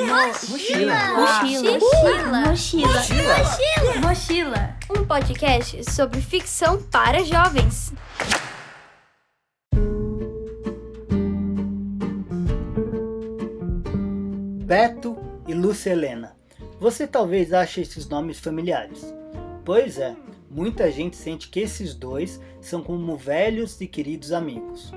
Mochila. 0.00 0.94
Mochila. 1.16 1.78
Mochila. 2.46 2.86
Mochila. 2.86 4.00
Mochila. 4.00 4.76
Um 4.96 5.04
podcast 5.04 5.90
sobre 5.90 6.20
ficção 6.20 6.80
para 6.84 7.24
jovens. 7.24 7.92
Beto 14.64 15.16
e 15.48 15.54
Lúcia 15.54 15.90
Helena. 15.90 16.36
Você 16.78 17.04
talvez 17.04 17.52
ache 17.52 17.80
esses 17.80 18.08
nomes 18.08 18.38
familiares. 18.38 19.12
Pois 19.64 19.98
é, 19.98 20.14
muita 20.48 20.92
gente 20.92 21.16
sente 21.16 21.48
que 21.48 21.58
esses 21.58 21.92
dois 21.92 22.40
são 22.60 22.82
como 22.82 23.16
velhos 23.16 23.80
e 23.80 23.88
queridos 23.88 24.30
amigos. 24.30 24.92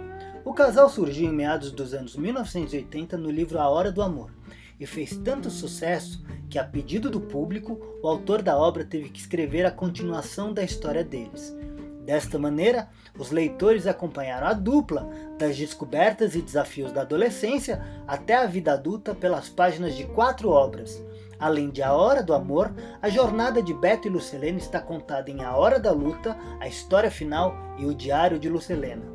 O 0.45 0.53
casal 0.53 0.89
surgiu 0.89 1.27
em 1.27 1.33
meados 1.33 1.71
dos 1.71 1.95
anos 1.95 2.15
1980 2.15 3.17
no 3.17 3.31
livro 3.31 3.59
A 3.59 3.67
Hora 3.67 3.91
do 3.91 4.03
Amor 4.03 4.40
e 4.81 4.85
fez 4.87 5.15
tanto 5.15 5.51
sucesso 5.51 6.25
que, 6.49 6.57
a 6.57 6.63
pedido 6.63 7.07
do 7.07 7.21
público, 7.21 7.79
o 8.01 8.07
autor 8.07 8.41
da 8.41 8.57
obra 8.57 8.83
teve 8.83 9.09
que 9.09 9.19
escrever 9.19 9.63
a 9.63 9.71
continuação 9.71 10.51
da 10.51 10.63
história 10.63 11.03
deles. 11.03 11.55
Desta 12.03 12.39
maneira, 12.39 12.89
os 13.15 13.29
leitores 13.29 13.85
acompanharam 13.85 14.47
a 14.47 14.53
dupla 14.53 15.07
das 15.37 15.55
descobertas 15.55 16.33
e 16.33 16.41
desafios 16.41 16.91
da 16.91 17.01
adolescência 17.01 17.79
até 18.07 18.35
a 18.35 18.47
vida 18.47 18.73
adulta 18.73 19.13
pelas 19.13 19.47
páginas 19.47 19.95
de 19.95 20.05
quatro 20.07 20.49
obras. 20.49 20.99
Além 21.39 21.69
de 21.69 21.83
A 21.83 21.93
Hora 21.93 22.23
do 22.23 22.33
Amor, 22.33 22.73
a 22.99 23.07
jornada 23.07 23.61
de 23.61 23.75
Beto 23.75 24.07
e 24.07 24.11
Lucelena 24.11 24.57
está 24.57 24.81
contada 24.81 25.29
em 25.29 25.43
A 25.43 25.55
Hora 25.55 25.79
da 25.79 25.91
Luta, 25.91 26.35
A 26.59 26.67
História 26.67 27.11
Final 27.11 27.55
e 27.77 27.85
O 27.85 27.93
Diário 27.93 28.39
de 28.39 28.49
Lucelena. 28.49 29.05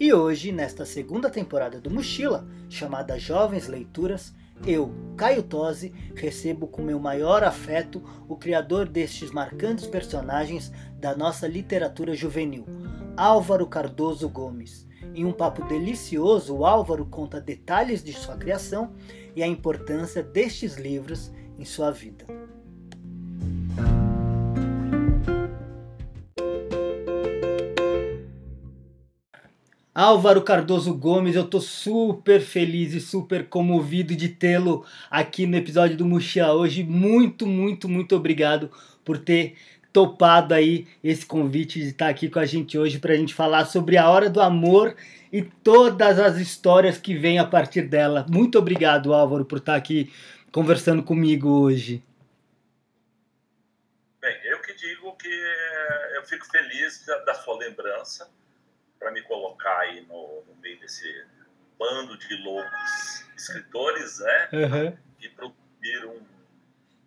E 0.00 0.12
hoje, 0.12 0.50
nesta 0.50 0.84
segunda 0.84 1.30
temporada 1.30 1.80
do 1.80 1.90
Mochila, 1.90 2.44
chamada 2.68 3.18
Jovens 3.20 3.68
Leituras, 3.68 4.34
eu, 4.66 4.92
Caio 5.16 5.42
Tosi, 5.42 5.92
recebo 6.14 6.66
com 6.66 6.82
meu 6.82 6.98
maior 6.98 7.42
afeto 7.42 8.02
o 8.28 8.36
criador 8.36 8.88
destes 8.88 9.30
marcantes 9.30 9.86
personagens 9.86 10.72
da 10.98 11.16
nossa 11.16 11.46
literatura 11.46 12.14
juvenil, 12.14 12.66
Álvaro 13.16 13.66
Cardoso 13.66 14.28
Gomes. 14.28 14.88
Em 15.14 15.24
um 15.24 15.32
papo 15.32 15.64
delicioso, 15.66 16.56
o 16.56 16.64
Álvaro 16.64 17.04
conta 17.04 17.40
detalhes 17.40 18.02
de 18.02 18.12
sua 18.12 18.36
criação 18.36 18.92
e 19.34 19.42
a 19.42 19.46
importância 19.46 20.22
destes 20.22 20.76
livros 20.76 21.32
em 21.58 21.64
sua 21.64 21.90
vida. 21.90 22.24
Álvaro 30.02 30.42
Cardoso 30.42 30.92
Gomes, 30.92 31.36
eu 31.36 31.46
tô 31.46 31.60
super 31.60 32.40
feliz 32.40 32.92
e 32.92 33.00
super 33.00 33.48
comovido 33.48 34.16
de 34.16 34.28
tê-lo 34.30 34.84
aqui 35.08 35.46
no 35.46 35.56
episódio 35.56 35.96
do 35.96 36.04
Mochila 36.04 36.54
hoje. 36.54 36.82
Muito, 36.82 37.46
muito, 37.46 37.88
muito 37.88 38.16
obrigado 38.16 38.68
por 39.04 39.16
ter 39.16 39.54
topado 39.92 40.54
aí 40.54 40.88
esse 41.04 41.24
convite 41.24 41.78
de 41.78 41.90
estar 41.90 42.08
aqui 42.08 42.28
com 42.28 42.40
a 42.40 42.44
gente 42.44 42.76
hoje 42.76 42.98
para 42.98 43.12
a 43.12 43.16
gente 43.16 43.32
falar 43.32 43.64
sobre 43.66 43.96
a 43.96 44.10
hora 44.10 44.28
do 44.28 44.40
amor 44.40 44.96
e 45.32 45.40
todas 45.40 46.18
as 46.18 46.36
histórias 46.36 46.98
que 46.98 47.14
vêm 47.14 47.38
a 47.38 47.46
partir 47.46 47.82
dela. 47.82 48.26
Muito 48.28 48.58
obrigado, 48.58 49.14
Álvaro, 49.14 49.44
por 49.44 49.58
estar 49.58 49.76
aqui 49.76 50.12
conversando 50.50 51.04
comigo 51.04 51.48
hoje. 51.48 52.02
Bem, 54.20 54.36
eu 54.46 54.60
que 54.60 54.74
digo 54.74 55.16
que 55.16 55.30
eu 56.16 56.24
fico 56.24 56.44
feliz 56.50 57.06
da 57.24 57.34
sua 57.34 57.56
lembrança 57.56 58.28
para 59.02 59.10
me 59.10 59.20
colocar 59.22 59.80
aí 59.80 60.06
no, 60.06 60.44
no, 60.46 60.54
meio 60.62 60.78
desse 60.78 61.26
bando 61.76 62.16
de 62.16 62.36
loucos 62.36 63.26
escritores, 63.36 64.20
né? 64.20 64.48
Uhum. 64.52 64.96
Que 65.18 65.28
produziram 65.28 66.16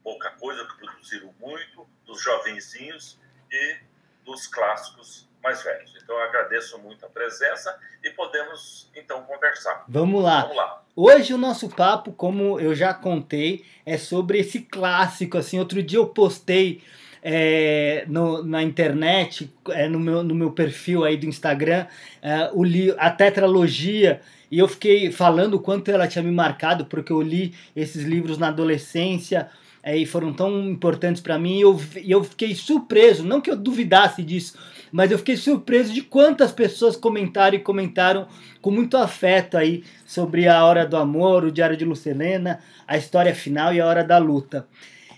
pouca 0.03 0.31
coisa, 0.31 0.65
que 0.65 0.77
produziram 0.77 1.33
muito, 1.39 1.87
dos 2.05 2.21
jovenzinhos 2.21 3.17
e 3.49 3.77
dos 4.25 4.45
clássicos 4.45 5.29
mais 5.41 5.63
velhos. 5.63 5.97
Então 6.03 6.15
eu 6.15 6.21
agradeço 6.23 6.77
muito 6.79 7.05
a 7.05 7.09
presença 7.09 7.79
e 8.03 8.09
podemos 8.09 8.91
então 8.93 9.23
conversar. 9.23 9.85
Vamos 9.87 10.21
lá. 10.21 10.41
Vamos 10.41 10.57
lá. 10.57 10.83
Hoje 10.95 11.33
o 11.33 11.37
nosso 11.37 11.69
papo, 11.69 12.11
como 12.11 12.59
eu 12.59 12.75
já 12.75 12.93
contei, 12.93 13.65
é 13.85 13.97
sobre 13.97 14.39
esse 14.39 14.61
clássico. 14.61 15.37
Assim, 15.37 15.59
outro 15.59 15.81
dia 15.81 15.99
eu 15.99 16.07
postei 16.07 16.83
é, 17.27 18.05
no, 18.07 18.43
na 18.43 18.61
internet, 18.61 19.51
é, 19.69 19.89
no, 19.89 19.99
meu, 19.99 20.23
no 20.23 20.35
meu 20.35 20.51
perfil 20.51 21.03
aí 21.03 21.17
do 21.17 21.25
Instagram, 21.25 21.87
é, 22.21 22.51
o 22.53 22.63
li, 22.63 22.93
a 22.99 23.09
tetralogia, 23.09 24.21
e 24.51 24.59
eu 24.59 24.67
fiquei 24.67 25.11
falando 25.11 25.55
o 25.55 25.59
quanto 25.59 25.89
ela 25.89 26.07
tinha 26.07 26.21
me 26.21 26.31
marcado, 26.31 26.85
porque 26.85 27.11
eu 27.11 27.19
li 27.19 27.51
esses 27.75 28.03
livros 28.03 28.37
na 28.37 28.49
adolescência 28.49 29.49
é, 29.81 29.97
e 29.97 30.05
foram 30.05 30.31
tão 30.31 30.69
importantes 30.69 31.19
para 31.19 31.39
mim, 31.39 31.57
e 31.57 31.61
eu, 31.61 31.81
eu 32.05 32.23
fiquei 32.23 32.53
surpreso, 32.53 33.25
não 33.25 33.41
que 33.41 33.49
eu 33.49 33.57
duvidasse 33.57 34.21
disso, 34.21 34.55
mas 34.91 35.09
eu 35.09 35.17
fiquei 35.17 35.35
surpreso 35.35 35.91
de 35.91 36.03
quantas 36.03 36.51
pessoas 36.51 36.95
comentaram 36.95 37.55
e 37.55 37.59
comentaram 37.59 38.27
com 38.61 38.69
muito 38.69 38.97
afeto 38.97 39.57
aí 39.57 39.83
sobre 40.05 40.47
a 40.47 40.63
Hora 40.63 40.85
do 40.85 40.95
Amor, 40.95 41.43
o 41.43 41.51
Diário 41.51 41.75
de 41.75 41.85
Lucelena, 41.85 42.59
a 42.87 42.95
história 42.95 43.33
final 43.33 43.73
e 43.73 43.81
a 43.81 43.87
Hora 43.87 44.03
da 44.03 44.19
Luta. 44.19 44.67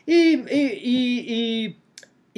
E, 0.07 0.41
e, 0.49 0.81
e, 0.83 1.25
e 1.27 1.75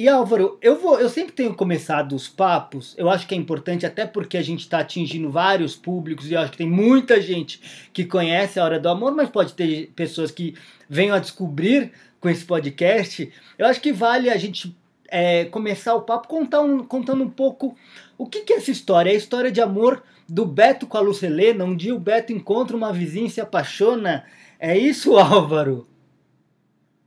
Álvaro, 0.08 0.58
eu 0.62 0.80
vou, 0.80 1.00
eu 1.00 1.08
sempre 1.08 1.32
tenho 1.32 1.54
começado 1.54 2.14
os 2.14 2.28
papos. 2.28 2.94
Eu 2.96 3.10
acho 3.10 3.26
que 3.26 3.34
é 3.34 3.36
importante 3.36 3.84
até 3.84 4.06
porque 4.06 4.36
a 4.36 4.42
gente 4.42 4.60
está 4.60 4.78
atingindo 4.78 5.30
vários 5.30 5.74
públicos 5.74 6.30
e 6.30 6.34
eu 6.34 6.40
acho 6.40 6.52
que 6.52 6.58
tem 6.58 6.68
muita 6.68 7.20
gente 7.20 7.88
que 7.92 8.04
conhece 8.04 8.58
a 8.58 8.64
Hora 8.64 8.78
do 8.78 8.88
Amor, 8.88 9.14
mas 9.14 9.28
pode 9.28 9.52
ter 9.54 9.92
pessoas 9.96 10.30
que 10.30 10.54
venham 10.88 11.16
a 11.16 11.18
descobrir 11.18 11.92
com 12.20 12.28
esse 12.28 12.44
podcast. 12.44 13.32
Eu 13.58 13.66
acho 13.66 13.80
que 13.80 13.92
vale 13.92 14.30
a 14.30 14.36
gente 14.36 14.76
é, 15.08 15.44
começar 15.46 15.94
o 15.94 16.02
papo 16.02 16.28
contar 16.28 16.60
um, 16.60 16.84
contando 16.84 17.24
um 17.24 17.30
pouco 17.30 17.76
o 18.16 18.26
que, 18.26 18.42
que 18.42 18.52
é 18.52 18.56
essa 18.56 18.70
história. 18.70 19.10
É 19.10 19.14
a 19.14 19.18
história 19.18 19.50
de 19.50 19.60
amor 19.60 20.02
do 20.28 20.46
Beto 20.46 20.86
com 20.86 20.98
a 20.98 21.00
Lucelena. 21.00 21.64
Um 21.64 21.76
dia 21.76 21.94
o 21.94 22.00
Beto 22.00 22.32
encontra 22.32 22.76
uma 22.76 22.92
vizinha 22.92 23.26
e 23.26 23.30
se 23.30 23.40
apaixona. 23.40 24.24
É 24.58 24.78
isso, 24.78 25.18
Álvaro? 25.18 25.88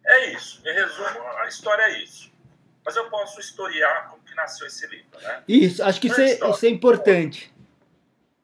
É 0.05 0.33
isso. 0.33 0.61
Em 0.65 0.73
resumo, 0.73 1.27
a 1.41 1.47
história 1.47 1.83
é 1.83 2.03
isso 2.03 2.32
mas 2.85 2.95
eu 2.95 3.09
posso 3.09 3.39
historiar 3.39 4.09
como 4.09 4.23
que 4.23 4.35
nasceu 4.35 4.67
esse 4.67 4.85
livro, 4.87 5.19
né? 5.21 5.43
Isso, 5.47 5.83
acho 5.83 6.01
que 6.01 6.07
isso 6.07 6.21
é, 6.21 6.33
isso 6.33 6.65
é, 6.65 6.69
importante. 6.69 7.53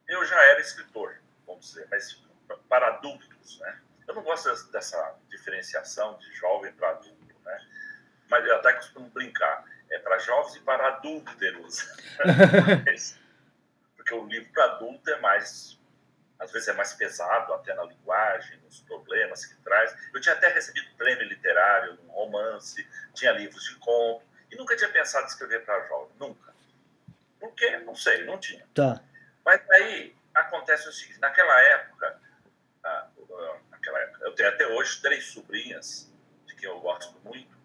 Eu 0.08 0.26
já 0.26 0.42
era 0.44 0.60
escritor, 0.60 1.16
vamos 1.46 1.68
dizer, 1.68 1.88
mas 1.92 2.24
para 2.68 2.88
adultos, 2.88 3.60
né? 3.60 3.80
Eu 4.08 4.16
não 4.16 4.24
gosto 4.24 4.50
dessa 4.72 5.16
diferenciação 5.30 6.18
de 6.18 6.32
jovem 6.34 6.72
para 6.74 6.90
adulto, 6.90 7.36
né? 7.46 7.68
Mas 8.30 8.46
eu 8.46 8.56
até 8.56 8.74
costumo 8.74 9.10
brincar, 9.10 9.64
é 9.90 10.00
para 10.00 10.18
jovens 10.20 10.56
e 10.56 10.60
para 10.62 10.88
adúlteros. 10.88 11.88
Porque 13.96 14.14
o 14.14 14.26
livro 14.26 14.52
para 14.52 14.66
adulto 14.66 15.10
é 15.12 15.20
mais 15.20 15.80
às 16.40 16.52
vezes 16.54 16.70
é 16.70 16.74
mais 16.74 16.94
pesado 16.94 17.54
até 17.54 17.74
na 17.74 17.84
linguagem, 17.84 18.58
nos 18.62 18.80
problemas 18.82 19.46
que 19.46 19.56
traz. 19.58 19.94
Eu 20.14 20.22
tinha 20.22 20.34
até 20.34 20.48
recebido 20.48 20.88
prêmio 20.96 21.28
literário, 21.28 22.00
um 22.06 22.12
romance, 22.12 22.88
tinha 23.14 23.34
livros 23.34 23.62
de 23.66 23.76
conto, 23.76 24.26
e 24.52 24.56
nunca 24.56 24.76
tinha 24.76 24.90
pensado 24.90 25.26
em 25.26 25.28
escrever 25.28 25.64
para 25.66 25.88
jovem, 25.88 26.16
nunca. 26.20 26.54
Por 27.40 27.54
quê? 27.54 27.78
Não 27.80 27.96
sei, 27.96 28.26
não 28.26 28.38
tinha. 28.38 28.66
Tá. 28.74 29.02
Mas 29.46 29.62
aí 29.72 30.16
acontece 30.34 30.88
o 30.88 30.92
seguinte, 30.92 31.20
naquela 31.20 31.60
época, 31.62 32.20
ah, 32.84 33.08
naquela 33.72 34.00
época, 34.00 34.26
eu 34.26 34.34
tenho 34.34 34.50
até 34.50 34.68
hoje 34.68 35.02
três 35.02 35.26
sobrinhas, 35.26 36.12
de 36.46 36.56
quem 36.56 36.70
eu 36.70 36.80
gosto 36.80 37.18
muito, 37.24 37.58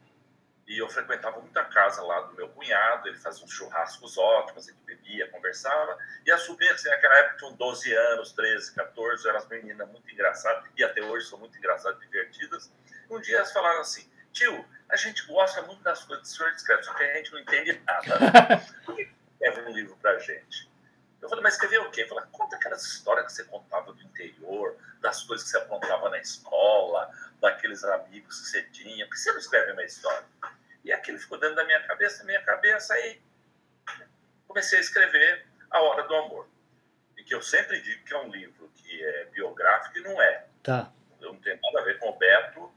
e 0.66 0.78
eu 0.78 0.88
frequentava 0.88 1.40
muita 1.40 1.62
casa 1.64 2.02
lá 2.02 2.22
do 2.22 2.34
meu 2.34 2.48
cunhado, 2.48 3.08
ele 3.08 3.18
fazia 3.18 3.44
uns 3.44 3.52
churrascos 3.52 4.16
ótimos, 4.16 4.66
a 4.66 4.72
gente 4.72 4.82
bebia, 4.84 5.28
conversava. 5.30 5.98
E 6.24 6.30
as 6.30 6.40
sobrinhas, 6.42 6.76
assim, 6.76 6.88
naquela 6.88 7.14
época, 7.18 7.36
tinham 7.36 7.52
12 7.54 7.92
anos, 7.92 8.32
13, 8.32 8.74
14, 8.74 9.28
eram 9.28 9.38
as 9.38 9.48
meninas 9.48 9.88
muito 9.90 10.10
engraçadas, 10.10 10.64
e 10.76 10.82
até 10.82 11.02
hoje 11.02 11.26
são 11.26 11.38
muito 11.38 11.56
engraçadas, 11.58 12.00
divertidas. 12.00 12.72
Um 13.10 13.20
dia 13.20 13.36
elas 13.36 13.52
falaram 13.52 13.80
assim: 13.80 14.10
tio, 14.34 14.64
a 14.90 14.96
gente 14.96 15.26
gosta 15.26 15.62
muito 15.62 15.82
das 15.82 16.04
coisas 16.04 16.28
que 16.28 16.34
o 16.34 16.36
senhor 16.36 16.52
escreve, 16.52 16.82
só 16.82 16.92
que 16.92 17.02
a 17.02 17.14
gente 17.14 17.32
não 17.32 17.38
entende 17.38 17.80
nada. 17.86 18.60
Por 18.84 18.96
que 18.96 19.08
escreve 19.40 19.70
um 19.70 19.72
livro 19.72 19.96
pra 19.96 20.18
gente? 20.18 20.70
Eu 21.22 21.28
falei, 21.30 21.42
mas 21.42 21.54
escrever 21.54 21.80
o 21.80 21.90
quê? 21.90 22.04
Falei, 22.06 22.24
conta 22.30 22.56
aquelas 22.56 22.84
histórias 22.84 23.26
que 23.26 23.32
você 23.32 23.44
contava 23.44 23.92
do 23.94 24.02
interior, 24.02 24.76
das 25.00 25.22
coisas 25.22 25.46
que 25.46 25.52
você 25.52 25.58
apontava 25.58 26.10
na 26.10 26.18
escola, 26.18 27.10
daqueles 27.40 27.82
amigos 27.84 28.40
que 28.40 28.46
você 28.48 28.62
tinha. 28.64 29.06
Por 29.06 29.14
que 29.14 29.20
você 29.20 29.32
não 29.32 29.38
escreve 29.38 29.72
uma 29.72 29.84
história? 29.84 30.26
E 30.84 30.92
aquilo 30.92 31.18
ficou 31.18 31.38
dentro 31.38 31.56
da 31.56 31.64
minha 31.64 31.82
cabeça, 31.86 32.18
da 32.18 32.24
minha 32.24 32.42
cabeça, 32.42 32.98
e 32.98 33.22
comecei 34.46 34.78
a 34.78 34.82
escrever 34.82 35.46
A 35.70 35.80
Hora 35.80 36.02
do 36.02 36.14
Amor. 36.14 36.46
E 37.16 37.24
que 37.24 37.34
eu 37.34 37.40
sempre 37.40 37.80
digo 37.80 38.04
que 38.04 38.12
é 38.12 38.18
um 38.18 38.28
livro 38.28 38.70
que 38.74 39.02
é 39.02 39.24
biográfico 39.26 39.96
e 39.98 40.02
não 40.02 40.20
é. 40.20 40.46
Tá. 40.62 40.92
Eu 41.22 41.32
não 41.32 41.40
tenho 41.40 41.58
nada 41.62 41.80
a 41.80 41.84
ver 41.84 41.98
com 41.98 42.10
o 42.10 42.18
Beto, 42.18 42.73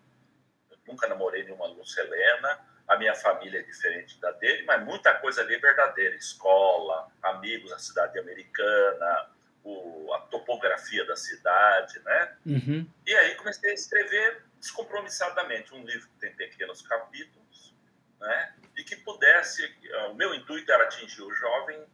nunca 0.88 1.08
namorei 1.08 1.44
nenhuma 1.44 1.68
Lucelena, 1.68 2.60
a 2.88 2.98
minha 2.98 3.14
família 3.14 3.60
é 3.60 3.64
diferente 3.64 4.20
da 4.20 4.32
dele, 4.32 4.64
mas 4.64 4.84
muita 4.86 5.14
coisa 5.16 5.42
ali 5.42 5.56
é 5.56 5.60
verdadeira. 5.60 6.16
Escola, 6.16 7.12
amigos, 7.22 7.72
a 7.74 7.80
cidade 7.80 8.18
americana, 8.18 9.30
o, 9.64 10.14
a 10.14 10.20
topografia 10.22 11.06
da 11.06 11.16
cidade, 11.16 12.00
né? 12.00 12.38
Uhum. 12.46 12.90
E 13.06 13.14
aí 13.14 13.36
comecei 13.36 13.72
a 13.72 13.74
escrever 13.74 14.44
descompromissadamente 14.60 15.74
um 15.74 15.84
livro 15.84 16.08
que 16.10 16.20
tem 16.20 16.34
pequenos 16.34 16.82
capítulos, 16.82 17.76
né? 18.20 18.56
E 18.78 18.84
que 18.84 18.96
pudesse, 18.96 19.70
o 20.10 20.14
meu 20.14 20.34
intuito 20.34 20.72
era 20.72 20.86
atingir 20.86 21.22
o 21.22 21.34
jovem 21.34 21.86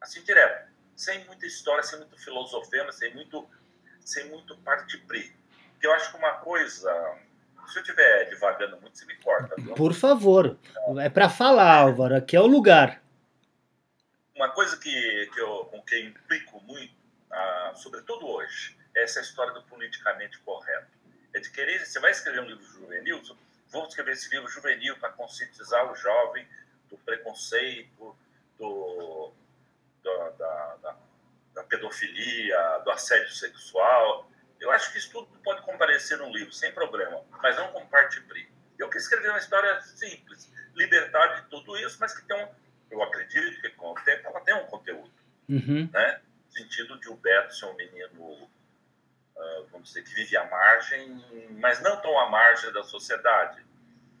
assim 0.00 0.22
direto, 0.22 0.70
sem 0.94 1.24
muita 1.24 1.46
história, 1.46 1.82
sem 1.82 1.98
muito 1.98 2.18
filosofema, 2.18 2.92
sem 2.92 3.14
muito, 3.14 3.48
sem 4.00 4.26
muito 4.26 4.56
partipri. 4.58 5.34
Porque 5.72 5.86
eu 5.86 5.92
acho 5.92 6.10
que 6.10 6.18
uma 6.18 6.32
coisa, 6.38 6.92
se 7.68 7.78
eu 7.78 7.82
estiver 7.82 8.28
divagando 8.28 8.80
muito, 8.80 8.98
você 8.98 9.04
me 9.04 9.14
corta. 9.16 9.54
Viu? 9.56 9.74
Por 9.74 9.94
favor, 9.94 10.58
é 10.98 11.08
para 11.08 11.28
falar, 11.28 11.78
Álvaro, 11.78 12.16
aqui 12.16 12.36
é 12.36 12.40
o 12.40 12.46
lugar. 12.46 13.02
Uma 14.34 14.50
coisa 14.50 14.76
que, 14.76 15.30
que 15.32 15.40
eu, 15.40 15.64
com 15.66 15.82
que 15.82 15.94
eu 15.94 16.06
implico 16.06 16.60
muito, 16.62 16.94
ah, 17.30 17.72
sobretudo 17.74 18.26
hoje, 18.26 18.76
é 18.94 19.02
essa 19.02 19.20
história 19.20 19.52
do 19.52 19.62
politicamente 19.64 20.38
correto. 20.40 20.86
É 21.34 21.40
de 21.40 21.50
querer, 21.50 21.84
você 21.84 22.00
vai 22.00 22.10
escrever 22.10 22.40
um 22.40 22.46
livro 22.46 22.64
juvenil, 22.64 23.20
vou 23.70 23.86
escrever 23.86 24.12
esse 24.12 24.30
livro 24.30 24.48
juvenil 24.48 24.96
para 24.98 25.10
conscientizar 25.10 25.90
o 25.90 25.94
jovem 25.94 26.46
do 26.88 26.96
preconceito, 26.98 28.16
do, 28.58 29.32
do 30.02 30.30
da, 30.38 30.76
da, 30.82 30.96
da, 31.54 31.64
pedofilia, 31.64 32.78
do 32.84 32.90
assédio 32.90 33.32
sexual. 33.32 34.28
Eu 34.60 34.70
acho 34.72 34.92
que 34.92 34.98
isso 34.98 35.10
tudo 35.10 35.26
pode 35.44 35.62
comparecer 35.62 36.18
num 36.18 36.32
livro, 36.32 36.52
sem 36.52 36.72
problema, 36.72 37.22
mas 37.42 37.56
não 37.56 37.72
com 37.72 37.86
parte 37.86 38.20
pri. 38.22 38.48
Eu 38.78 38.88
quis 38.88 39.02
escrever 39.02 39.30
uma 39.30 39.38
história 39.38 39.80
simples, 39.82 40.52
libertar 40.74 41.40
de 41.40 41.48
tudo 41.48 41.76
isso, 41.76 41.96
mas 42.00 42.14
que 42.14 42.26
tem 42.26 42.44
um, 42.44 42.48
eu 42.90 43.02
acredito 43.02 43.60
que 43.60 43.70
com 43.70 43.90
o 43.90 43.94
tempo 43.96 44.28
ela 44.28 44.40
tem 44.40 44.54
um 44.54 44.66
conteúdo. 44.66 45.12
Uhum. 45.48 45.88
Né? 45.92 46.20
No 46.46 46.52
sentido 46.52 46.98
de 47.00 47.08
o 47.08 47.16
Beto 47.16 47.54
ser 47.54 47.66
um 47.66 47.74
menino, 47.74 48.22
uh, 48.22 49.66
vamos 49.70 49.88
dizer, 49.88 50.02
que 50.02 50.14
vive 50.14 50.36
à 50.36 50.48
margem, 50.48 51.24
mas 51.58 51.80
não 51.80 52.00
tão 52.00 52.18
à 52.18 52.28
margem 52.28 52.72
da 52.72 52.82
sociedade. 52.82 53.64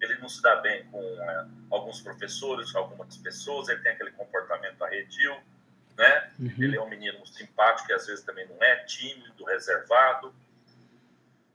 Ele 0.00 0.16
não 0.18 0.28
se 0.28 0.40
dá 0.40 0.56
bem 0.56 0.84
com 0.90 1.00
uh, 1.00 1.50
alguns 1.70 2.00
professores, 2.00 2.70
com 2.70 2.78
algumas 2.78 3.16
pessoas, 3.16 3.68
ele 3.68 3.80
tem 3.80 3.92
aquele 3.92 4.12
comportamento 4.12 4.82
arredio, 4.84 5.36
né? 5.98 6.30
Uhum. 6.38 6.54
Ele 6.58 6.76
é 6.76 6.80
um 6.80 6.88
menino 6.88 7.26
simpático 7.26 7.90
e 7.90 7.94
às 7.94 8.06
vezes 8.06 8.24
também 8.24 8.46
não 8.48 8.62
é, 8.62 8.76
tímido, 8.84 9.44
reservado. 9.44 10.32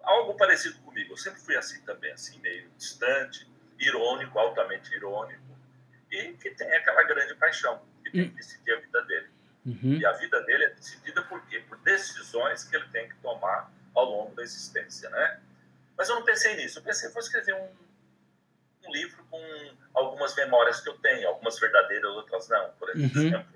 Algo 0.01 0.35
parecido 0.35 0.77
comigo. 0.79 1.13
Eu 1.13 1.17
sempre 1.17 1.39
fui 1.39 1.55
assim 1.55 1.81
também, 1.85 2.11
assim, 2.11 2.37
meio 2.41 2.69
distante, 2.77 3.49
irônico, 3.79 4.37
altamente 4.37 4.93
irônico 4.93 5.41
e 6.11 6.33
que 6.33 6.51
tem 6.51 6.71
aquela 6.75 7.03
grande 7.03 7.33
paixão, 7.35 7.81
que 8.03 8.11
tem 8.11 8.29
que 8.29 8.35
decidir 8.35 8.73
a 8.73 8.79
vida 8.81 9.01
dele. 9.05 9.29
Uhum. 9.65 9.93
E 9.93 10.05
a 10.05 10.11
vida 10.11 10.41
dele 10.43 10.65
é 10.65 10.69
decidida 10.71 11.21
por 11.23 11.43
quê? 11.47 11.63
Por 11.67 11.77
decisões 11.79 12.65
que 12.65 12.75
ele 12.75 12.87
tem 12.89 13.07
que 13.07 13.15
tomar 13.15 13.71
ao 13.95 14.05
longo 14.05 14.35
da 14.35 14.43
existência, 14.43 15.09
né? 15.09 15.39
Mas 15.97 16.09
eu 16.09 16.15
não 16.15 16.23
pensei 16.23 16.55
nisso. 16.57 16.79
Eu 16.79 16.83
pensei, 16.83 17.09
vou 17.11 17.21
escrever 17.21 17.55
um, 17.55 17.69
um 18.85 18.91
livro 18.91 19.23
com 19.31 19.41
algumas 19.93 20.35
memórias 20.35 20.81
que 20.81 20.89
eu 20.89 20.97
tenho, 20.99 21.29
algumas 21.29 21.57
verdadeiras, 21.57 22.11
outras 22.11 22.49
não. 22.49 22.71
Por 22.73 22.89
Uhum. 22.89 23.05
exemplo, 23.05 23.39
aquela 23.39 23.52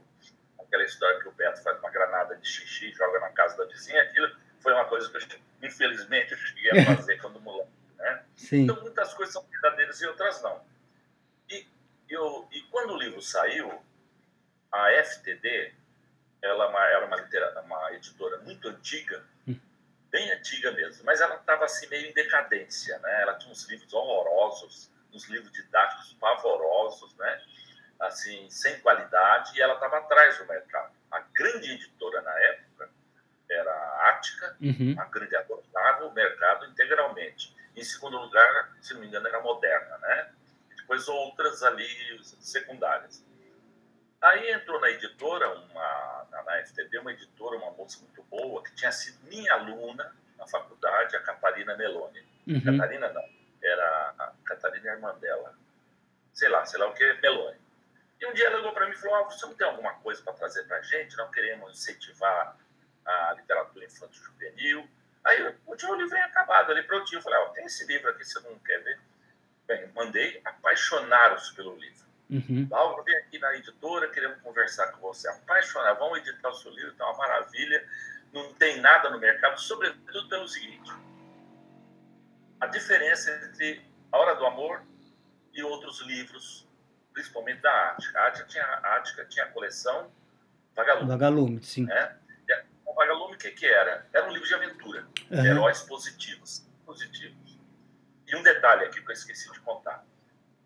história 0.88 1.20
que 1.22 1.28
o 1.28 1.32
Beto 1.32 1.62
faz 1.62 1.78
uma 1.80 1.90
granada 1.90 2.36
de 2.36 2.48
xixi, 2.48 2.92
joga 2.94 3.20
na 3.20 3.30
casa 3.30 3.56
da 3.58 3.66
vizinha, 3.66 4.02
aquilo 4.04 4.30
foi 4.60 4.74
uma 4.74 4.86
coisa 4.86 5.10
que 5.10 5.18
eu, 5.36 5.40
infelizmente 5.70 6.32
eu 6.32 6.38
cheguei 6.38 6.72
a 6.72 6.86
fazer 6.96 7.18
quando 7.22 7.40
moleque, 7.40 7.70
né? 7.98 8.26
Sim. 8.36 8.64
Então 8.64 8.82
muitas 8.82 9.14
coisas 9.14 9.34
são 9.34 9.44
verdadeiras 9.48 10.02
e 10.02 10.08
outras 10.08 10.42
não. 10.42 10.66
E, 11.50 11.68
eu, 12.10 12.48
e 12.52 12.62
quando 12.64 12.94
o 12.94 12.98
livro 12.98 13.22
saiu, 13.22 13.82
a 14.72 14.92
FTD, 14.92 15.74
ela 16.42 16.66
é 16.66 16.68
uma- 16.68 16.86
era 16.88 17.06
uma, 17.06 17.16
litera- 17.18 17.62
uma 17.62 17.94
editora 17.94 18.38
muito 18.40 18.68
antiga, 18.68 19.24
bem 20.10 20.32
antiga 20.32 20.72
mesmo, 20.72 21.04
mas 21.06 21.20
ela 21.22 21.36
estava 21.36 21.66
assim 21.66 21.88
meio 21.88 22.08
em 22.10 22.14
decadência, 22.14 22.98
né? 23.00 23.22
Ela 23.24 23.36
tinha 23.38 23.52
uns 23.52 23.68
livros 23.70 23.92
horrorosos, 23.94 24.90
uns 25.14 25.26
livros 25.30 25.52
didáticos 25.52 26.14
pavorosos, 26.14 27.14
né? 27.18 27.42
Assim, 28.00 28.50
sem 28.50 28.80
qualidade, 28.80 29.58
e 29.58 29.62
ela 29.62 29.74
estava 29.74 29.98
atrás 29.98 30.38
do 30.38 30.46
mercado. 30.46 30.94
A 31.12 31.20
grande 31.34 31.72
editora 31.72 32.22
na 32.22 32.40
época 32.42 32.90
era 33.50 33.72
a 33.72 34.10
Ática, 34.10 34.56
Uhum. 34.62 34.94
uma 34.94 35.06
grande 35.06 35.36
adotava 35.36 36.06
o 36.06 36.14
mercado 36.14 36.66
integralmente. 36.66 37.56
Em 37.76 37.84
segundo 37.84 38.18
lugar, 38.18 38.76
se 38.82 38.94
não 38.94 39.02
me 39.02 39.08
engano, 39.08 39.28
era 39.28 39.38
a 39.38 39.42
Moderna, 39.42 39.98
né? 40.00 40.32
E 40.72 40.76
depois 40.76 41.08
outras 41.08 41.64
ali 41.64 41.88
secundárias. 42.24 43.24
Aí 44.22 44.52
entrou 44.52 44.80
na 44.82 44.90
editora, 44.90 45.48
uma, 45.50 46.28
na, 46.32 46.58
FTD, 46.66 46.98
uma 47.00 47.12
editora, 47.12 47.56
uma 47.58 47.72
moça 47.72 48.00
muito 48.02 48.24
boa, 48.24 48.64
que 48.64 48.74
tinha 48.76 48.92
sido 48.92 49.24
minha 49.28 49.54
aluna 49.54 50.16
na 50.38 50.48
faculdade, 50.48 51.16
a 51.16 51.22
Catarina 51.22 51.76
Meloni. 51.78 52.26
Uhum. 52.48 52.62
Catarina 52.62 53.10
não, 53.10 53.24
era 53.62 54.14
a 54.18 54.34
Catarina 54.46 54.92
irmã 54.92 55.16
dela. 55.20 55.54
Sei 56.34 56.50
lá, 56.50 56.66
sei 56.66 56.80
lá 56.80 56.88
o 56.88 56.94
que, 56.94 57.14
Meloni. 57.22 57.58
E 58.20 58.26
um 58.26 58.34
dia 58.34 58.48
ela 58.48 58.58
ligou 58.58 58.74
para 58.74 58.86
mim 58.88 58.94
e 58.94 58.98
falou: 58.98 59.16
ah, 59.18 59.24
você 59.24 59.46
não 59.46 59.54
tem 59.54 59.68
alguma 59.68 59.94
coisa 59.96 60.22
para 60.22 60.34
trazer 60.34 60.64
para 60.64 60.78
a 60.78 60.82
gente? 60.82 61.18
Não 61.18 61.30
queremos 61.32 61.72
incentivar 61.72 62.58
a 63.06 63.34
literatura 63.34 63.86
infantil 63.86 64.24
juvenil. 64.24 64.88
Aí 65.24 65.42
eu 65.42 65.56
eu 65.68 65.76
tinha 65.78 65.92
o 65.92 65.96
livro 65.96 66.18
acabado 66.18 66.72
ali 66.72 66.84
prontinho. 66.84 67.20
Eu 67.20 67.24
falei: 67.24 67.40
ó, 67.40 67.50
tem 67.50 67.66
esse 67.66 67.86
livro 67.86 68.10
aqui, 68.10 68.26
você 68.26 68.40
não 68.40 68.58
quer 68.60 68.84
ver? 68.84 69.00
Bem, 69.68 69.92
mandei, 69.94 70.42
apaixonaram-se 70.44 71.54
pelo 71.56 71.76
livro. 71.76 72.08
Uhum. 72.30 72.68
Laura, 72.70 73.04
vem 73.04 73.16
aqui 73.18 73.40
na 73.40 73.56
editora, 73.56 74.10
queremos 74.10 74.42
conversar 74.42 74.88
com 74.92 75.00
você. 75.00 75.30
Apaixonado, 75.30 76.00
vamos 76.00 76.20
editar 76.20 76.50
o 76.50 76.56
seu 76.56 76.72
livro, 76.72 76.94
tá 76.96 77.06
uma 77.06 77.18
maravilha. 77.18 77.88
Não 78.34 78.54
tem 78.54 78.82
nada 78.82 79.10
no 79.10 79.20
mercado, 79.20 79.60
sobretudo 79.60 80.28
pelo 80.28 80.48
seguinte: 80.48 80.92
a 82.60 82.66
diferença 82.66 83.32
entre 83.46 83.86
A 84.12 84.18
Hora 84.18 84.36
do 84.36 84.46
Amor 84.46 84.82
e 85.54 85.64
outros 85.64 86.02
livros, 86.02 86.67
principalmente 87.22 87.62
da 87.62 87.92
Ática. 87.92 88.20
A 88.20 88.28
Ática 88.28 88.46
tinha, 88.48 88.64
a 88.64 88.96
Ática 88.98 89.26
tinha 89.26 89.46
a 89.46 89.48
coleção 89.50 90.12
Vagalume, 90.76 91.08
Vagalume, 91.08 91.64
sim. 91.64 91.86
né? 91.86 92.00
A- 92.52 92.64
O 92.86 92.94
Vagalume, 92.94 93.34
o 93.36 93.38
que, 93.38 93.50
que 93.52 93.66
era? 93.66 94.08
Era 94.14 94.28
um 94.28 94.32
livro 94.32 94.48
de 94.48 94.54
aventura, 94.54 95.02
de 95.16 95.36
Aham. 95.36 95.46
heróis 95.48 95.82
positivos. 95.82 96.64
positivos. 96.86 97.58
E 98.28 98.36
um 98.36 98.44
detalhe 98.44 98.86
aqui 98.86 99.02
que 99.02 99.10
eu 99.10 99.14
esqueci 99.14 99.52
de 99.52 99.60
contar. 99.62 100.06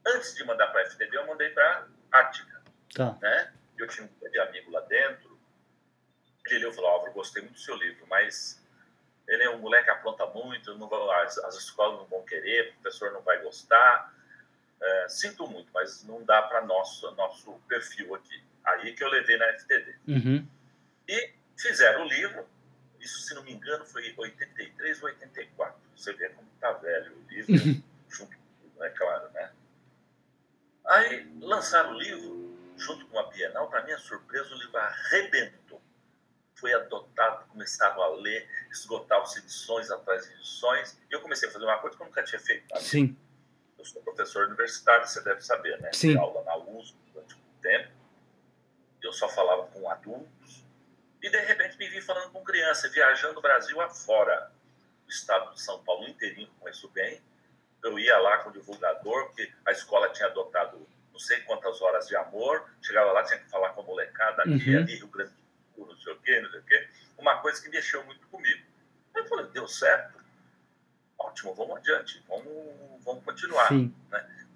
Antes 0.05 0.35
de 0.35 0.43
mandar 0.43 0.67
para 0.67 0.81
a 0.81 0.85
FTD, 0.85 1.15
eu 1.17 1.25
mandei 1.25 1.49
para 1.51 1.87
a 2.11 2.19
Ática 2.19 2.61
Tá. 2.93 3.17
né? 3.21 3.53
Eu 3.77 3.87
tinha 3.87 4.05
um 4.05 4.09
grande 4.19 4.39
amigo 4.39 4.69
lá 4.71 4.81
dentro. 4.81 5.39
Ele 6.47 6.59
leu 6.59 6.71
e 6.71 6.73
falou: 6.75 6.89
Álvaro, 6.91 7.13
gostei 7.13 7.41
muito 7.41 7.55
do 7.55 7.59
seu 7.61 7.75
livro, 7.75 8.05
mas 8.07 8.61
ele 9.27 9.43
é 9.43 9.49
um 9.49 9.59
moleque 9.59 9.85
que 9.85 9.91
apronta 9.91 10.25
muito, 10.27 10.77
não 10.77 10.89
vai, 10.89 11.23
as, 11.25 11.37
as 11.39 11.55
escolas 11.55 11.97
não 11.99 12.05
vão 12.07 12.23
querer, 12.25 12.69
o 12.71 12.81
professor 12.81 13.11
não 13.13 13.21
vai 13.21 13.41
gostar. 13.41 14.13
É, 14.81 15.09
sinto 15.09 15.47
muito, 15.47 15.69
mas 15.73 16.03
não 16.03 16.23
dá 16.23 16.41
para 16.41 16.65
nosso 16.65 17.11
nosso 17.11 17.53
perfil 17.67 18.15
aqui. 18.15 18.43
Aí 18.63 18.93
que 18.93 19.03
eu 19.03 19.09
levei 19.09 19.37
na 19.37 19.53
FTD. 19.53 19.95
Uhum. 20.07 20.47
E 21.07 21.33
fizeram 21.57 22.03
o 22.03 22.07
livro, 22.07 22.47
isso, 22.99 23.19
se 23.19 23.33
não 23.35 23.43
me 23.43 23.51
engano, 23.51 23.85
foi 23.85 24.13
83 24.17 25.03
ou 25.03 25.09
84. 25.09 25.79
Você 25.95 26.13
vê 26.13 26.29
como 26.29 26.47
tá 26.59 26.71
velho 26.73 27.15
o 27.15 27.29
livro, 27.29 27.83
junto 28.09 28.35
com 28.35 28.43
tudo, 28.61 28.83
é 28.83 28.89
claro, 28.89 29.29
né? 29.31 29.51
Aí 30.85 31.31
lançaram 31.39 31.91
o 31.91 31.99
livro, 31.99 32.57
junto 32.77 33.05
com 33.07 33.19
a 33.19 33.29
Bienal, 33.29 33.69
para 33.69 33.83
minha 33.83 33.97
surpresa, 33.97 34.53
o 34.53 34.57
livro 34.57 34.77
arrebentou. 34.77 35.81
Foi 36.55 36.73
adotado, 36.73 37.45
começaram 37.47 38.01
a 38.01 38.15
ler, 38.15 38.47
esgotavam-se 38.71 39.39
edições 39.39 39.89
atrás 39.89 40.27
de 40.27 40.33
edições, 40.33 40.97
e 41.09 41.13
eu 41.13 41.21
comecei 41.21 41.49
a 41.49 41.51
fazer 41.51 41.65
uma 41.65 41.77
coisa 41.79 41.95
que 41.95 42.03
eu 42.03 42.07
nunca 42.07 42.23
tinha 42.23 42.39
feito. 42.39 42.79
Sim. 42.79 43.17
Eu 43.81 43.85
sou 43.85 44.01
professor 44.03 44.45
universitário, 44.45 45.07
você 45.07 45.21
deve 45.23 45.41
saber, 45.41 45.79
né? 45.81 45.89
Sim. 45.91 46.09
Dei 46.09 46.17
aula 46.17 46.43
na 46.43 46.55
USP 46.55 46.95
durante 47.11 47.33
um 47.33 47.61
tempo. 47.63 47.91
Eu 49.01 49.11
só 49.11 49.27
falava 49.27 49.63
com 49.67 49.89
adultos. 49.89 50.63
E, 51.19 51.27
de 51.31 51.39
repente, 51.39 51.79
me 51.79 51.89
vi 51.89 51.99
falando 51.99 52.31
com 52.31 52.43
criança, 52.43 52.87
viajando 52.89 53.39
o 53.39 53.41
Brasil 53.41 53.81
afora. 53.81 54.51
O 55.07 55.09
estado 55.09 55.51
de 55.55 55.61
São 55.61 55.83
Paulo 55.83 56.07
inteirinho 56.07 56.47
conheço 56.59 56.87
bem. 56.89 57.19
Eu 57.83 57.97
ia 57.97 58.19
lá 58.19 58.37
com 58.37 58.51
o 58.51 58.53
divulgador, 58.53 59.25
porque 59.25 59.51
a 59.65 59.71
escola 59.71 60.09
tinha 60.09 60.27
adotado 60.27 60.87
não 61.11 61.19
sei 61.19 61.39
quantas 61.41 61.81
horas 61.81 62.07
de 62.07 62.15
amor. 62.15 62.69
Chegava 62.83 63.11
lá, 63.11 63.23
tinha 63.23 63.39
que 63.39 63.49
falar 63.49 63.69
com 63.71 63.81
a 63.81 63.83
molecada 63.83 64.43
aqui, 64.43 64.75
Uhum. 64.75 64.77
ali, 64.77 64.95
Rio 64.95 65.07
Grande 65.07 65.31
do 65.31 65.73
Sul, 65.75 65.87
não 65.87 65.97
sei 66.01 66.13
o 66.13 66.19
quê, 66.19 66.39
não 66.39 66.51
sei 66.51 66.59
o 66.59 66.63
quê. 66.63 66.87
Uma 67.17 67.41
coisa 67.41 67.59
que 67.59 67.69
mexeu 67.69 68.03
muito 68.05 68.27
comigo. 68.27 68.63
Eu 69.15 69.25
falei, 69.25 69.47
deu 69.47 69.67
certo? 69.67 70.20
Ótimo, 71.21 71.53
vamos 71.53 71.77
adiante, 71.77 72.23
vamos, 72.27 72.47
vamos 73.03 73.23
continuar 73.23 73.67
Sim. 73.67 73.93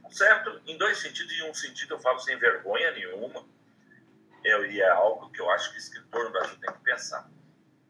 certo 0.10 0.62
em 0.66 0.78
dois 0.78 0.98
sentidos. 0.98 1.32
Em 1.34 1.50
um 1.50 1.54
sentido, 1.54 1.94
eu 1.94 2.00
falo 2.00 2.20
sem 2.20 2.38
vergonha 2.38 2.92
nenhuma. 2.92 3.46
Eu, 4.44 4.66
e 4.66 4.82
é 4.82 4.90
algo 4.90 5.30
que 5.32 5.42
eu 5.42 5.50
acho 5.52 5.72
que 5.72 5.78
escritor 5.78 6.26
no 6.26 6.32
Brasil 6.32 6.58
tem 6.60 6.72
que 6.72 6.80
pensar. 6.80 7.30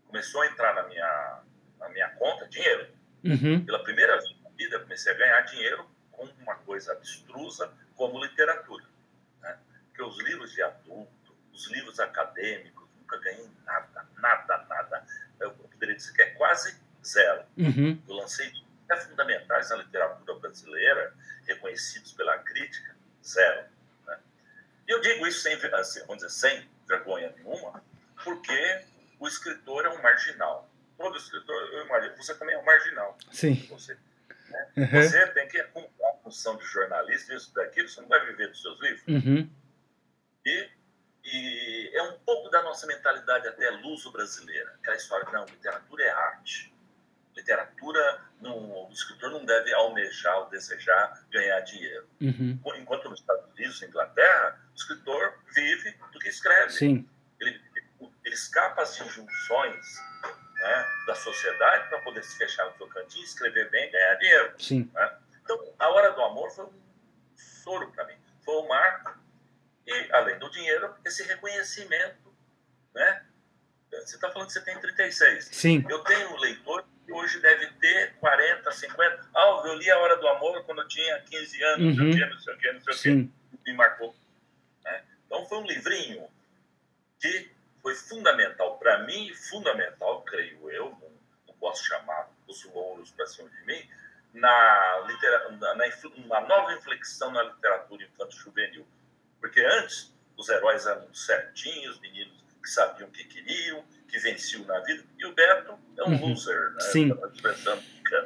Começou 0.07 0.41
a 0.41 0.47
entrar 0.47 0.75
na 0.75 0.83
minha, 0.83 1.41
na 1.79 1.89
minha 1.89 2.09
conta 2.11 2.47
dinheiro. 2.47 2.87
Uhum. 3.23 3.65
Pela 3.65 3.83
primeira 3.83 4.17
vez 4.17 4.41
na 4.41 4.49
vida, 4.49 4.79
comecei 4.79 5.11
a 5.11 5.17
ganhar 5.17 5.41
dinheiro 5.41 5.89
com 6.11 6.23
uma 6.23 6.55
coisa 6.55 6.91
abstrusa 6.91 7.71
como 7.95 8.23
literatura. 8.23 8.85
Né? 9.41 9.57
Porque 9.87 10.03
os 10.03 10.17
livros 10.23 10.51
de 10.51 10.61
adulto, 10.61 11.35
os 11.53 11.71
livros 11.71 11.99
acadêmicos, 11.99 12.87
nunca 12.99 13.17
ganhei 13.19 13.49
nada, 13.65 14.05
nada, 14.17 14.65
nada. 14.69 15.05
Eu 15.39 15.51
poderia 15.51 15.95
dizer 15.95 16.13
que 16.13 16.21
é 16.21 16.29
quase 16.31 16.77
zero. 17.03 17.43
Uhum. 17.57 18.01
Eu 18.07 18.15
lancei 18.15 18.51
é 18.89 18.97
fundamental 18.97 19.45
originais 19.55 19.69
na 19.69 19.77
literatura 19.77 20.39
brasileira, 20.39 21.13
reconhecidos 21.47 22.13
pela 22.13 22.37
crítica, 22.39 22.95
zero. 23.23 23.65
Né? 24.05 24.19
E 24.87 24.91
eu 24.91 25.01
digo 25.01 25.25
isso 25.27 25.41
sem, 25.41 25.53
assim, 25.53 25.99
vamos 26.01 26.17
dizer, 26.17 26.29
sem 26.29 26.69
vergonha 26.87 27.33
nenhuma, 27.37 27.83
porque 28.23 28.85
o 29.19 29.27
escritor 29.27 29.85
é 29.85 29.89
um 29.89 30.01
marginal. 30.01 30.69
Todo 30.97 31.17
escritor, 31.17 31.55
eu 31.73 31.85
imagino, 31.85 32.17
você 32.17 32.35
também 32.35 32.55
é 32.55 32.57
um 32.57 32.65
marginal. 32.65 33.17
Sim. 33.31 33.67
Você, 33.69 33.97
né? 34.49 34.67
uhum. 34.77 34.87
você 34.87 35.27
tem 35.27 35.47
que 35.47 35.59
acumular 35.59 36.11
a 36.11 36.17
função 36.23 36.57
de 36.57 36.65
jornalista, 36.65 37.33
isso 37.33 37.53
daquilo, 37.53 37.89
você 37.89 38.01
não 38.01 38.07
vai 38.07 38.25
viver 38.25 38.47
dos 38.47 38.61
seus 38.61 38.79
livros. 38.81 39.03
Uhum. 39.07 39.49
E, 40.45 40.69
e 41.23 41.91
é 41.95 42.03
um 42.03 42.19
pouco 42.19 42.49
da 42.49 42.61
nossa 42.61 42.85
mentalidade 42.87 43.47
até 43.47 43.69
luso-brasileira, 43.71 44.73
aquela 44.79 44.95
história 44.95 45.27
não, 45.31 45.45
literatura 45.45 46.03
é 46.03 46.09
arte. 46.09 46.74
Literatura, 47.35 48.21
não, 48.39 48.87
o 48.87 48.89
escritor 48.91 49.31
não 49.31 49.43
deve 49.43 49.73
almejar 49.73 50.37
ou 50.39 50.49
desejar 50.49 51.21
ganhar 51.29 51.59
dinheiro. 51.61 52.07
Uhum. 52.21 52.59
Enquanto 52.77 53.09
nos 53.09 53.19
Estados 53.19 53.51
Unidos, 53.53 53.81
na 53.81 53.87
Inglaterra, 53.87 54.61
o 54.71 54.75
escritor 54.75 55.33
vive 55.53 55.97
do 56.13 56.19
que 56.19 56.29
escreve. 56.29 56.71
Sim. 56.71 57.09
Ele, 57.39 57.61
ele 58.23 58.35
escapa 58.35 58.83
às 58.83 58.99
injunções 58.99 59.97
né, 60.55 60.87
da 61.07 61.15
sociedade 61.15 61.89
para 61.89 61.99
poder 61.99 62.23
se 62.23 62.37
fechar 62.37 62.65
no 62.69 62.77
seu 62.77 62.87
cantinho, 62.87 63.25
escrever 63.25 63.69
bem 63.69 63.87
e 63.87 63.91
ganhar 63.91 64.15
dinheiro. 64.15 64.53
Sim. 64.57 64.89
Né? 64.93 65.17
Então, 65.43 65.73
A 65.77 65.89
Hora 65.89 66.11
do 66.11 66.21
Amor 66.21 66.49
foi 66.51 66.65
um 66.65 66.73
soro 67.35 67.91
para 67.91 68.05
mim. 68.05 68.15
Foi 68.43 68.55
um 68.55 68.67
marco. 68.67 69.17
E, 69.85 70.11
além 70.13 70.39
do 70.39 70.49
dinheiro, 70.49 70.95
esse 71.03 71.23
reconhecimento. 71.23 72.33
Né? 72.93 73.25
Você 73.91 74.15
está 74.15 74.31
falando 74.31 74.47
que 74.47 74.53
você 74.53 74.61
tem 74.61 74.79
36. 74.79 75.49
Sim. 75.51 75.85
Eu 75.89 75.99
tenho 76.03 76.35
leitor 76.37 76.85
hoje 77.11 77.39
deve 77.39 77.67
ter 77.73 78.15
40, 78.15 78.71
50. 78.71 79.29
Ah, 79.35 79.63
eu 79.65 79.75
li 79.75 79.89
A 79.91 79.99
Hora 79.99 80.17
do 80.17 80.27
Amor 80.27 80.63
quando 80.63 80.81
eu 80.81 80.87
tinha 80.87 81.19
15 81.21 81.63
anos, 81.63 81.97
uhum. 81.97 82.05
não 82.05 82.13
sei 82.13 82.13
o 82.13 82.17
que, 82.17 82.25
não 82.25 82.39
sei 82.39 82.53
o 82.53 82.57
que, 82.57 82.71
não 82.71 82.81
sei 82.81 82.93
Sim. 82.93 83.33
o 83.53 83.57
que. 83.57 83.71
Me 83.71 83.77
marcou. 83.77 84.15
Né? 84.83 85.03
Então, 85.25 85.45
foi 85.45 85.57
um 85.59 85.65
livrinho 85.65 86.27
que 87.19 87.51
foi 87.81 87.95
fundamental 87.95 88.77
para 88.77 88.99
mim, 88.99 89.33
fundamental, 89.33 90.21
creio 90.23 90.69
eu, 90.71 90.89
não, 90.89 91.11
não 91.47 91.53
posso 91.59 91.83
chamar 91.85 92.29
os 92.47 92.63
louros 92.65 93.11
para 93.11 93.25
cima 93.27 93.49
de 93.49 93.65
mim, 93.65 93.87
na, 94.33 95.03
litera, 95.07 95.51
na, 95.51 95.75
na, 95.75 96.41
nova 96.41 96.73
inflexão 96.73 97.31
na 97.31 97.43
literatura 97.43 98.03
infanto-juvenil. 98.03 98.85
Porque 99.39 99.61
antes, 99.61 100.13
os 100.37 100.49
heróis 100.49 100.85
eram 100.85 101.13
certinhos, 101.13 101.99
meninos 101.99 102.43
que 102.61 102.69
sabiam 102.69 103.07
o 103.07 103.11
que 103.11 103.23
queriam, 103.23 103.85
que 104.15 104.19
venciam 104.21 104.63
na 104.63 104.79
vida, 104.79 105.03
e 105.19 105.25
o 105.25 105.33
Beto 105.33 105.77
é 105.97 106.03
um 106.03 106.13
uhum. 106.13 106.29
loser, 106.29 106.71
né? 106.73 106.79
Sim. 106.79 107.11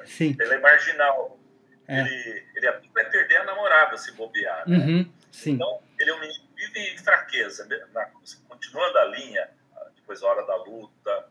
Sim. 0.06 0.38
Ele 0.40 0.54
é 0.54 0.60
marginal. 0.60 1.40
É. 1.88 2.02
Ele, 2.02 2.46
ele 2.56 2.72
vai 2.94 3.10
perder 3.10 3.38
a 3.38 3.44
namorada 3.46 3.98
se 3.98 4.12
bobear. 4.12 4.70
Né? 4.70 4.78
Uhum. 4.78 5.14
Sim. 5.32 5.54
Então, 5.54 5.82
ele 6.00 6.12
é 6.12 6.14
um 6.14 6.20
menino 6.20 6.44
que 6.56 6.68
vive 6.68 6.80
em 6.80 6.98
fraqueza. 7.00 7.66
Né? 7.66 7.84
Na, 7.92 8.06
continuando 8.48 8.98
a 9.00 9.06
linha, 9.06 9.50
depois 9.96 10.22
a 10.22 10.28
Hora 10.28 10.46
da 10.46 10.56
Luta. 10.58 11.28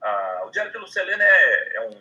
Ah, 0.00 0.44
o 0.46 0.50
Diário 0.50 0.72
de 0.72 0.78
Lucelena 0.78 1.22
é, 1.22 1.76
é, 1.76 1.88
um, 1.88 2.00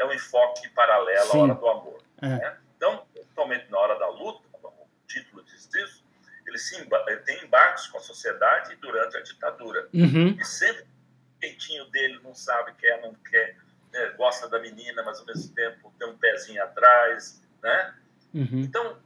é 0.00 0.04
um 0.04 0.12
enfoque 0.12 0.68
paralelo 0.70 1.30
Sim. 1.30 1.38
à 1.38 1.42
Hora 1.42 1.54
do 1.54 1.68
Amor. 1.68 2.02
É. 2.20 2.28
Né? 2.28 2.56
Então, 2.76 3.06
principalmente 3.14 3.70
na 3.70 3.78
Hora 3.78 3.98
da 3.98 4.08
Luta, 4.08 4.46
o 4.62 4.86
título 5.06 5.42
diz 5.44 5.66
isso, 5.74 5.99
ele, 6.50 6.58
se 6.58 7.44
embarques 7.44 7.86
com 7.86 7.98
a 7.98 8.00
sociedade 8.00 8.76
durante 8.76 9.16
a 9.16 9.22
ditadura. 9.22 9.88
Uhum. 9.92 10.36
E 10.38 10.44
sempre 10.44 10.82
o 10.82 11.46
jeitinho 11.46 11.84
dele 11.90 12.20
não 12.22 12.34
sabe, 12.34 12.74
quer, 12.74 13.00
não 13.00 13.14
quer, 13.14 13.56
né? 13.92 14.14
gosta 14.16 14.48
da 14.48 14.60
menina, 14.60 15.02
mas 15.02 15.18
ao 15.18 15.26
mesmo 15.26 15.54
tempo 15.54 15.92
tem 15.98 16.08
um 16.08 16.18
pezinho 16.18 16.62
atrás, 16.62 17.42
né? 17.62 17.94
Uhum. 18.34 18.60
Então, 18.60 18.98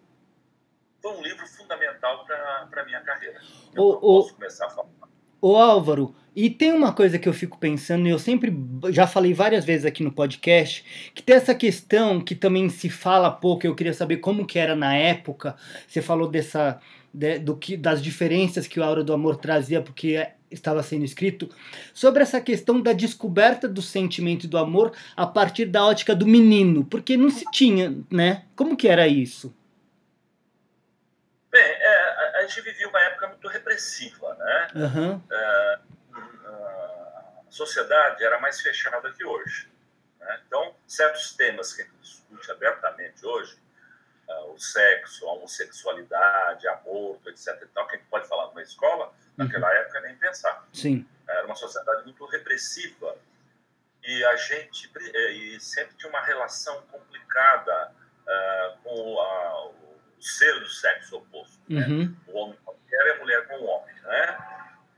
foi 1.01 1.13
um 1.13 1.23
livro 1.23 1.47
fundamental 1.47 2.25
para 2.25 2.83
a 2.83 2.85
minha 2.85 3.01
carreira. 3.01 3.41
Eu 3.75 3.85
o, 3.85 4.01
posso 4.01 4.31
o... 4.31 4.35
começar 4.35 4.67
a 4.67 4.71
falar. 4.71 4.89
Ô 5.41 5.59
Álvaro, 5.59 6.17
e 6.35 6.49
tem 6.49 6.73
uma 6.73 6.93
coisa 6.93 7.19
que 7.19 7.29
eu 7.29 7.33
fico 7.33 7.59
pensando, 7.59 8.07
e 8.07 8.11
eu 8.11 8.19
sempre 8.19 8.51
já 8.91 9.07
falei 9.07 9.35
várias 9.35 9.65
vezes 9.65 9.85
aqui 9.85 10.03
no 10.03 10.11
podcast, 10.11 11.13
que 11.15 11.23
tem 11.23 11.37
essa 11.37 11.55
questão 11.55 12.21
que 12.21 12.35
também 12.35 12.69
se 12.71 12.89
fala 12.89 13.31
pouco, 13.31 13.67
eu 13.67 13.75
queria 13.75 13.93
saber 13.93 14.17
como 14.17 14.47
que 14.47 14.59
era 14.59 14.75
na 14.75 14.97
época. 14.97 15.55
Você 15.87 16.01
falou 16.01 16.29
dessa 16.29 16.81
de, 17.15 17.39
do 17.39 17.57
que 17.57 17.77
das 17.77 18.03
diferenças 18.03 18.67
que 18.67 18.81
o 18.81 18.85
Aura 18.85 19.05
do 19.05 19.13
Amor 19.13 19.37
trazia 19.37 19.81
porque 19.81 20.27
estava 20.51 20.83
sendo 20.83 21.05
escrito, 21.05 21.49
sobre 21.93 22.23
essa 22.23 22.41
questão 22.41 22.81
da 22.81 22.93
descoberta 22.93 23.69
do 23.69 23.83
sentimento 23.83 24.47
do 24.47 24.59
amor 24.59 24.93
a 25.17 25.27
partir 25.27 25.67
da 25.67 25.85
ótica 25.85 26.15
do 26.15 26.27
menino, 26.27 26.85
porque 26.85 27.17
não 27.17 27.31
se 27.31 27.45
tinha, 27.51 27.95
né? 28.11 28.45
Como 28.55 28.77
que 28.77 28.89
era 28.89 29.07
isso? 29.07 29.55
Bem, 31.51 31.63
é, 31.63 32.39
a, 32.39 32.47
gente 32.47 32.61
vivia 32.63 32.89
uma 32.89 33.01
época 33.01 33.29
muito 33.29 33.49
repressiva, 33.49 34.35
né? 34.35 34.69
Uhum. 34.75 35.23
É, 35.31 35.79
a 36.47 37.51
sociedade 37.51 38.25
era 38.25 38.41
mais 38.41 38.61
fechada 38.61 39.13
que 39.13 39.25
hoje. 39.25 39.69
Né? 40.21 40.41
Então, 40.47 40.75
certos 40.87 41.35
temas 41.35 41.73
que 41.73 41.83
a 41.83 41.85
gente 41.85 41.97
discute 42.01 42.51
abertamente 42.51 43.25
hoje, 43.25 43.57
uh, 44.43 44.53
o 44.53 44.59
sexo, 44.59 45.27
a 45.27 45.33
homossexualidade, 45.33 46.69
aborto, 46.69 47.29
etc. 47.31 47.61
E 47.63 47.67
tal, 47.67 47.87
que 47.87 47.97
a 47.97 47.99
gente 47.99 48.09
pode 48.09 48.29
falar 48.29 48.49
numa 48.49 48.63
escola, 48.63 49.07
uhum. 49.07 49.13
naquela 49.37 49.73
época 49.75 50.01
nem 50.01 50.17
pensar. 50.17 50.67
Sim. 50.73 51.07
Era 51.29 51.47
uma 51.47 51.57
sociedade 51.57 52.05
muito 52.05 52.25
repressiva 52.27 53.17
e 54.03 54.25
a 54.25 54.37
gente 54.37 54.91
e 54.99 55.59
sempre 55.61 55.97
tinha 55.97 56.11
uma 56.11 56.21
relação 56.21 56.83
complicada 56.91 57.91
uh, 58.27 58.79
com 58.83 59.21
a, 59.21 59.71
ser 60.25 60.59
do 60.61 60.69
sexo 60.69 61.17
oposto. 61.17 61.61
Né? 61.69 61.87
Uhum. 61.87 62.05
Né? 62.05 62.15
O 62.29 62.39
homem 62.39 62.59
com 62.65 62.71
a 62.71 62.75
mulher 62.75 63.07
e 63.07 63.11
a 63.11 63.19
mulher 63.19 63.47
com 63.47 63.55
o 63.57 63.65
homem. 63.65 63.95
Né? 64.03 64.39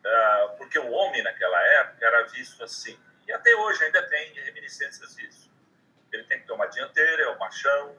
Uh, 0.05 0.57
porque 0.57 0.78
o 0.78 0.90
homem, 0.90 1.23
naquela 1.23 1.61
época, 1.81 2.07
era 2.07 2.23
visto 2.28 2.62
assim, 2.62 2.97
e 3.26 3.33
até 3.33 3.55
hoje 3.57 3.85
ainda 3.85 4.02
tem 4.02 4.33
reminiscências 4.35 5.16
disso. 5.16 5.50
Ele 6.12 6.25
tem 6.25 6.40
que 6.40 6.47
tomar 6.47 6.66
dianteira, 6.66 7.23
é 7.23 7.28
o 7.28 7.38
machão, 7.38 7.97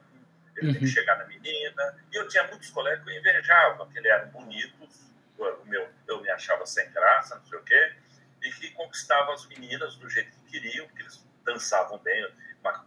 ele 0.58 0.68
uhum. 0.68 0.72
tem 0.74 0.82
que 0.82 0.88
chegar 0.88 1.16
na 1.18 1.24
menina. 1.26 1.96
E 2.12 2.16
eu 2.16 2.28
tinha 2.28 2.46
muitos 2.48 2.70
colegas 2.70 3.04
que 3.04 3.10
eu 3.10 3.18
invejava, 3.18 3.86
que 3.88 3.98
eles 3.98 4.10
eram 4.10 4.28
bonitos, 4.30 5.08
o 5.38 5.64
meu, 5.66 5.88
eu 6.06 6.20
me 6.20 6.30
achava 6.30 6.66
sem 6.66 6.90
graça, 6.90 7.36
não 7.36 7.46
sei 7.46 7.58
o 7.58 7.62
quê, 7.62 7.92
e 8.42 8.50
que 8.50 8.70
conquistavam 8.72 9.34
as 9.34 9.46
meninas 9.46 9.94
do 9.96 10.08
jeito 10.08 10.30
que 10.32 10.58
queriam, 10.58 10.86
porque 10.86 11.02
eles 11.02 11.24
dançavam 11.44 11.98
bem 11.98 12.26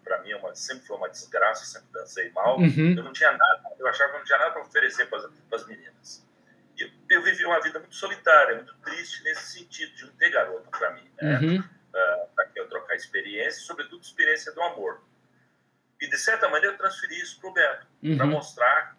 para 0.04 0.22
mim 0.22 0.32
é 0.32 0.38
uma, 0.38 0.54
sempre 0.56 0.86
foi 0.86 0.98
uma 0.98 1.10
desgraça, 1.10 1.66
sempre 1.66 1.88
dancei 1.92 2.30
mal. 2.32 2.60
Uhum. 2.60 2.94
Eu 2.96 3.04
não 3.04 3.14
tinha 3.14 3.32
nada, 3.32 3.62
eu 3.80 3.88
achava 3.88 4.12
que 4.12 4.18
não 4.20 4.26
tinha 4.26 4.38
nada 4.38 4.52
para 4.52 4.62
oferecer 4.62 5.08
para 5.08 5.20
as 5.52 5.66
meninas. 5.66 6.26
E 6.78 6.84
eu, 6.84 6.90
eu 7.10 7.24
vivi 7.24 7.46
uma 7.46 7.62
vida 7.62 7.80
muito 7.80 7.96
solitária, 7.96 8.56
muito 8.56 8.76
triste 8.78 9.24
nesse 9.24 9.60
sentido 9.60 9.94
de 9.96 10.06
não 10.06 10.14
ter 10.14 10.30
garota 10.30 10.70
para 10.70 10.92
mim, 10.92 11.10
né? 11.22 11.40
Uhum. 11.40 11.60
Uh, 11.60 12.36
para 12.36 12.46
que 12.48 12.60
eu 12.60 12.70
trocar 12.70 12.96
experiência, 12.96 13.62
sobretudo 13.62 14.02
experiência 14.02 14.52
do 14.54 14.62
amor. 14.62 15.02
E 16.02 16.10
de 16.10 16.18
certa 16.18 16.50
maneira 16.50 16.74
eu 16.74 16.78
transferi 16.78 17.20
isso 17.20 17.40
para 17.40 17.50
o 17.50 17.54
Beto, 17.54 17.88
uhum. 18.04 18.18
para 18.18 18.26
mostrar, 18.26 18.98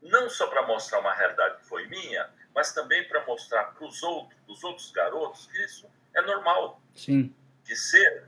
não 0.00 0.28
só 0.30 0.46
para 0.46 0.66
mostrar 0.66 0.98
uma 1.00 1.14
realidade 1.14 1.58
que 1.58 1.66
foi 1.66 1.86
minha, 1.86 2.28
mas 2.54 2.72
também 2.72 3.06
para 3.06 3.24
mostrar 3.26 3.64
para 3.64 3.86
os 3.86 4.02
outros, 4.02 4.40
os 4.48 4.64
outros 4.64 4.90
garotos, 4.90 5.46
que 5.46 5.62
isso 5.62 5.88
é 6.14 6.22
normal. 6.22 6.80
Sim. 6.94 7.34
Que 7.64 7.76
ser 7.76 8.24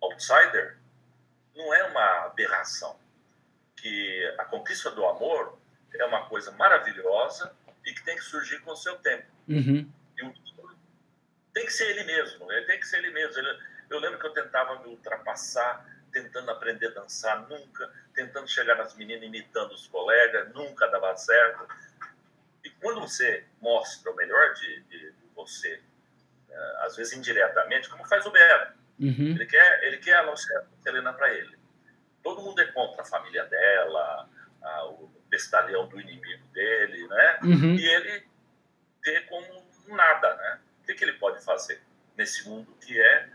outsider 0.00 0.78
não 1.56 1.74
é 1.74 1.82
uma 1.84 2.26
aberração. 2.26 2.96
Que 3.76 4.34
a 4.38 4.44
conquista 4.44 4.90
do 4.92 5.04
amor 5.04 5.58
é 5.92 6.04
uma 6.04 6.26
coisa 6.26 6.52
maravilhosa 6.52 7.54
e 7.84 7.92
que 7.92 8.04
tem 8.04 8.16
que 8.16 8.22
surgir 8.22 8.60
com 8.60 8.70
o 8.70 8.76
seu 8.76 8.96
tempo. 8.98 9.26
Uhum. 9.48 9.90
E 10.16 10.24
o 10.24 10.32
tem 11.54 11.64
que 11.64 11.72
ser 11.72 11.88
ele 11.90 12.04
mesmo, 12.04 12.50
ele 12.52 12.66
tem 12.66 12.80
que 12.80 12.86
ser 12.86 12.98
ele 12.98 13.10
mesmo. 13.10 13.38
Ele, 13.38 13.62
eu 13.88 14.00
lembro 14.00 14.18
que 14.18 14.26
eu 14.26 14.32
tentava 14.32 14.80
me 14.80 14.88
ultrapassar, 14.88 15.86
tentando 16.14 16.50
aprender 16.50 16.86
a 16.86 17.00
dançar, 17.00 17.46
nunca, 17.46 17.92
tentando 18.14 18.48
chegar 18.48 18.76
nas 18.76 18.94
meninas 18.94 19.24
imitando 19.24 19.72
os 19.72 19.86
colegas, 19.88 20.50
nunca 20.54 20.86
dava 20.86 21.14
certo. 21.16 21.68
E 22.64 22.70
quando 22.70 23.00
você 23.00 23.44
mostra 23.60 24.10
o 24.10 24.16
melhor 24.16 24.54
de, 24.54 24.80
de, 24.84 25.12
de 25.12 25.26
você, 25.34 25.82
é, 26.48 26.76
às 26.86 26.96
vezes 26.96 27.12
indiretamente, 27.12 27.90
como 27.90 28.06
faz 28.06 28.24
o 28.24 28.30
Beto, 28.30 28.84
Uhum. 28.98 29.30
Ele 29.30 29.46
quer, 29.46 29.84
ele 29.84 29.98
quer 29.98 30.16
a 30.16 30.22
Lucilena 30.22 31.12
para 31.12 31.32
ele. 31.32 31.56
Todo 32.22 32.42
mundo 32.42 32.60
é 32.60 32.66
contra 32.66 33.02
a 33.02 33.04
família 33.04 33.44
dela, 33.44 34.28
a, 34.62 34.86
o 34.86 35.10
bestalhão 35.28 35.86
do 35.88 36.00
inimigo 36.00 36.46
dele, 36.48 37.06
né? 37.08 37.38
Uhum. 37.42 37.74
E 37.74 37.86
ele 37.86 38.26
vê 39.04 39.20
como 39.22 39.66
nada, 39.88 40.34
né? 40.36 40.60
O 40.80 40.86
que, 40.86 40.94
que 40.94 41.04
ele 41.04 41.14
pode 41.14 41.44
fazer 41.44 41.80
nesse 42.16 42.48
mundo 42.48 42.74
que 42.80 42.98
é, 43.00 43.28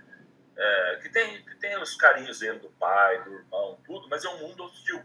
é, 0.60 1.00
que 1.02 1.10
tem 1.10 1.44
que 1.44 1.56
tem 1.56 1.78
os 1.82 1.96
carinhos 1.96 2.40
dele 2.40 2.60
do 2.60 2.70
pai, 2.72 3.24
do 3.24 3.34
irmão, 3.34 3.80
tudo, 3.86 4.08
mas 4.10 4.26
é 4.26 4.30
um 4.30 4.40
mundo 4.40 4.64
hostil. 4.66 5.02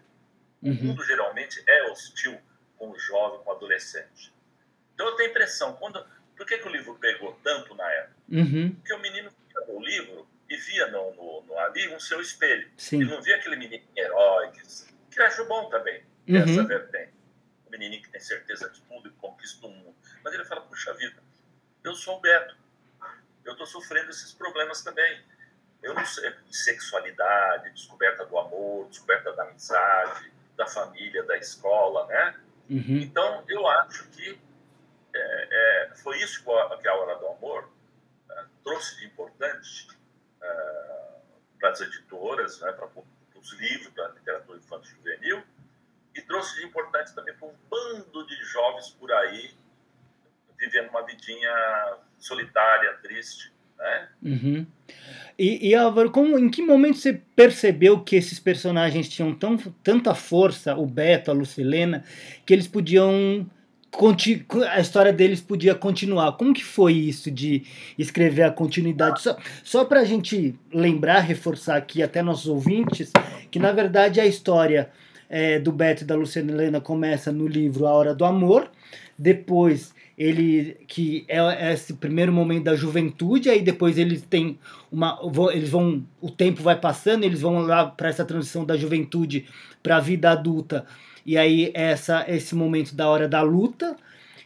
Uhum. 0.62 0.72
O 0.72 0.84
mundo 0.84 1.04
geralmente 1.04 1.62
é 1.66 1.90
hostil 1.90 2.40
com 2.76 2.90
o 2.90 2.98
jovem, 2.98 3.40
com 3.40 3.50
o 3.50 3.54
adolescente. 3.54 4.32
Então 4.94 5.06
eu 5.06 5.16
tenho 5.16 5.28
a 5.28 5.30
impressão, 5.30 5.74
quando, 5.76 6.04
por 6.36 6.46
que, 6.46 6.58
que 6.58 6.68
o 6.68 6.72
livro 6.72 6.94
pegou 6.96 7.38
tanto 7.42 7.74
na 7.74 7.88
época? 7.90 8.16
Uhum. 8.30 8.74
Porque 8.74 8.94
o 8.94 8.98
menino 8.98 9.30
que 9.30 9.58
o 9.70 9.80
livro 9.80 10.28
e 10.48 10.56
via 10.56 10.86
no, 10.88 11.14
no, 11.14 11.42
no 11.42 11.58
ali 11.58 11.88
um 11.88 12.00
seu 12.00 12.20
espelho. 12.20 12.68
Sim. 12.76 13.00
Ele 13.00 13.10
não 13.10 13.22
via 13.22 13.36
aquele 13.36 13.56
menino 13.56 13.84
herói, 13.96 14.50
que, 14.50 14.62
que 15.10 15.20
acho 15.20 15.44
bom 15.46 15.68
também, 15.68 16.02
Uhum. 16.26 16.36
essa 16.38 16.64
vertente. 16.64 17.12
O 17.66 17.70
menininho 17.70 18.02
que 18.02 18.08
tem 18.08 18.20
certeza 18.20 18.70
de 18.70 18.80
tudo 18.82 19.08
e 19.08 19.12
conquista 19.12 19.66
o 19.66 19.70
mundo. 19.70 19.94
Mas 20.22 20.32
ele 20.32 20.44
fala, 20.44 20.62
puxa 20.62 20.92
vida, 20.94 21.22
eu 21.82 21.94
sou 21.94 22.16
o 22.16 22.20
Beto. 22.20 22.56
Eu 23.44 23.52
estou 23.52 23.66
sofrendo 23.66 24.08
esses 24.08 24.32
problemas 24.32 24.82
também. 24.82 25.22
Eu 25.84 25.94
não 25.94 26.04
sei 26.04 26.30
de 26.30 26.56
sexualidade, 26.56 27.70
descoberta 27.70 28.24
do 28.24 28.38
amor, 28.38 28.88
descoberta 28.88 29.32
da 29.32 29.44
amizade, 29.44 30.32
da 30.56 30.66
família, 30.66 31.22
da 31.24 31.36
escola, 31.36 32.06
né? 32.06 32.34
Uhum. 32.70 32.98
Então, 33.02 33.44
eu 33.48 33.66
acho 33.68 34.08
que 34.08 34.40
é, 35.14 35.48
é, 35.92 35.94
foi 35.96 36.18
isso 36.18 36.42
que 36.42 36.50
a, 36.88 36.92
a 36.92 36.96
Hora 36.96 37.18
do 37.18 37.26
Amor 37.28 37.70
é, 38.30 38.44
trouxe 38.62 38.96
de 38.96 39.06
importante 39.06 39.88
é, 40.42 41.10
para 41.60 41.70
as 41.70 41.80
editoras, 41.80 42.60
né, 42.60 42.72
para 42.72 42.88
os 43.38 43.52
livros 43.52 43.92
da 43.94 44.08
literatura 44.08 44.58
infantil 44.58 44.92
e 44.92 44.96
juvenil, 44.96 45.42
e 46.14 46.22
trouxe 46.22 46.56
de 46.56 46.66
importante 46.66 47.14
também 47.14 47.34
para 47.34 47.48
um 47.48 47.54
bando 47.68 48.26
de 48.26 48.36
jovens 48.44 48.90
por 48.90 49.12
aí 49.12 49.54
vivendo 50.58 50.88
uma 50.88 51.04
vidinha 51.04 51.98
solitária, 52.18 52.96
triste, 53.02 53.53
né? 53.78 54.08
Uhum. 54.22 54.66
E, 55.38 55.70
e 55.70 55.74
Álvaro, 55.74 56.10
como, 56.10 56.38
em 56.38 56.48
que 56.48 56.62
momento 56.62 56.98
você 56.98 57.20
percebeu 57.34 58.00
que 58.00 58.16
esses 58.16 58.38
personagens 58.38 59.08
tinham 59.08 59.34
tão, 59.34 59.56
tanta 59.82 60.14
força, 60.14 60.76
o 60.76 60.86
Beto, 60.86 61.30
a 61.30 61.34
Lucilena, 61.34 62.04
que 62.46 62.52
eles 62.52 62.68
podiam. 62.68 63.46
A 64.72 64.80
história 64.80 65.12
deles 65.12 65.40
podia 65.40 65.72
continuar. 65.72 66.32
Como 66.32 66.52
que 66.52 66.64
foi 66.64 66.94
isso 66.94 67.30
de 67.30 67.62
escrever 67.96 68.42
a 68.42 68.50
continuidade? 68.50 69.22
Só, 69.22 69.36
só 69.62 69.84
para 69.84 70.00
a 70.00 70.04
gente 70.04 70.58
lembrar, 70.72 71.20
reforçar 71.20 71.76
aqui 71.76 72.02
até 72.02 72.20
nossos 72.20 72.48
ouvintes, 72.48 73.12
que 73.52 73.58
na 73.60 73.70
verdade 73.70 74.20
a 74.20 74.26
história 74.26 74.90
é, 75.30 75.60
do 75.60 75.70
Beto 75.70 76.02
e 76.02 76.06
da 76.06 76.16
Lucilena 76.16 76.80
começa 76.80 77.30
no 77.30 77.46
livro 77.46 77.86
A 77.86 77.92
Hora 77.92 78.14
do 78.14 78.24
Amor, 78.24 78.68
depois 79.16 79.94
ele 80.16 80.76
que 80.86 81.24
é 81.28 81.72
esse 81.72 81.94
primeiro 81.94 82.32
momento 82.32 82.64
da 82.64 82.76
juventude, 82.76 83.50
aí 83.50 83.60
depois 83.60 83.98
eles 83.98 84.22
têm 84.22 84.58
uma 84.90 85.18
eles 85.52 85.70
vão 85.70 86.04
o 86.20 86.30
tempo 86.30 86.62
vai 86.62 86.78
passando, 86.78 87.24
eles 87.24 87.40
vão 87.40 87.58
lá 87.60 87.86
para 87.86 88.08
essa 88.08 88.24
transição 88.24 88.64
da 88.64 88.76
juventude 88.76 89.46
para 89.82 89.96
a 89.96 90.00
vida 90.00 90.30
adulta. 90.30 90.86
E 91.26 91.36
aí 91.36 91.70
essa 91.74 92.24
esse 92.28 92.54
momento 92.54 92.94
da 92.94 93.08
hora 93.08 93.28
da 93.28 93.42
luta, 93.42 93.96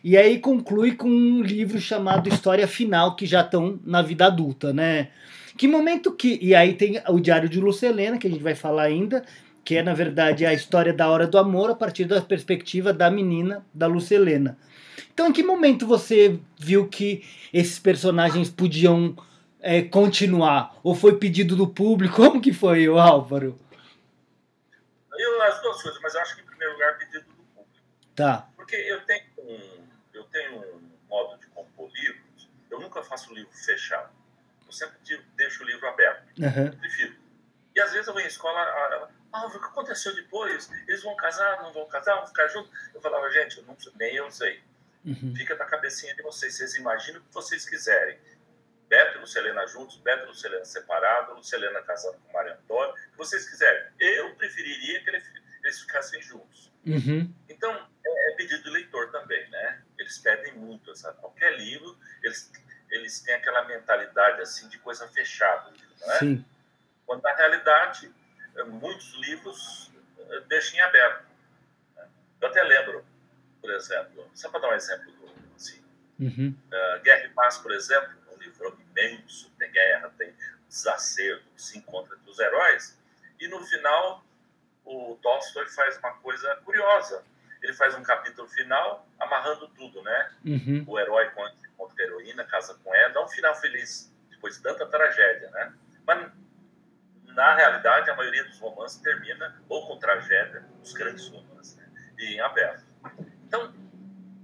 e 0.02 0.16
aí 0.16 0.38
conclui 0.38 0.92
com 0.92 1.08
um 1.08 1.42
livro 1.42 1.80
chamado 1.80 2.28
História 2.28 2.66
Final 2.66 3.14
que 3.14 3.26
já 3.26 3.42
estão 3.42 3.78
na 3.84 4.00
vida 4.00 4.26
adulta, 4.26 4.72
né? 4.72 5.08
Que 5.56 5.68
momento 5.68 6.12
que 6.12 6.38
e 6.40 6.54
aí 6.54 6.74
tem 6.74 7.00
o 7.08 7.20
Diário 7.20 7.48
de 7.48 7.60
Lucelena, 7.60 8.16
que 8.16 8.26
a 8.26 8.30
gente 8.30 8.42
vai 8.42 8.54
falar 8.54 8.84
ainda, 8.84 9.22
que 9.64 9.76
é 9.76 9.82
na 9.82 9.92
verdade 9.92 10.46
a 10.46 10.54
história 10.54 10.94
da 10.94 11.10
hora 11.10 11.26
do 11.26 11.36
amor 11.36 11.68
a 11.70 11.74
partir 11.74 12.06
da 12.06 12.22
perspectiva 12.22 12.90
da 12.90 13.10
menina 13.10 13.66
da 13.74 13.86
Lucelena. 13.86 14.56
Então, 15.12 15.28
em 15.28 15.32
que 15.32 15.42
momento 15.42 15.86
você 15.86 16.38
viu 16.58 16.88
que 16.88 17.24
esses 17.52 17.78
personagens 17.78 18.50
podiam 18.50 19.16
é, 19.60 19.82
continuar? 19.82 20.76
Ou 20.82 20.94
foi 20.94 21.18
pedido 21.18 21.56
do 21.56 21.66
público? 21.66 22.16
Como 22.22 22.40
que 22.40 22.52
foi, 22.52 22.88
o 22.88 22.98
Álvaro? 22.98 23.58
Eu, 25.16 25.42
as 25.42 25.60
duas 25.60 25.82
coisas, 25.82 26.00
mas 26.00 26.14
eu 26.14 26.20
acho 26.20 26.36
que 26.36 26.42
em 26.42 26.46
primeiro 26.46 26.72
lugar 26.74 26.98
pedido 26.98 27.24
do 27.24 27.34
público. 27.34 27.80
Tá. 28.14 28.48
Porque 28.56 28.76
eu 28.76 29.04
tenho 29.04 29.24
um, 29.38 29.86
eu 30.14 30.24
tenho 30.24 30.60
um 30.60 30.80
modo 31.08 31.38
de 31.38 31.46
compor 31.46 31.90
livros, 31.92 32.48
eu 32.70 32.80
nunca 32.80 33.02
faço 33.02 33.30
um 33.32 33.34
livro 33.34 33.52
fechado. 33.52 34.10
Eu 34.66 34.72
sempre 34.72 34.98
deixo 35.36 35.64
o 35.64 35.66
livro 35.66 35.88
aberto. 35.88 36.24
Aham. 36.40 36.66
Eu 36.66 36.78
prefiro. 36.78 37.16
E 37.74 37.80
às 37.80 37.92
vezes 37.92 38.06
eu 38.06 38.14
venho 38.14 38.26
à 38.26 38.28
escola, 38.28 38.60
ah, 39.32 39.46
o 39.46 39.50
que 39.50 39.56
aconteceu 39.56 40.14
depois? 40.14 40.70
Eles 40.86 41.02
vão 41.02 41.14
casar, 41.16 41.62
não 41.62 41.72
vão 41.72 41.86
casar, 41.86 42.16
vão 42.16 42.26
ficar 42.26 42.48
juntos? 42.48 42.70
Eu 42.94 43.00
falava, 43.00 43.30
gente, 43.30 43.58
eu 43.58 43.64
não, 43.64 43.76
nem 43.96 44.14
eu 44.16 44.30
sei. 44.30 44.60
Uhum. 45.08 45.34
Fica 45.36 45.54
na 45.56 45.64
cabecinha 45.64 46.14
de 46.14 46.22
vocês. 46.22 46.56
Vocês 46.56 46.74
imaginam 46.74 47.20
o 47.20 47.24
que 47.24 47.32
vocês 47.34 47.68
quiserem. 47.68 48.18
Beto 48.88 49.18
e 49.18 49.20
Lucelena 49.20 49.66
juntos, 49.66 49.96
Beto 49.98 50.24
e 50.24 50.26
Lucelena 50.28 50.64
separados, 50.64 51.36
Lucelena 51.36 51.82
casando 51.82 52.18
com 52.18 52.32
Maria 52.32 52.54
Antônia, 52.54 52.92
o 52.92 53.10
que 53.12 53.18
vocês 53.18 53.48
quiserem. 53.48 53.86
Eu 53.98 54.34
preferiria 54.36 55.02
que 55.04 55.10
ele- 55.10 55.22
eles 55.62 55.80
ficassem 55.80 56.22
juntos. 56.22 56.70
Uhum. 56.86 57.34
Então, 57.48 57.70
é, 58.06 58.32
é 58.32 58.36
pedido 58.36 58.62
do 58.64 58.70
leitor 58.70 59.10
também, 59.10 59.48
né? 59.50 59.82
Eles 59.98 60.18
pedem 60.18 60.54
muito, 60.54 60.94
sabe? 60.96 61.18
Qualquer 61.20 61.58
livro, 61.58 61.98
eles, 62.22 62.50
eles 62.90 63.20
têm 63.20 63.34
aquela 63.34 63.64
mentalidade, 63.64 64.40
assim, 64.40 64.68
de 64.68 64.78
coisa 64.78 65.06
fechada, 65.08 65.70
não 66.00 66.12
é? 66.14 66.18
Sim. 66.20 66.44
Quando, 67.04 67.22
na 67.22 67.34
realidade, 67.34 68.10
eh, 68.56 68.62
muitos 68.64 69.12
livros 69.14 69.90
eh, 70.18 70.40
deixam 70.48 70.76
em 70.78 70.80
aberto. 70.82 71.26
né? 71.96 72.08
Eu 72.40 72.48
até 72.48 72.62
lembro, 72.62 73.04
por 73.60 73.70
exemplo, 73.72 74.30
só 74.34 74.48
para 74.50 74.60
dar 74.60 74.68
um 74.70 74.74
exemplo, 74.74 75.12
do- 75.12 75.54
assim, 75.56 75.82
Uhum. 76.18 76.54
eh, 76.72 77.00
Guerra 77.04 77.24
e 77.26 77.30
Paz, 77.30 77.58
por 77.58 77.72
exemplo, 77.72 78.10
é 78.30 78.34
um 78.34 78.38
livro 78.38 78.78
imenso, 78.90 79.50
tem 79.58 79.70
guerra, 79.70 80.12
tem 80.18 80.34
desacerto, 80.68 81.44
se 81.56 81.78
encontra 81.78 82.16
entre 82.16 82.30
os 82.30 82.38
heróis, 82.38 82.98
e 83.40 83.48
no 83.48 83.60
final 83.66 84.24
o 84.84 85.18
Tolstói 85.22 85.66
faz 85.68 85.98
uma 85.98 86.12
coisa 86.18 86.56
curiosa. 86.64 87.24
Ele 87.62 87.72
faz 87.74 87.94
um 87.94 88.02
capítulo 88.02 88.48
final 88.48 89.06
amarrando 89.18 89.68
tudo, 89.68 90.02
né? 90.02 90.32
Uhum. 90.44 90.84
O 90.86 90.98
herói 90.98 91.28
contra 91.30 91.68
contra 91.76 92.02
a 92.02 92.06
heroína, 92.06 92.44
casa 92.44 92.74
com 92.82 92.92
ela, 92.94 93.12
dá 93.14 93.24
um 93.24 93.28
final 93.28 93.54
feliz, 93.56 94.12
depois 94.30 94.56
de 94.56 94.62
tanta 94.62 94.84
tragédia, 94.86 95.48
né? 95.50 95.72
Mas, 96.06 96.32
na 97.26 97.54
realidade, 97.54 98.10
a 98.10 98.16
maioria 98.16 98.42
dos 98.44 98.58
romances 98.58 99.00
termina 99.00 99.62
ou 99.68 99.86
com 99.86 99.96
tragédia, 99.98 100.64
os 100.82 100.92
grandes 100.92 101.28
romances, 101.28 101.76
né? 101.76 101.88
e 102.18 102.34
em 102.34 102.40
aberto. 102.40 102.84
Então, 103.48 103.72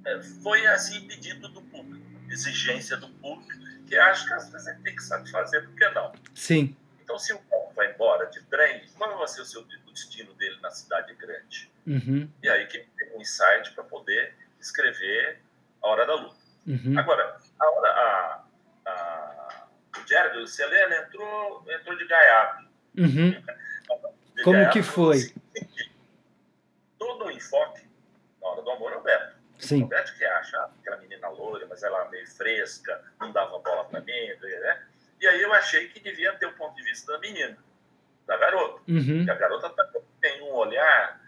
é, 0.06 0.22
foi 0.42 0.66
assim 0.66 1.06
pedido 1.06 1.48
do 1.48 1.60
público, 1.62 2.04
exigência 2.30 2.96
do 2.96 3.08
público, 3.08 3.52
que 3.86 3.96
acho 3.96 4.26
que 4.26 4.32
às 4.32 4.50
vezes 4.50 4.66
a 4.66 4.72
gente 4.72 4.82
tem 4.82 4.96
que 4.96 5.02
satisfazer, 5.02 5.62
por 5.64 5.76
que 5.76 5.88
não? 5.90 6.12
Sim. 6.34 6.74
Então, 7.02 7.18
se 7.18 7.34
o 7.34 7.38
povo 7.38 7.72
vai 7.74 7.92
embora 7.92 8.26
de 8.26 8.42
trem, 8.44 8.82
qual 8.96 9.16
vai 9.18 9.28
ser 9.28 9.42
o, 9.42 9.44
seu, 9.44 9.60
o 9.60 9.92
destino 9.92 10.32
dele 10.34 10.58
na 10.62 10.70
cidade 10.70 11.14
grande? 11.14 11.70
Uhum. 11.86 12.28
E 12.42 12.48
aí 12.48 12.66
que 12.66 12.78
ele 12.78 12.88
tem 12.96 13.14
um 13.14 13.20
insight 13.20 13.72
para 13.74 13.84
poder 13.84 14.34
escrever 14.58 15.42
A 15.82 15.88
Hora 15.88 16.06
da 16.06 16.14
Luta. 16.14 16.42
Uhum. 16.66 16.98
Agora, 16.98 17.38
a 17.60 17.70
hora, 17.70 17.88
a, 17.90 18.44
a, 18.86 19.66
o 20.00 20.04
Diário 20.04 20.40
do 20.40 20.46
Selena 20.46 20.96
entrou, 20.96 21.66
entrou 21.70 21.96
de 21.98 22.06
gaiato. 22.06 22.64
Uhum. 22.96 23.44
Como 24.42 24.56
gaiato 24.56 24.72
que 24.72 24.82
foi? 24.82 25.34
Todo 26.98 27.26
o 27.26 27.30
enfoque 27.30 27.83
do 28.64 28.70
amor 28.70 28.92
é 28.92 28.96
o 28.96 29.02
Beto. 29.02 29.36
O 29.58 29.62
Sim. 29.62 29.86
Beto 29.86 30.14
que 30.16 30.24
acha 30.24 30.58
aquela 30.80 30.96
menina 30.96 31.28
loira, 31.28 31.66
mas 31.68 31.82
ela 31.82 32.08
meio 32.08 32.26
fresca, 32.28 33.00
não 33.20 33.30
dava 33.30 33.58
bola 33.58 33.84
para 33.84 34.00
mim, 34.00 34.12
né? 34.12 34.82
E 35.20 35.26
aí 35.26 35.40
eu 35.40 35.52
achei 35.54 35.88
que 35.88 36.00
devia 36.00 36.32
ter 36.34 36.46
o 36.46 36.54
ponto 36.54 36.74
de 36.74 36.82
vista 36.82 37.12
da 37.12 37.18
menina, 37.18 37.56
da 38.26 38.36
garota. 38.36 38.82
Uhum. 38.88 39.24
A 39.28 39.34
garota 39.34 39.72
tem 40.20 40.42
um 40.42 40.52
olhar 40.52 41.20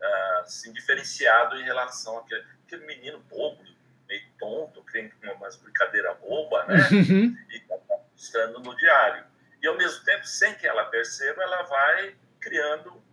ah, 0.00 0.40
assim, 0.42 0.72
diferenciado 0.72 1.56
em 1.56 1.64
relação 1.64 2.18
àquele, 2.18 2.44
àquele 2.64 2.86
menino 2.86 3.18
bobo, 3.28 3.62
meio 4.08 4.22
tonto, 4.38 4.82
crendo 4.84 5.12
é 5.22 5.32
umas 5.32 5.56
brincadeiras 5.56 6.16
boba, 6.18 6.64
né? 6.66 6.76
Uhum. 6.92 7.36
E 7.50 7.60
tá 7.60 7.76
mostrando 8.12 8.60
no 8.60 8.76
diário. 8.76 9.24
E 9.60 9.66
ao 9.66 9.76
mesmo 9.76 10.04
tempo, 10.04 10.26
sem 10.26 10.54
que 10.54 10.66
ela 10.66 10.84
perceba, 10.86 11.42
ela 11.42 11.62
vai 11.62 12.16
criando 12.40 13.03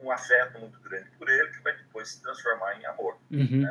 um 0.00 0.10
afeto 0.10 0.58
muito 0.58 0.78
grande 0.80 1.10
por 1.12 1.28
ele, 1.28 1.48
que 1.50 1.60
vai 1.60 1.76
depois 1.76 2.08
se 2.08 2.22
transformar 2.22 2.80
em 2.80 2.86
amor. 2.86 3.18
Uhum. 3.30 3.66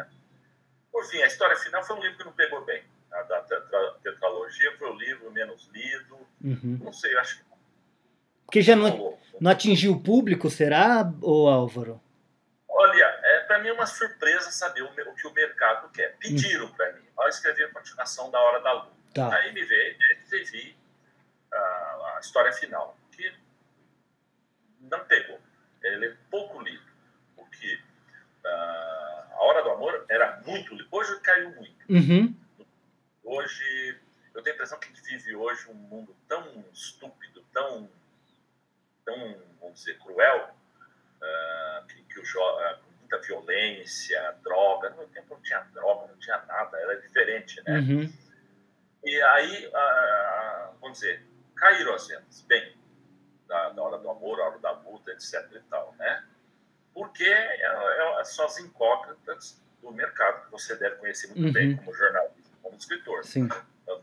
Por 0.91 1.05
fim, 1.05 1.21
a 1.21 1.27
história 1.27 1.55
final 1.55 1.83
foi 1.83 1.95
um 1.95 2.01
livro 2.01 2.17
que 2.17 2.23
não 2.25 2.33
pegou 2.33 2.63
bem. 2.65 2.83
A 3.11 3.21
da 3.23 3.41
tetra- 3.41 3.95
tetralogia 4.03 4.77
foi 4.77 4.89
o 4.89 4.95
livro 4.95 5.31
menos 5.31 5.69
lido. 5.73 6.15
Uhum. 6.43 6.79
Não 6.83 6.91
sei, 6.93 7.17
acho 7.17 7.37
que 7.37 7.43
Porque 8.45 8.61
já 8.61 8.75
não, 8.75 9.17
não 9.39 9.51
atingiu 9.51 9.93
o 9.93 10.03
público, 10.03 10.49
será, 10.49 11.09
ô 11.21 11.47
Álvaro? 11.47 12.01
Olha, 12.67 13.03
é, 13.23 13.39
para 13.41 13.59
mim 13.59 13.69
é 13.69 13.73
uma 13.73 13.85
surpresa 13.87 14.51
saber 14.51 14.81
o, 14.83 14.87
o 14.87 15.15
que 15.15 15.27
o 15.27 15.33
mercado 15.33 15.89
quer. 15.91 16.15
Pediram 16.17 16.71
para 16.73 16.91
mim. 16.93 17.05
Ao 17.17 17.27
escrever 17.27 17.65
a 17.65 17.71
continuação 17.73 18.29
da 18.29 18.39
Hora 18.39 18.61
da 18.61 18.71
Lua. 18.73 18.91
Tá. 19.13 19.33
Aí 19.35 19.51
me 19.53 19.63
veio 19.63 19.95
e 20.31 20.43
vi 20.43 20.77
a, 21.51 22.13
a 22.15 22.19
história 22.19 22.51
final, 22.53 22.95
que 23.11 23.33
não 24.81 24.99
pegou. 25.05 25.39
Ele 25.81 26.05
é 26.07 26.15
pouco 26.29 26.61
lido. 26.61 26.83
Porque 27.35 27.79
ah, 28.45 29.27
a 29.31 29.43
Hora 29.43 29.63
do 29.63 29.71
Amor 29.71 30.05
era 30.09 30.39
muito 30.45 30.75
lido. 30.75 30.87
Hoje 30.91 31.19
caiu 31.21 31.49
muito. 31.55 31.76
Uhum. 31.89 32.35
Hoje, 33.23 33.99
eu 34.33 34.41
tenho 34.41 34.53
a 34.53 34.55
impressão 34.55 34.79
que 34.79 34.85
a 34.85 34.89
gente 34.89 35.01
vive 35.03 35.35
hoje 35.35 35.69
um 35.69 35.73
mundo 35.73 36.15
tão 36.27 36.63
estúpido, 36.73 37.43
tão, 37.53 37.89
tão 39.05 39.41
vamos 39.59 39.79
dizer, 39.79 39.97
cruel, 39.99 40.55
ah, 41.21 41.83
que, 41.87 42.01
que 42.03 42.19
o 42.19 42.23
jo- 42.23 42.39
ah, 42.41 42.79
com 42.83 42.91
muita 42.99 43.19
violência, 43.19 44.35
droga. 44.43 44.89
No 44.91 44.97
meu 44.97 45.07
tempo 45.09 45.33
não 45.33 45.41
tinha 45.41 45.59
droga, 45.73 46.07
não 46.07 46.17
tinha 46.19 46.37
nada, 46.45 46.77
era 46.77 46.99
diferente, 47.01 47.61
né? 47.65 47.79
Uhum. 47.79 48.13
E 49.03 49.21
aí, 49.21 49.71
ah, 49.73 50.71
vamos 50.81 50.99
dizer, 50.99 51.23
caíram 51.55 51.93
as 51.93 52.07
vendas. 52.07 52.41
Bem, 52.47 52.75
a 53.49 53.67
Amor, 53.67 53.93
A 54.41 54.45
Hora 54.47 54.59
da 54.59 54.71
Luta, 54.71 55.11
etc. 55.11 55.49
e 55.53 55.59
tal, 55.69 55.93
né? 55.97 56.25
Porque 56.93 57.23
é, 57.23 58.19
é, 58.19 58.23
são 58.23 58.45
as 58.45 58.57
incógnitas 58.59 59.51
do 59.53 59.66
mercado 59.97 60.45
que 60.45 60.51
você 60.51 60.75
deve 60.75 60.95
conhecer 60.97 61.27
muito 61.27 61.47
uhum. 61.47 61.51
bem 61.51 61.75
como 61.75 61.93
jornalista, 61.93 62.57
como 62.61 62.77
escritor. 62.77 63.25
Sim. 63.25 63.49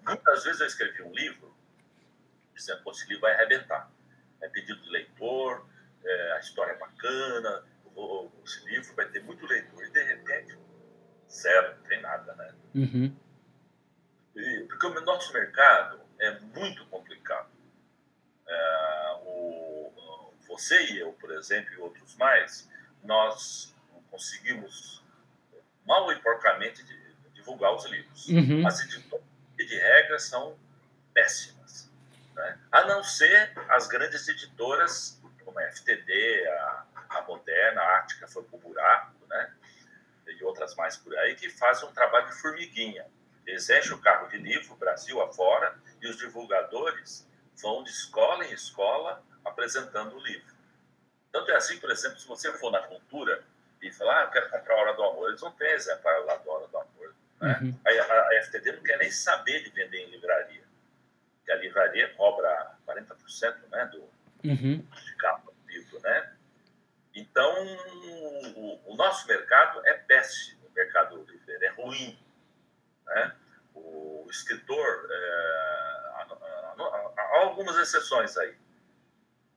Muitas 0.06 0.44
vezes 0.44 0.60
eu 0.60 0.66
escrevi 0.66 1.02
um 1.02 1.12
livro 1.12 1.54
dizendo 2.54 2.82
que 2.82 2.90
esse 2.90 3.06
livro 3.06 3.22
vai 3.22 3.34
arrebentar. 3.34 3.90
É 4.42 4.48
pedido 4.48 4.80
de 4.82 4.90
leitor, 4.90 5.66
é, 6.04 6.32
a 6.32 6.38
história 6.40 6.72
é 6.72 6.78
bacana, 6.78 7.64
o, 7.94 8.30
esse 8.44 8.64
livro 8.66 8.94
vai 8.94 9.06
ter 9.08 9.22
muito 9.22 9.46
leitor. 9.46 9.84
E 9.84 9.90
de 9.90 10.02
repente, 10.02 10.58
zero, 11.30 11.76
não 11.76 11.84
tem 11.84 12.00
nada, 12.00 12.34
né? 12.34 12.54
Uhum. 12.74 13.16
E, 14.36 14.64
porque 14.68 14.86
o 14.86 15.00
nosso 15.00 15.32
mercado 15.32 16.00
é 16.18 16.38
muito 16.40 16.84
complicado. 16.86 17.50
É, 18.46 19.18
o, 19.22 20.34
você 20.46 20.92
e 20.92 20.98
eu, 20.98 21.12
por 21.14 21.32
exemplo, 21.32 21.72
e 21.72 21.78
outros 21.78 22.14
mais, 22.16 22.68
nós 23.02 23.74
conseguimos 24.10 25.03
mal 25.84 26.10
e 26.12 26.20
porcamente 26.20 26.84
divulgar 27.32 27.74
os 27.74 27.84
livros. 27.86 28.28
Uhum. 28.28 28.66
As 28.66 28.80
editoras, 28.80 29.24
de 29.56 29.78
regra, 29.78 30.18
são 30.18 30.56
péssimas. 31.12 31.90
Né? 32.34 32.58
A 32.72 32.84
não 32.86 33.02
ser 33.02 33.52
as 33.68 33.86
grandes 33.86 34.26
editoras, 34.28 35.20
como 35.44 35.58
a 35.58 35.62
FTD, 35.70 36.46
a, 36.48 36.84
a 37.10 37.22
Moderna, 37.22 37.80
a 37.80 37.96
Ártica 37.96 38.26
foi 38.26 38.42
para 38.42 38.56
o 38.56 38.60
buraco, 38.60 39.14
né? 39.28 39.52
e 40.26 40.44
outras 40.44 40.74
mais 40.74 40.96
por 40.96 41.16
aí, 41.18 41.34
que 41.36 41.48
fazem 41.50 41.88
um 41.88 41.92
trabalho 41.92 42.26
de 42.26 42.40
formiguinha. 42.40 43.06
Eles 43.46 43.68
enchem 43.68 43.92
o 43.92 44.00
carro 44.00 44.28
de 44.28 44.38
livro, 44.38 44.74
Brasil 44.76 45.20
afora, 45.22 45.76
e 46.00 46.08
os 46.08 46.16
divulgadores 46.16 47.28
vão 47.60 47.84
de 47.84 47.90
escola 47.90 48.44
em 48.44 48.52
escola 48.52 49.22
apresentando 49.44 50.16
o 50.16 50.20
livro. 50.20 50.54
Tanto 51.30 51.50
é 51.50 51.56
assim, 51.56 51.78
por 51.78 51.90
exemplo, 51.90 52.18
se 52.18 52.26
você 52.26 52.52
for 52.52 52.70
na 52.70 52.80
cultura 52.80 53.44
e 53.84 53.92
falar, 53.92 54.22
ah, 54.22 54.24
eu 54.24 54.30
quero 54.30 54.50
comprar 54.50 54.74
a 54.74 54.80
Hora 54.80 54.94
do 54.94 55.02
Amor, 55.04 55.28
eles 55.28 55.42
não 55.42 55.52
têm 55.52 55.70
exemplar 55.72 56.24
lá 56.24 56.36
da 56.36 56.50
Hora 56.50 56.66
do 56.66 56.78
Amor. 56.78 57.14
Né? 57.40 57.58
Uhum. 57.60 57.80
A, 57.84 57.90
a, 57.90 58.28
a, 58.28 58.42
FTD 58.44 58.72
não 58.72 58.82
quer 58.82 58.98
nem 58.98 59.10
saber 59.10 59.62
de 59.62 59.70
vender 59.70 59.98
em 59.98 60.10
livraria. 60.10 60.64
Porque 61.36 61.52
a 61.52 61.56
livraria 61.56 62.14
cobra 62.14 62.76
40% 62.86 63.68
né, 63.70 63.84
do, 63.92 64.00
uhum. 64.48 64.78
de 64.78 65.16
capa 65.16 65.52
do 65.52 65.70
livro. 65.70 66.00
Né? 66.00 66.32
Então, 67.14 67.54
o, 68.56 68.92
o, 68.92 68.96
nosso 68.96 69.26
mercado 69.28 69.86
é 69.86 69.92
péssimo, 69.92 70.66
o 70.66 70.72
mercado 70.72 71.22
livreiro 71.24 71.64
é 71.64 71.68
ruim. 71.68 72.18
Né? 73.06 73.36
O 73.74 74.26
escritor, 74.30 75.08
é, 75.10 75.16
há, 76.14 77.12
há, 77.18 77.38
algumas 77.40 77.76
exceções 77.78 78.36
aí. 78.38 78.56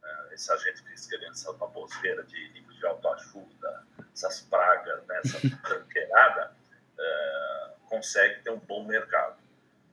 É, 0.04 0.34
essa 0.34 0.58
gente 0.58 0.84
que 0.84 0.94
escrevendo 0.94 1.32
essa 1.32 1.54
baboseira 1.54 2.24
de 2.24 2.48
livros 2.50 2.78
de 2.78 2.86
autoajuda, 2.86 3.87
essas 4.18 4.42
pragas, 4.42 5.06
né, 5.06 5.22
essa 5.24 5.40
tranqueirada, 5.64 6.56
é, 6.98 7.70
consegue 7.86 8.42
ter 8.42 8.50
um 8.50 8.60
bom 8.60 8.86
mercado. 8.86 9.38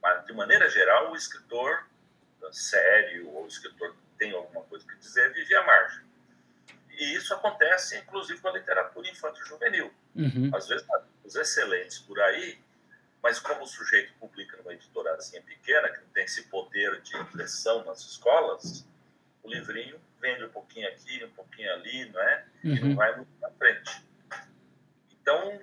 Mas, 0.02 0.24
de 0.26 0.32
maneira 0.32 0.68
geral, 0.68 1.12
o 1.12 1.16
escritor 1.16 1.84
sério 2.52 3.28
ou 3.30 3.44
o 3.44 3.48
escritor 3.48 3.92
que 3.92 4.18
tem 4.18 4.32
alguma 4.32 4.62
coisa 4.64 4.86
que 4.86 4.96
dizer 4.96 5.32
vive 5.32 5.54
à 5.54 5.66
margem. 5.66 6.04
E 6.90 7.14
isso 7.14 7.34
acontece, 7.34 7.98
inclusive, 7.98 8.40
com 8.40 8.48
a 8.48 8.52
literatura 8.52 9.08
infanto-juvenil. 9.08 9.92
Uhum. 10.14 10.50
Às 10.54 10.68
vezes, 10.68 10.86
os 11.24 11.34
excelentes 11.34 11.98
por 11.98 12.20
aí, 12.20 12.58
mas 13.22 13.40
como 13.40 13.62
o 13.62 13.66
sujeito 13.66 14.12
publica 14.20 14.56
numa 14.58 14.72
editorazinha 14.72 15.42
pequena, 15.42 15.88
que 15.88 16.00
não 16.00 16.08
tem 16.08 16.24
esse 16.24 16.44
poder 16.44 17.00
de 17.02 17.16
impressão 17.16 17.84
nas 17.84 18.00
escolas, 18.00 18.86
o 19.42 19.48
livrinho 19.48 20.00
vende 20.20 20.44
um 20.44 20.50
pouquinho 20.50 20.88
aqui, 20.88 21.24
um 21.24 21.30
pouquinho 21.30 21.72
ali, 21.72 22.08
não 22.10 22.20
é? 22.20 22.44
Uhum. 22.62 22.74
E 22.74 22.80
não 22.80 22.94
vai 22.94 23.16
muito 23.16 23.30
na 23.40 23.50
frente. 23.50 24.04
Então, 25.24 25.58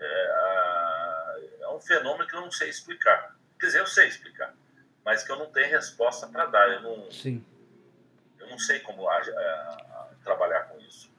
é, 0.00 1.60
é, 1.60 1.68
um 1.68 1.78
fenômeno 1.78 2.26
que 2.26 2.34
eu 2.34 2.40
não 2.40 2.50
sei 2.50 2.70
explicar. 2.70 3.36
Quer 3.60 3.66
dizer, 3.66 3.80
eu 3.80 3.86
sei 3.86 4.08
explicar, 4.08 4.54
mas 5.04 5.22
que 5.22 5.30
eu 5.30 5.38
não 5.38 5.44
tenho 5.52 5.70
resposta 5.70 6.26
para 6.26 6.46
dar. 6.46 6.66
Eu 6.72 6.80
não, 6.80 7.12
Sim. 7.12 7.44
Eu 8.40 8.48
não 8.48 8.58
sei 8.58 8.80
como 8.80 9.06
a, 9.06 9.14
a, 9.14 10.08
trabalhar 10.24 10.60
com 10.70 10.80
isso. 10.80 11.10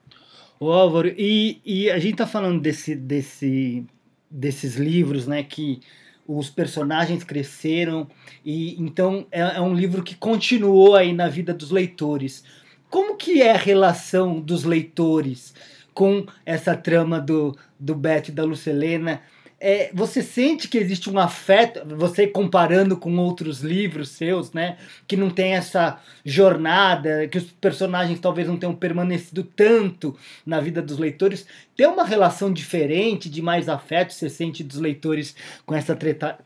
Ô 0.58 0.72
Álvaro, 0.72 1.14
e, 1.16 1.62
e 1.64 1.88
a 1.92 2.00
gente 2.00 2.14
está 2.14 2.26
falando 2.26 2.60
desse, 2.60 2.96
desse, 2.96 3.86
desses 4.28 4.74
livros, 4.74 5.28
né, 5.28 5.44
que 5.44 5.80
os 6.26 6.50
personagens 6.50 7.22
cresceram 7.22 8.10
e 8.44 8.74
então 8.82 9.28
é, 9.30 9.40
é, 9.40 9.60
um 9.60 9.74
livro 9.74 10.02
que 10.02 10.16
continuou 10.16 10.96
aí 10.96 11.12
na 11.12 11.28
vida 11.28 11.54
dos 11.54 11.70
leitores. 11.70 12.42
Como 12.90 13.16
que 13.16 13.40
é 13.40 13.52
a 13.52 13.56
relação 13.56 14.40
dos 14.40 14.64
leitores 14.64 15.54
com 15.98 16.24
essa 16.46 16.76
trama 16.76 17.20
do, 17.20 17.58
do 17.76 17.92
Beth 17.92 18.28
e 18.28 18.30
da 18.30 18.44
Lucelena? 18.44 19.20
É, 19.58 19.90
você 19.92 20.22
sente 20.22 20.68
que 20.68 20.78
existe 20.78 21.10
um 21.10 21.18
afeto, 21.18 21.84
você 21.96 22.24
comparando 22.24 22.96
com 22.96 23.16
outros 23.16 23.62
livros 23.62 24.10
seus, 24.10 24.52
né? 24.52 24.78
Que 25.08 25.16
não 25.16 25.28
tem 25.28 25.56
essa 25.56 26.00
jornada, 26.24 27.26
que 27.26 27.38
os 27.38 27.50
personagens 27.50 28.20
talvez 28.20 28.46
não 28.46 28.56
tenham 28.56 28.76
permanecido 28.76 29.42
tanto 29.42 30.16
na 30.46 30.60
vida 30.60 30.80
dos 30.80 30.98
leitores. 30.98 31.44
Tem 31.76 31.88
uma 31.88 32.04
relação 32.04 32.52
diferente, 32.52 33.28
de 33.28 33.42
mais 33.42 33.68
afeto, 33.68 34.14
você 34.14 34.30
sente 34.30 34.62
dos 34.62 34.78
leitores 34.78 35.34
com 35.66 35.74
essa 35.74 35.98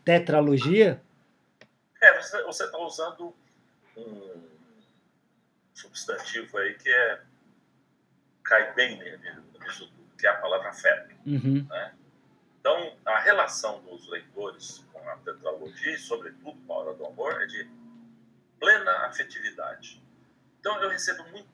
tetralogia? 0.03 0.99
É, 2.01 2.19
você 2.19 2.63
está 2.63 2.79
usando 2.79 3.31
um 3.95 4.31
substantivo 5.75 6.57
aí 6.57 6.73
que 6.73 6.89
é 6.89 7.19
cai 8.43 8.73
bem 8.73 8.99
nisso 9.61 9.87
tudo, 9.87 10.17
que 10.17 10.27
é 10.27 10.29
a 10.29 10.35
palavra 10.35 10.69
afeto. 10.69 11.15
Uhum. 11.25 11.65
Né? 11.67 11.93
Então, 12.59 12.97
a 13.05 13.19
relação 13.19 13.81
dos 13.81 14.07
leitores 14.07 14.85
com 14.91 15.09
a 15.09 15.17
tetralogia, 15.17 15.93
e 15.93 15.97
sobretudo 15.97 16.57
com 16.65 16.73
a 16.73 16.77
Hora 16.77 16.93
do 16.93 17.05
Amor, 17.05 17.41
é 17.41 17.45
de 17.45 17.69
plena 18.59 19.05
afetividade. 19.05 20.01
Então, 20.59 20.81
eu 20.81 20.89
recebo 20.89 21.23
muito, 21.29 21.49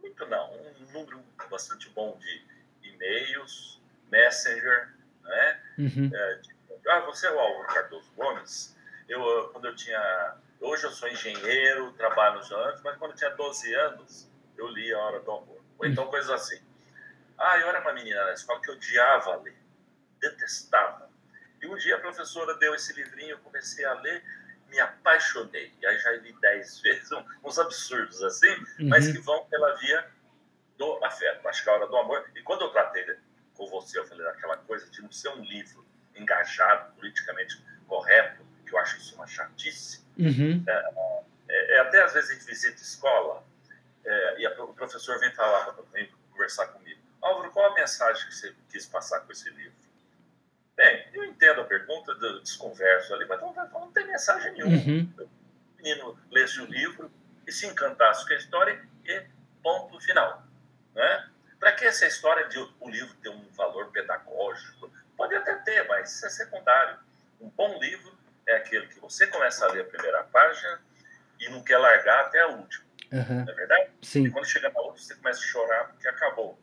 muito 0.00 0.26
não, 0.26 0.52
um 0.52 0.92
número 0.92 1.22
bastante 1.48 1.88
bom 1.90 2.18
de 2.18 2.42
e-mails, 2.82 3.80
messenger, 4.10 4.92
né? 5.22 5.60
Uhum. 5.78 6.10
É, 6.12 6.34
de, 6.36 6.54
ah, 6.88 7.00
você 7.00 7.26
é 7.28 7.30
o 7.30 7.38
Álvaro 7.38 7.72
Cardoso 7.72 8.12
Gomes? 8.16 8.76
Eu, 9.08 9.50
quando 9.52 9.66
eu 9.66 9.76
tinha... 9.76 10.36
Hoje 10.60 10.84
eu 10.84 10.90
sou 10.90 11.08
engenheiro, 11.08 11.92
trabalho 11.92 12.38
nos 12.38 12.50
anos, 12.50 12.82
mas 12.82 12.96
quando 12.98 13.12
eu 13.12 13.16
tinha 13.16 13.30
12 13.30 13.74
anos, 13.74 14.30
eu 14.56 14.68
li 14.68 14.92
A 14.92 14.98
Hora 14.98 15.20
do 15.20 15.30
Amor. 15.30 15.59
Ou 15.80 15.86
então 15.86 16.06
coisas 16.08 16.30
assim. 16.30 16.60
Ah, 17.38 17.58
eu 17.58 17.68
era 17.68 17.80
uma 17.80 17.94
menina 17.94 18.22
na 18.26 18.32
escola 18.34 18.60
que 18.60 18.70
odiava 18.70 19.36
ler, 19.36 19.56
detestava. 20.20 21.08
E 21.62 21.66
um 21.66 21.74
dia 21.76 21.96
a 21.96 22.00
professora 22.00 22.54
deu 22.58 22.74
esse 22.74 22.92
livrinho, 22.92 23.30
eu 23.30 23.38
comecei 23.38 23.84
a 23.86 23.94
ler, 23.94 24.22
me 24.68 24.78
apaixonei. 24.78 25.72
E 25.80 25.86
aí 25.86 25.98
já 25.98 26.12
li 26.12 26.36
dez 26.40 26.80
vezes, 26.84 27.08
uns 27.42 27.58
absurdos 27.58 28.22
assim, 28.22 28.52
uhum. 28.78 28.88
mas 28.88 29.10
que 29.10 29.18
vão 29.18 29.46
pela 29.46 29.74
via 29.76 30.06
do 30.76 31.02
afeto. 31.02 31.48
Acho 31.48 31.64
que 31.64 31.70
é 31.70 31.72
a 31.72 31.76
hora 31.76 31.86
do 31.86 31.96
amor. 31.96 32.30
E 32.36 32.42
quando 32.42 32.62
eu 32.62 32.70
tratei 32.70 33.16
com 33.54 33.66
você, 33.68 33.98
eu 33.98 34.06
falei 34.06 34.24
daquela 34.24 34.58
coisa 34.58 34.88
de 34.90 35.00
não 35.00 35.10
ser 35.10 35.30
um 35.30 35.42
livro 35.42 35.84
engajado, 36.14 36.92
politicamente 36.96 37.64
correto, 37.88 38.44
que 38.66 38.74
eu 38.74 38.78
acho 38.78 38.98
isso 38.98 39.14
uma 39.14 39.26
chatice. 39.26 40.04
Uhum. 40.18 40.62
É, 40.66 40.90
é, 41.48 41.76
é, 41.76 41.80
até 41.80 42.02
às 42.02 42.12
vezes 42.12 42.30
a 42.30 42.34
gente 42.34 42.44
visita 42.44 42.82
escola 42.82 43.42
é, 44.04 44.40
e 44.40 44.46
a, 44.46 44.64
o 44.64 44.74
professor 44.74 45.18
vem 45.18 45.32
falar, 45.32 45.76
vem 45.92 46.10
conversar 46.30 46.66
comigo. 46.68 47.00
Álvaro, 47.20 47.50
qual 47.50 47.72
a 47.72 47.74
mensagem 47.74 48.26
que 48.26 48.34
você 48.34 48.54
quis 48.70 48.86
passar 48.86 49.20
com 49.20 49.32
esse 49.32 49.48
livro? 49.50 49.78
Bem, 50.76 51.06
eu 51.12 51.24
entendo 51.24 51.60
a 51.60 51.64
pergunta 51.64 52.14
do 52.14 52.40
desconverso 52.40 53.12
ali, 53.14 53.26
mas 53.26 53.40
não, 53.40 53.52
não 53.52 53.92
tem 53.92 54.06
mensagem 54.06 54.52
nenhuma. 54.52 54.76
Uhum. 54.76 55.12
O 55.18 55.76
menino 55.76 56.18
lesse 56.30 56.60
o 56.60 56.64
livro 56.64 57.10
e 57.46 57.52
se 57.52 57.66
encantasse 57.66 58.26
com 58.26 58.32
a 58.32 58.36
história 58.36 58.82
e 59.04 59.22
ponto 59.62 60.00
final. 60.00 60.42
Né? 60.94 61.30
Para 61.58 61.72
que 61.72 61.84
essa 61.84 62.06
história 62.06 62.48
de 62.48 62.58
o 62.58 62.88
livro 62.88 63.14
ter 63.16 63.28
um 63.28 63.46
valor 63.52 63.90
pedagógico? 63.90 64.90
Pode 65.16 65.34
até 65.34 65.54
ter, 65.56 65.86
mas 65.86 66.14
isso 66.14 66.26
é 66.26 66.30
secundário. 66.30 66.98
Um 67.38 67.50
bom 67.50 67.78
livro 67.78 68.18
é 68.46 68.56
aquele 68.56 68.86
que 68.86 68.98
você 68.98 69.26
começa 69.26 69.66
a 69.66 69.72
ler 69.72 69.82
a 69.82 69.84
primeira 69.84 70.24
página 70.24 70.80
e 71.38 71.48
não 71.50 71.62
quer 71.62 71.76
largar 71.76 72.20
até 72.26 72.40
a 72.40 72.48
última. 72.48 72.89
Uhum. 73.12 73.44
Não 73.44 73.52
é 73.52 73.54
verdade? 73.54 73.90
Sim. 74.02 74.26
E 74.26 74.30
quando 74.30 74.46
chega 74.46 74.70
na 74.70 74.80
outra, 74.80 75.02
você 75.02 75.14
começa 75.14 75.40
a 75.40 75.42
chorar 75.42 75.84
porque 75.88 76.08
acabou. 76.08 76.58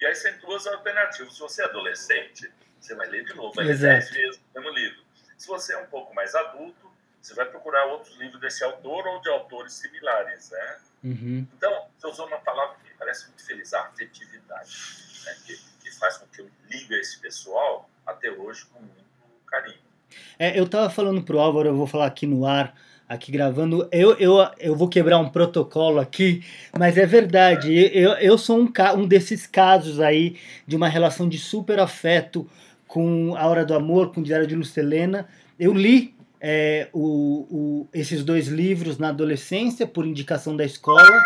E 0.00 0.06
aí 0.06 0.14
você 0.14 0.30
tem 0.30 0.40
duas 0.40 0.66
alternativas. 0.66 1.34
Se 1.34 1.40
você 1.40 1.62
é 1.62 1.64
adolescente, 1.64 2.52
você 2.80 2.94
vai 2.94 3.08
ler 3.08 3.24
de 3.24 3.34
novo, 3.34 3.54
vai 3.54 3.64
ler 3.64 3.78
dez 3.78 4.10
vezes 4.10 4.36
o 4.36 4.60
mesmo 4.60 4.74
livro. 4.74 5.02
Se 5.36 5.46
você 5.48 5.74
é 5.74 5.78
um 5.78 5.86
pouco 5.86 6.14
mais 6.14 6.34
adulto, 6.34 6.90
você 7.20 7.34
vai 7.34 7.46
procurar 7.46 7.86
outros 7.86 8.16
livros 8.16 8.40
desse 8.40 8.62
autor 8.62 9.06
ou 9.06 9.20
de 9.20 9.28
autores 9.28 9.72
similares, 9.74 10.50
né? 10.50 10.76
Uhum. 11.04 11.46
Então, 11.56 11.88
você 11.98 12.06
usou 12.06 12.26
uma 12.26 12.38
palavra 12.38 12.76
que 12.76 12.90
me 12.90 12.96
parece 12.98 13.26
muito 13.26 13.44
feliz, 13.44 13.74
a 13.74 13.82
afetividade, 13.82 14.70
né? 15.24 15.36
que, 15.44 15.56
que 15.80 15.90
faz 15.98 16.18
com 16.18 16.26
que 16.26 16.40
eu 16.40 16.50
ligue 16.70 16.94
a 16.94 16.98
esse 16.98 17.18
pessoal 17.18 17.90
até 18.06 18.30
hoje 18.30 18.64
com 18.66 18.80
muito 18.80 19.04
carinho. 19.46 19.78
É, 20.38 20.58
eu 20.58 20.64
estava 20.64 20.88
falando 20.88 21.22
pro 21.22 21.38
Álvaro, 21.38 21.68
eu 21.68 21.76
vou 21.76 21.86
falar 21.86 22.06
aqui 22.06 22.26
no 22.26 22.46
ar, 22.46 22.74
aqui 23.08 23.30
gravando. 23.30 23.88
Eu, 23.92 24.14
eu, 24.14 24.36
eu 24.58 24.74
vou 24.74 24.88
quebrar 24.88 25.18
um 25.18 25.28
protocolo 25.28 26.00
aqui, 26.00 26.42
mas 26.76 26.96
é 26.98 27.06
verdade. 27.06 27.72
Eu, 27.92 28.12
eu 28.12 28.38
sou 28.38 28.60
um, 28.60 28.72
um 28.96 29.06
desses 29.06 29.46
casos 29.46 30.00
aí 30.00 30.36
de 30.66 30.76
uma 30.76 30.88
relação 30.88 31.28
de 31.28 31.38
super 31.38 31.78
afeto 31.78 32.46
com 32.86 33.34
A 33.36 33.46
Hora 33.46 33.64
do 33.64 33.74
Amor, 33.74 34.12
com 34.12 34.20
o 34.20 34.24
Diário 34.24 34.46
de 34.46 34.54
Lucelena. 34.54 35.28
Eu 35.58 35.72
li 35.72 36.14
é, 36.40 36.88
o, 36.92 37.46
o, 37.50 37.88
esses 37.92 38.24
dois 38.24 38.48
livros 38.48 38.98
na 38.98 39.08
adolescência, 39.08 39.86
por 39.86 40.06
indicação 40.06 40.56
da 40.56 40.64
escola. 40.64 41.22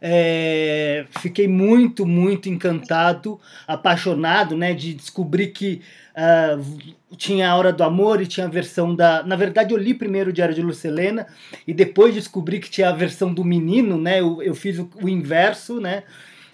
É, 0.00 1.06
fiquei 1.20 1.48
muito, 1.48 2.06
muito 2.06 2.48
encantado, 2.48 3.40
apaixonado, 3.66 4.56
né, 4.56 4.72
de 4.72 4.94
descobrir 4.94 5.48
que 5.48 5.82
uh, 6.14 7.16
tinha 7.16 7.50
a 7.50 7.56
Hora 7.56 7.72
do 7.72 7.82
Amor 7.82 8.22
e 8.22 8.26
tinha 8.26 8.46
a 8.46 8.50
versão 8.50 8.94
da. 8.94 9.22
Na 9.24 9.34
verdade, 9.34 9.74
eu 9.74 9.78
li 9.78 9.94
primeiro 9.94 10.30
o 10.30 10.32
Diário 10.32 10.54
de 10.54 10.62
Lucelena 10.62 11.26
e 11.66 11.74
depois 11.74 12.14
descobri 12.14 12.60
que 12.60 12.70
tinha 12.70 12.90
a 12.90 12.94
versão 12.94 13.32
do 13.32 13.44
menino, 13.44 13.98
né? 13.98 14.20
Eu, 14.20 14.40
eu 14.42 14.54
fiz 14.54 14.78
o, 14.78 14.88
o 15.02 15.08
inverso, 15.08 15.80
né? 15.80 16.04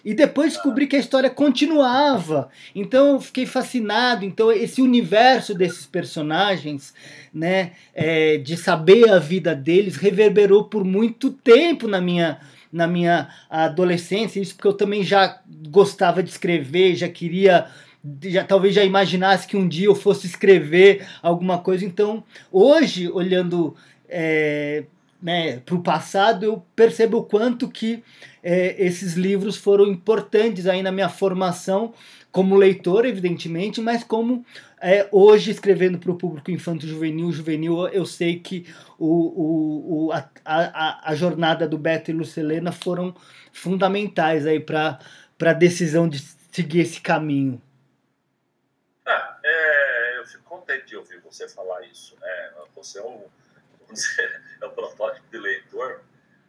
E 0.05 0.13
depois 0.13 0.53
descobri 0.53 0.87
que 0.87 0.97
a 0.97 0.99
história 0.99 1.31
continuava. 1.31 2.51
Então 2.75 3.13
eu 3.13 3.21
fiquei 3.21 3.47
fascinado. 3.47 4.25
Então 4.25 4.53
esse 4.53 4.83
universo 4.83 5.55
desses 5.55 5.87
personagens, 5.87 6.93
né, 7.33 7.73
é, 7.95 8.37
de 8.37 8.55
saber 8.55 9.09
a 9.11 9.19
vida 9.19 9.55
deles, 9.55 9.97
reverberou 9.97 10.65
por 10.65 10.85
muito 10.85 11.31
tempo 11.31 11.89
na 11.89 12.03
minha 12.03 12.39
na 12.75 12.89
minha 12.89 13.29
adolescência. 13.49 14.41
Isso 14.41 14.55
porque 14.55 14.69
eu 14.69 14.75
também 14.75 15.05
já 15.05 15.41
gostava 15.69 16.23
de 16.23 16.31
escrever, 16.31 16.97
já 16.97 17.09
queria 17.09 17.69
já, 18.23 18.45
talvez 18.45 18.75
já 18.75 18.85
imaginasse 18.85 19.47
que 19.47 19.57
um 19.57 19.67
dia 19.67 19.87
eu 19.87 19.95
fosse 19.95 20.27
escrever 20.27 21.07
alguma 21.23 21.59
coisa. 21.59 21.85
Então, 21.85 22.23
hoje, 22.53 23.09
olhando 23.09 23.75
é, 24.09 24.85
né, 25.23 25.59
para 25.59 25.75
o 25.75 25.83
passado, 25.83 26.45
eu 26.45 26.63
percebo 26.77 27.19
o 27.19 27.25
quanto 27.25 27.69
que 27.69 28.03
é, 28.43 28.75
esses 28.85 29.15
livros 29.15 29.57
foram 29.57 29.87
importantes 29.87 30.67
aí 30.67 30.83
na 30.83 30.93
minha 30.93 31.09
formação 31.09 31.95
como 32.35 32.57
leitor, 32.57 33.07
evidentemente, 33.07 33.81
mas 33.81 34.03
como 34.03 34.45
é, 34.81 35.09
hoje 35.13 35.53
escrevendo 35.53 36.01
para 36.01 36.11
o 36.11 36.19
público 36.19 36.51
infanto-juvenil, 36.51 37.31
juvenil, 37.31 37.87
eu 37.87 38.05
sei 38.05 38.41
que 38.41 38.67
o, 38.99 39.07
o, 39.07 40.07
o, 40.07 40.13
a, 40.13 40.29
a, 40.45 41.11
a 41.13 41.15
jornada 41.15 41.69
do 41.69 41.79
Beto 41.79 42.11
e 42.11 42.13
Lucelena 42.13 42.73
foram 42.73 43.15
fundamentais 43.53 44.49
aí 44.49 44.59
para 44.59 44.99
a 45.41 45.53
decisão 45.53 46.09
de 46.09 46.19
seguir 46.51 46.81
esse 46.81 47.01
caminho. 47.01 47.63
Ah, 49.07 49.39
é, 49.45 50.19
eu 50.19 50.27
fico 50.27 50.43
contente 50.43 50.87
de 50.87 50.97
ouvir 50.97 51.21
você 51.21 51.49
falar 51.49 51.87
isso. 51.87 52.17
Né? 52.21 52.53
Você 52.75 52.99
é 52.99 53.03
um, 53.05 53.23
você 53.89 54.23
é 54.61 54.67
um 54.67 54.71
protótipo 54.71 55.25
de 55.31 55.39
leitor 55.39 56.03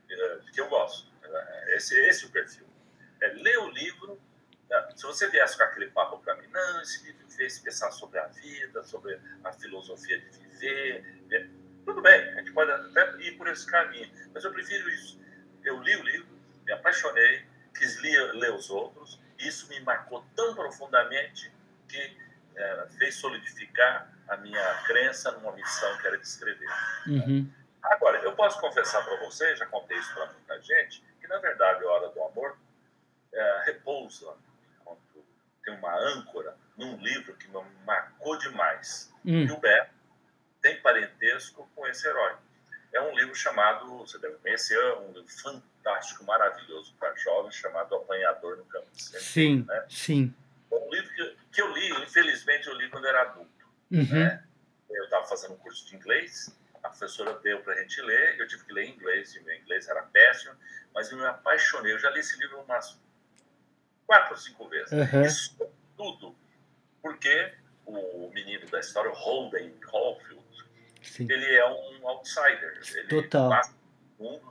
é, 0.10 0.40
que 0.52 0.62
eu 0.62 0.68
gosto. 0.68 1.08
Né? 1.22 1.76
Esse, 1.76 1.96
esse 2.10 2.26
é 2.26 2.28
o 2.28 2.32
perfil. 2.32 2.66
É 3.22 3.28
ler 3.28 3.60
o 3.60 3.70
livro. 3.70 4.20
Né? 4.70 4.90
Se 4.96 5.04
você 5.04 5.28
viesse 5.30 5.58
com 5.58 5.64
aquele 5.64 5.88
papo 5.92 6.20
para 6.20 6.36
mim, 6.36 6.48
não, 6.48 6.82
esse 6.82 7.04
livro 7.06 7.30
fez 7.30 7.60
pensar 7.60 7.92
sobre 7.92 8.20
a 8.20 8.28
vida, 8.28 8.84
sobre 8.84 9.20
a 9.44 9.52
filosofia 9.54 10.20
de 10.20 10.40
viver. 10.40 11.24
É, 11.32 11.48
tudo 11.86 12.02
bem, 12.02 12.30
a 12.34 12.36
gente 12.38 12.52
pode 12.52 12.72
até 12.72 13.18
ir 13.22 13.38
por 13.38 13.48
esse 13.48 13.66
caminho, 13.66 14.10
mas 14.34 14.44
eu 14.44 14.52
prefiro 14.52 14.90
isso. 14.90 15.20
Eu 15.64 15.82
li 15.82 15.96
o 15.96 16.04
livro, 16.04 16.28
me 16.66 16.72
apaixonei, 16.72 17.46
quis 17.78 18.02
ler, 18.02 18.34
ler 18.34 18.54
os 18.54 18.70
outros, 18.70 19.20
e 19.38 19.48
isso 19.48 19.68
me 19.70 19.80
marcou 19.82 20.26
tão 20.36 20.56
profundamente 20.56 21.52
que 21.88 22.18
é, 22.56 22.88
fez 22.98 23.16
solidificar 23.16 24.12
a 24.28 24.38
minha 24.38 24.84
crença 24.86 25.32
numa 25.34 25.52
missão 25.52 25.98
que 25.98 26.08
era 26.08 26.18
de 26.18 26.26
escrever. 26.26 26.70
Uhum. 27.06 27.52
Agora, 27.84 28.20
eu 28.20 28.34
posso 28.36 28.60
confessar 28.60 29.04
para 29.04 29.18
você, 29.18 29.56
já 29.56 29.66
contei 29.68 29.98
isso 29.98 30.12
para 30.14 30.26
muita 30.28 30.60
gente, 30.62 31.04
que 31.20 31.28
na 31.28 31.38
verdade 31.38 31.84
a 31.84 31.88
Hora 31.88 32.10
do 32.10 32.24
Amor 32.24 32.58
é, 33.32 33.64
repousa, 33.66 34.34
tem 35.66 35.74
uma 35.74 35.94
âncora 36.14 36.56
num 36.78 36.98
livro 36.98 37.36
que 37.36 37.48
me 37.48 37.60
marcou 37.86 38.38
demais. 38.38 39.12
Uhum. 39.26 39.44
E 39.44 39.52
o 39.52 39.58
Beto 39.58 39.94
tem 40.62 40.80
parentesco 40.82 41.70
com 41.76 41.88
esse 41.88 42.08
herói. 42.08 42.36
É 42.94 43.02
um 43.02 43.14
livro 43.16 43.36
chamado, 43.36 43.98
você 43.98 44.18
deve 44.20 44.36
conhecer, 44.36 44.78
é 44.78 44.98
um 45.00 45.12
livro 45.12 45.28
fantástico, 45.28 46.24
maravilhoso 46.24 46.96
para 46.98 47.14
jovens, 47.16 47.56
chamado 47.56 47.94
Apanhador 47.96 48.58
no 48.58 48.66
Campo 48.66 48.88
de 48.94 49.02
Sim, 49.02 49.66
né? 49.68 49.86
sim. 49.90 50.34
É 50.72 50.76
um 50.76 50.90
livro 50.90 51.14
que, 51.14 51.38
que 51.52 51.62
eu 51.62 51.72
li, 51.74 51.90
infelizmente 52.04 52.68
eu 52.68 52.74
li 52.76 52.90
quando 52.90 53.08
era 53.08 53.24
adulto. 53.24 53.68
Uhum. 53.92 54.06
Né? 54.06 54.44
Eu 54.90 55.04
estava 55.04 55.26
fazendo 55.26 55.56
um 55.56 55.58
curso 55.58 55.86
de 55.88 55.96
inglês, 55.96 56.56
a 56.82 56.90
professora 56.90 57.34
deu 57.40 57.62
para 57.62 57.74
a 57.74 57.82
gente 57.82 58.02
ler, 58.02 58.40
eu 58.40 58.48
tive 58.48 58.64
que 58.64 58.74
ler 58.74 58.86
em 58.86 58.94
inglês, 58.94 59.36
e 59.36 59.42
meu 59.42 59.56
inglês 59.56 59.88
era 59.90 60.04
péssimo, 60.04 60.56
mas 60.94 61.12
eu 61.12 61.18
me 61.18 61.26
apaixonei. 61.26 61.92
Eu 61.92 62.00
já 62.00 62.10
li 62.12 62.20
esse 62.20 62.40
livro 62.40 62.62
umas 62.62 62.98
quatro 64.06 64.32
ou 64.32 64.38
cinco 64.38 64.68
vezes. 64.70 64.92
Uhum. 64.92 65.22
Isso 65.22 65.58
tudo 65.98 66.36
porque 67.02 67.54
o 67.86 68.32
menino 68.34 68.66
da 68.68 68.80
história, 68.80 69.12
Holden 69.12 69.72
Caulfield, 69.80 70.44
Sim. 71.04 71.28
ele 71.30 71.56
é 71.56 71.66
um 71.70 72.08
outsider. 72.08 72.82
Ele 72.96 73.08
Total. 73.08 73.50
Passa, 73.50 73.76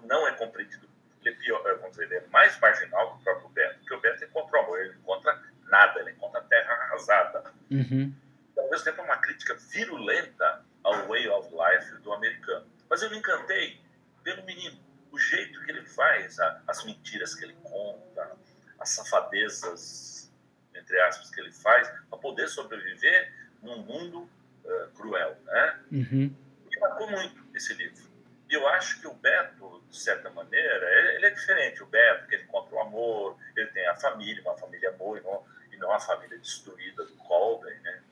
não 0.05 0.29
é 0.29 0.33
compreendido. 0.33 0.89
Ele 1.21 1.35
é, 1.35 1.39
pior, 1.39 1.63
vamos 1.81 1.91
dizer, 1.91 2.05
ele 2.05 2.17
é 2.17 2.27
mais 2.29 2.59
marginal 2.61 3.13
que 3.13 3.21
o 3.21 3.25
próprio 3.25 3.49
Beto, 3.49 3.79
porque 3.81 3.95
o 3.95 4.01
Beto 4.01 4.25
encontra 4.25 4.61
amor, 4.61 4.79
ele 4.79 4.95
encontra 4.95 5.43
nada, 5.65 5.99
ele 6.01 6.13
encontra 6.13 6.41
terra 6.43 6.75
arrasada. 6.75 7.45
Uhum. 7.71 8.15
Ao 8.57 8.71
mesmo 8.71 8.85
tempo, 8.85 9.01
é 9.01 9.05
uma 9.05 9.17
crítica 9.17 9.55
virulenta 9.55 10.65
ao 10.85 11.09
way 11.09 11.27
of 11.29 11.49
life 11.51 11.93
do 12.03 12.13
americano. 12.13 12.67
Mas 12.89 13.03
eu 13.03 13.11
me 13.11 13.19
encantei 13.19 13.81
pelo 14.23 14.45
menino, 14.45 14.79
o 15.11 15.19
jeito 15.19 15.61
que 15.65 15.71
ele 15.73 15.85
faz, 15.87 16.39
as 16.69 16.85
mentiras 16.85 17.35
que 17.35 17.45
ele 17.45 17.57
conta, 17.63 18.37
as 18.85 18.91
safadezas, 18.91 20.33
entre 20.75 21.01
aspas, 21.01 21.31
que 21.31 21.41
ele 21.41 21.53
faz, 21.53 21.89
para 22.09 22.19
poder 22.19 22.49
sobreviver 22.49 23.33
num 23.63 23.79
mundo 23.79 24.29
uh, 24.65 24.89
cruel. 24.95 25.37
Né? 25.45 25.81
Uhum. 25.91 26.37
Me 26.71 26.81
marcou 26.81 27.11
muito 27.11 27.43
esse 27.55 27.73
livro. 27.75 28.05
E 28.49 28.55
eu 28.55 28.69
acho 28.69 29.01
que 29.01 29.07
o 29.07 29.15
Beto, 29.15 29.83
de 29.89 29.99
certa 29.99 30.31
maneira, 30.31 31.15
ele 31.15 31.27
é 31.27 31.31
diferente. 31.31 31.83
O 31.83 31.87
Beto, 31.87 32.29
que 32.29 32.35
ele 32.35 32.45
encontra 32.45 32.75
o 32.75 32.81
amor, 32.81 33.39
ele 33.57 33.69
tem 33.69 33.87
a 33.89 33.97
família, 33.97 34.43
uma 34.43 34.57
família 34.57 34.93
boa 34.93 35.19
e 35.19 35.23
não, 35.23 35.43
e 35.73 35.77
não 35.79 35.91
a 35.91 35.99
família 35.99 36.39
destruída 36.39 37.05
do 37.05 37.17
Colden, 37.17 37.79
né? 37.81 38.03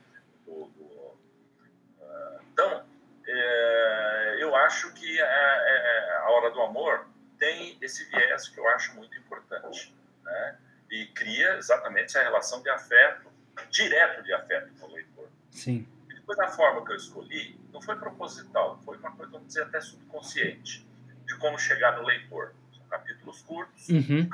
Do, 0.47 0.67
do, 0.69 0.85
uh, 0.85 2.41
então, 2.51 2.87
é, 3.27 4.37
eu 4.41 4.55
acho 4.57 4.93
que 4.95 5.21
a, 5.21 5.27
a, 5.27 6.23
a, 6.25 6.31
Hora 6.31 6.51
do 6.51 6.63
Amor 6.63 7.07
tem 7.39 7.77
esse 7.81 8.05
viés 8.07 8.49
que 8.49 8.59
eu 8.59 8.67
acho 8.69 8.97
muito 8.97 9.17
importante, 9.19 9.95
né? 10.23 10.59
E 10.91 11.07
cria 11.07 11.57
exatamente 11.57 12.07
essa 12.07 12.23
relação 12.23 12.63
de 12.63 12.69
afeto, 12.69 13.31
direto 13.71 14.23
de 14.23 14.33
afeto 14.33 14.73
com 14.79 14.87
o 14.87 14.93
leitor. 14.93 15.29
Sim. 15.51 15.87
E 16.09 16.15
depois, 16.15 16.37
da 16.39 16.49
forma 16.49 16.85
que 16.85 16.93
eu 16.93 16.97
escolhi, 16.97 17.59
não 17.73 17.81
foi 17.81 17.97
proposital, 17.97 18.81
foi 18.85 18.97
uma 18.99 19.15
coisa, 19.17 19.33
vamos 19.33 19.49
dizer, 19.49 19.63
até 19.63 19.81
subconsciente, 19.81 20.87
de 21.27 21.37
como 21.39 21.59
chegar 21.59 21.97
no 21.97 22.07
leitor. 22.07 22.55
São 22.75 22.85
capítulos 22.87 23.43
curtos, 23.43 23.89
uhum. 23.89 24.29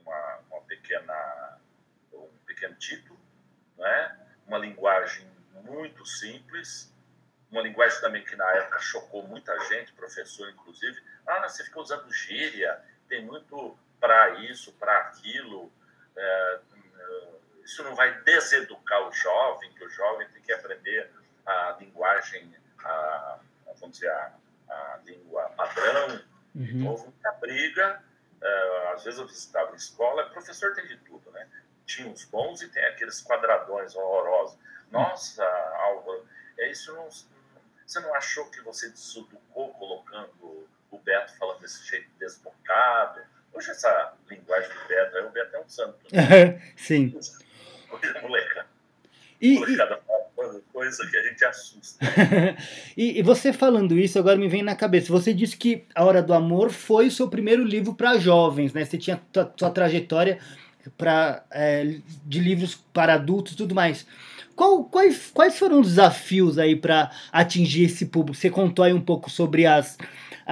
uma, 0.00 0.38
uma 0.50 0.60
pequena, 0.62 1.58
um 2.12 2.28
pequeno 2.46 2.74
título, 2.76 3.18
né? 3.76 4.18
uma 4.46 4.58
linguagem 4.58 5.26
muito 5.64 6.04
simples, 6.06 6.92
uma 7.50 7.62
linguagem 7.62 8.00
também 8.00 8.24
que 8.24 8.34
na 8.34 8.50
época 8.52 8.78
chocou 8.80 9.26
muita 9.26 9.58
gente, 9.68 9.92
professor 9.92 10.48
inclusive. 10.50 10.98
Ah, 11.26 11.48
você 11.48 11.64
fica 11.64 11.80
usando 11.80 12.10
gíria, 12.12 12.80
tem 13.08 13.24
muito 13.24 13.76
para 14.02 14.30
isso, 14.40 14.72
para 14.72 14.98
aquilo. 14.98 15.72
É, 16.16 16.58
isso 17.64 17.84
não 17.84 17.94
vai 17.94 18.20
deseducar 18.22 19.08
o 19.08 19.12
jovem, 19.12 19.72
que 19.74 19.84
o 19.84 19.88
jovem 19.88 20.28
tem 20.30 20.42
que 20.42 20.52
aprender 20.52 21.08
a 21.46 21.76
linguagem, 21.78 22.52
a, 22.84 23.38
vamos 23.78 23.96
dizer, 23.96 24.10
a, 24.10 24.32
a 24.68 24.98
língua 25.04 25.48
padrão. 25.50 26.08
Uhum. 26.52 26.64
Então, 26.64 26.88
houve 26.88 27.04
muita 27.04 27.32
briga. 27.34 28.02
Uh, 28.42 28.88
às 28.94 29.04
vezes 29.04 29.20
eu 29.20 29.26
visitava 29.26 29.72
a 29.72 29.76
escola, 29.76 30.28
professor 30.30 30.74
tem 30.74 30.84
de 30.84 30.96
tudo, 30.96 31.30
né? 31.30 31.48
Tinha 31.86 32.08
uns 32.08 32.24
bons 32.24 32.60
e 32.60 32.68
tem 32.68 32.84
aqueles 32.86 33.22
quadradões 33.22 33.94
horrorosos. 33.94 34.58
Nossa, 34.90 35.44
Álvaro, 35.76 36.26
é 36.58 36.72
isso 36.72 36.92
não, 36.92 37.08
você 37.08 38.00
não 38.00 38.12
achou 38.16 38.50
que 38.50 38.60
você 38.62 38.88
deseducou 38.88 39.72
colocando 39.74 40.68
o 40.90 40.98
Beto 40.98 41.36
falando 41.38 41.60
desse 41.60 41.84
jeito 41.84 42.10
desbocado? 42.18 43.20
Hoje 43.54 43.70
essa 43.70 44.14
linguagem 44.30 44.68
do 44.68 44.88
Beto, 44.88 45.26
o 45.26 45.30
Beto 45.30 45.56
é 45.56 45.60
um 45.60 45.68
santo. 45.68 45.96
Né? 46.10 46.62
Sim. 46.76 47.14
Moleca. 48.22 48.66
E, 49.40 49.54
Molecada 49.54 50.00
fala 50.06 50.60
coisa 50.72 51.06
que 51.08 51.16
a 51.16 51.22
gente 51.22 51.44
assusta. 51.44 52.04
e, 52.96 53.18
e, 53.18 53.22
você 53.22 53.52
falando 53.52 53.98
isso, 53.98 54.18
agora 54.18 54.36
me 54.36 54.48
vem 54.48 54.62
na 54.62 54.74
cabeça. 54.74 55.12
Você 55.12 55.32
disse 55.32 55.56
que 55.56 55.84
A 55.94 56.04
Hora 56.04 56.22
do 56.22 56.32
Amor 56.32 56.70
foi 56.70 57.06
o 57.06 57.10
seu 57.10 57.28
primeiro 57.28 57.62
livro 57.62 57.94
para 57.94 58.18
jovens, 58.18 58.72
né? 58.72 58.84
Você 58.84 58.98
tinha 58.98 59.20
sua 59.56 59.70
trajetória 59.70 60.38
pra, 60.96 61.44
é, 61.50 61.96
de 62.24 62.40
livros 62.40 62.74
para 62.92 63.14
adultos 63.14 63.52
e 63.52 63.56
tudo 63.56 63.74
mais. 63.74 64.06
Qual, 64.54 64.84
quais, 64.84 65.30
quais 65.32 65.58
foram 65.58 65.80
os 65.80 65.88
desafios 65.88 66.58
aí 66.58 66.76
para 66.76 67.10
atingir 67.32 67.84
esse 67.84 68.06
público? 68.06 68.36
Você 68.36 68.50
contou 68.50 68.84
aí 68.84 68.92
um 68.92 69.00
pouco 69.00 69.30
sobre 69.30 69.66
as, 69.66 69.96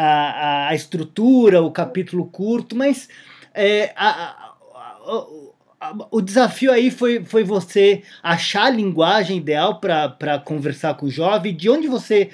a, 0.00 0.68
a 0.68 0.74
estrutura, 0.74 1.62
o 1.62 1.70
capítulo 1.70 2.26
curto, 2.26 2.74
mas 2.74 3.08
é, 3.52 3.92
a, 3.96 4.54
a, 5.80 6.06
o 6.10 6.20
desafio 6.20 6.72
aí 6.72 6.90
foi, 6.90 7.24
foi 7.24 7.44
você 7.44 8.02
achar 8.22 8.66
a 8.66 8.70
linguagem 8.70 9.36
ideal 9.36 9.80
para 9.80 10.38
conversar 10.38 10.94
com 10.94 11.06
o 11.06 11.10
jovem. 11.10 11.54
De 11.54 11.68
onde 11.68 11.88
você 11.88 12.30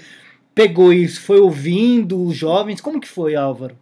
pegou 0.54 0.92
isso? 0.92 1.20
Foi 1.20 1.38
ouvindo 1.38 2.22
os 2.22 2.36
jovens? 2.36 2.80
Como 2.80 3.00
que 3.00 3.08
foi, 3.08 3.34
Álvaro? 3.34 3.76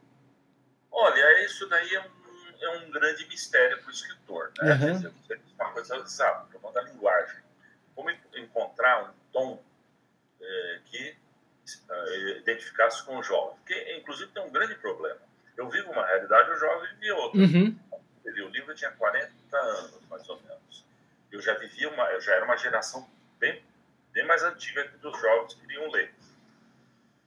Olha, 0.90 1.44
isso 1.44 1.68
daí 1.68 1.94
é 1.94 2.00
um, 2.00 2.04
é 2.62 2.78
um 2.78 2.90
grande 2.90 3.26
mistério 3.26 3.78
para 3.78 3.88
o 3.88 3.90
escritor. 3.90 4.52
Né? 4.58 4.74
Uhum. 4.74 4.92
Dizer, 4.92 5.40
uma 5.58 5.70
coisa, 5.70 6.06
sabe, 6.06 6.46
da 6.72 6.82
linguagem. 6.82 7.36
Como 7.94 8.10
encontrar 8.36 9.04
um 9.04 9.10
tom 9.32 9.62
é, 10.40 10.78
que 10.86 11.14
é, 11.90 12.38
identificasse 12.38 13.04
com 13.04 13.18
o 13.18 13.22
jovem? 13.22 13.56
Porque, 13.58 13.96
inclusive, 13.98 14.30
tem 14.32 14.42
um 14.42 14.50
grande 14.50 14.74
problema. 14.76 15.20
Eu 15.56 15.68
vivo 15.68 15.90
uma 15.92 16.06
realidade, 16.06 16.50
o 16.50 16.56
jovem 16.56 16.88
vive 16.94 17.12
outra. 17.12 17.40
Uhum. 17.40 17.78
O 18.24 18.48
livro 18.48 18.74
tinha 18.74 18.90
40 18.90 19.56
anos, 19.56 20.00
mais 20.08 20.28
ou 20.28 20.40
menos. 20.42 20.84
Eu 21.30 21.40
já 21.40 21.54
vivia 21.54 21.88
uma, 21.90 22.04
eu 22.10 22.20
já 22.20 22.34
era 22.34 22.44
uma 22.44 22.56
geração 22.56 23.08
bem, 23.38 23.62
bem 24.12 24.26
mais 24.26 24.42
antiga 24.42 24.86
que 24.88 24.96
dos 24.98 25.20
jovens 25.20 25.54
que 25.54 25.60
queriam 25.60 25.90
ler. 25.90 26.14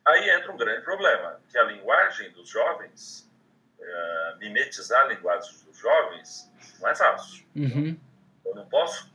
Aí 0.06 0.30
entra 0.30 0.52
um 0.52 0.58
grande 0.58 0.84
problema, 0.84 1.40
que 1.50 1.58
a 1.58 1.64
linguagem 1.64 2.32
dos 2.32 2.50
jovens, 2.50 3.30
uh, 3.78 4.38
mimetizar 4.38 5.06
a 5.06 5.08
linguagem 5.08 5.54
dos 5.66 5.78
jovens, 5.78 6.50
não 6.80 6.90
é 6.90 6.96
fácil. 6.96 7.46
Uhum. 7.56 8.00
Eu 8.46 8.56
não 8.56 8.68
posso 8.70 9.14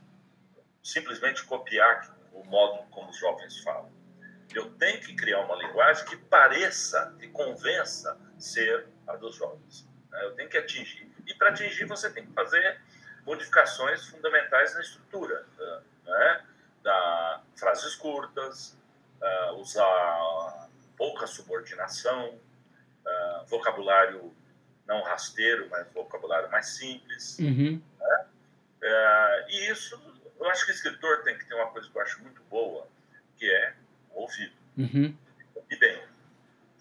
simplesmente 0.83 1.43
copiar 1.45 2.15
o 2.31 2.43
modo 2.43 2.83
como 2.91 3.09
os 3.09 3.17
jovens 3.17 3.59
falam. 3.63 3.91
Eu 4.53 4.69
tenho 4.71 5.01
que 5.01 5.15
criar 5.15 5.41
uma 5.41 5.55
linguagem 5.55 6.05
que 6.05 6.17
pareça, 6.17 7.15
que 7.19 7.27
convença 7.29 8.17
ser 8.37 8.87
a 9.07 9.15
dos 9.15 9.35
jovens. 9.35 9.87
Né? 10.09 10.25
Eu 10.25 10.35
tenho 10.35 10.49
que 10.49 10.57
atingir. 10.57 11.11
E 11.25 11.33
para 11.33 11.49
atingir, 11.49 11.85
você 11.85 12.09
tem 12.09 12.25
que 12.25 12.33
fazer 12.33 12.79
modificações 13.25 14.07
fundamentais 14.07 14.73
na 14.75 14.81
estrutura, 14.81 15.45
né? 16.05 16.45
da 16.83 17.41
frases 17.55 17.95
curtas, 17.95 18.77
uh, 19.21 19.53
usar 19.55 20.69
pouca 20.97 21.25
subordinação, 21.25 22.29
uh, 23.05 23.45
vocabulário 23.47 24.33
não 24.85 25.01
rasteiro, 25.03 25.69
mas 25.69 25.87
vocabulário 25.93 26.51
mais 26.51 26.67
simples. 26.67 27.39
Uhum. 27.39 27.81
Né? 27.99 28.25
Uh, 28.83 29.49
e 29.49 29.71
isso, 29.71 29.99
eu 30.37 30.49
acho 30.49 30.65
que 30.65 30.71
o 30.71 30.75
escritor 30.75 31.23
tem 31.23 31.37
que 31.37 31.45
ter 31.45 31.55
uma 31.55 31.67
coisa 31.67 31.89
que 31.89 31.97
eu 31.97 32.01
acho 32.01 32.21
muito 32.21 32.43
boa, 32.43 32.87
que 33.37 33.49
é 33.49 33.75
ouvido. 34.13 34.53
Uhum. 34.77 35.17
E 35.69 35.75
bem, 35.75 36.03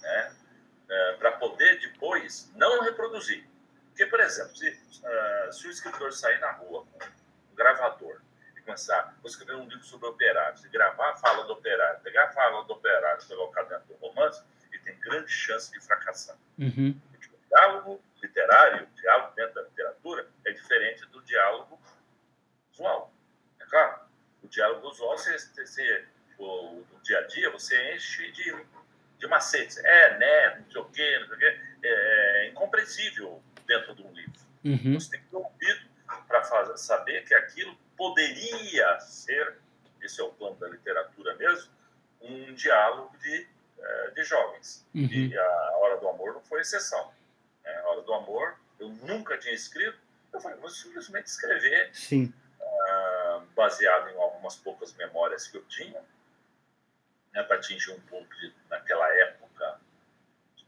né? 0.00 0.36
Uh, 0.84 1.18
para 1.18 1.32
poder 1.32 1.80
depois 1.80 2.50
não 2.54 2.82
reproduzir. 2.82 3.46
Porque, 3.88 4.06
por 4.06 4.20
exemplo, 4.20 4.54
se, 4.56 4.68
uh, 4.68 5.52
se 5.52 5.66
o 5.66 5.70
escritor 5.70 6.12
sair 6.12 6.38
na 6.40 6.52
rua 6.52 6.84
com 6.86 7.04
um 7.04 7.54
gravador 7.54 8.20
começar, 8.64 9.14
vou 9.20 9.28
escrever 9.28 9.56
um 9.56 9.68
livro 9.68 9.84
sobre 9.84 10.08
operários, 10.08 10.64
e 10.64 10.68
gravar 10.68 11.10
a 11.10 11.16
fala 11.16 11.44
do 11.44 11.52
operário, 11.52 12.00
pegar 12.00 12.24
a 12.24 12.32
fala 12.32 12.64
do 12.64 12.72
operário 12.72 13.22
e 13.22 13.26
colocar 13.26 13.62
dentro 13.64 13.88
do 13.88 13.94
romance, 13.96 14.42
ele 14.70 14.82
tem 14.82 14.98
grande 15.00 15.30
chance 15.30 15.70
de 15.70 15.80
fracassar. 15.80 16.36
Uhum. 16.58 16.98
O 17.12 17.48
diálogo 17.48 18.02
literário, 18.22 18.84
o 18.86 19.00
diálogo 19.00 19.34
dentro 19.34 19.54
da 19.54 19.62
literatura, 19.62 20.28
é 20.46 20.52
diferente 20.52 21.04
do 21.06 21.22
diálogo 21.22 21.80
usual. 22.72 23.12
É 23.60 23.64
claro, 23.66 24.00
o 24.42 24.48
diálogo 24.48 24.88
usual, 24.88 25.18
você, 25.18 25.36
você, 25.38 26.08
o, 26.44 26.84
dia 27.02 27.18
a 27.18 27.26
dia, 27.26 27.50
você 27.50 27.94
enche 27.94 28.30
de, 28.32 28.54
de 29.18 29.26
macetes. 29.26 29.78
É, 29.78 30.18
né, 30.18 30.58
não 30.60 30.70
sei 30.70 30.80
o 30.80 30.84
quê, 30.86 31.18
não 31.20 31.26
sei 31.28 31.36
o 31.36 31.38
quê. 31.38 31.60
É, 31.82 32.46
é 32.46 32.48
incompreensível 32.50 33.42
dentro 33.66 33.94
de 33.94 34.02
um 34.02 34.12
livro. 34.12 34.40
Uhum. 34.64 34.94
Você 34.94 35.10
tem 35.10 35.20
que 35.20 35.26
ter 35.26 35.36
ouvido 35.36 35.92
para 36.28 36.76
saber 36.76 37.24
que 37.24 37.34
aquilo 37.34 37.76
poderia 37.96 39.00
ser, 39.00 39.58
esse 40.00 40.20
é 40.20 40.24
o 40.24 40.30
plano 40.30 40.56
da 40.56 40.68
literatura 40.68 41.34
mesmo, 41.36 41.70
um 42.20 42.54
diálogo 42.54 43.16
de, 43.18 43.46
eh, 43.78 44.10
de 44.14 44.24
jovens. 44.24 44.86
Uhum. 44.94 45.08
E 45.10 45.36
a 45.36 45.76
Hora 45.78 45.98
do 45.98 46.08
Amor 46.08 46.34
não 46.34 46.42
foi 46.42 46.60
exceção. 46.60 47.12
Né? 47.64 47.72
A 47.72 47.88
Hora 47.88 48.02
do 48.02 48.12
Amor, 48.14 48.56
eu 48.78 48.88
nunca 48.88 49.38
tinha 49.38 49.54
escrito, 49.54 49.98
eu 50.32 50.40
falei, 50.40 50.58
vou 50.58 50.70
simplesmente 50.70 51.26
escrever, 51.26 51.90
Sim. 51.92 52.32
Uh, 52.60 53.42
baseado 53.54 54.08
em 54.08 54.16
algumas 54.16 54.56
poucas 54.56 54.92
memórias 54.94 55.46
que 55.46 55.56
eu 55.56 55.64
tinha, 55.64 56.00
né, 57.32 57.42
para 57.42 57.56
atingir 57.56 57.90
um 57.92 58.00
ponto 58.00 58.28
de, 58.38 58.52
naquela 58.70 59.08
época, 59.16 59.80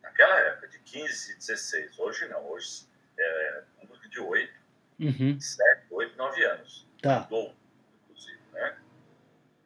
naquela 0.02 0.38
época, 0.40 0.68
de 0.68 0.78
15, 0.80 1.36
16. 1.36 1.98
Hoje 1.98 2.26
não, 2.28 2.46
hoje 2.50 2.86
é 3.18 3.62
um 3.82 3.86
grupo 3.86 4.08
de 4.08 4.20
8, 4.20 4.52
uhum. 5.00 5.40
7, 5.40 5.86
8, 5.90 6.16
9 6.16 6.44
anos. 6.44 6.88
Tá. 7.02 7.20
Mudou, 7.20 7.54
inclusive, 8.02 8.40
né? 8.52 8.78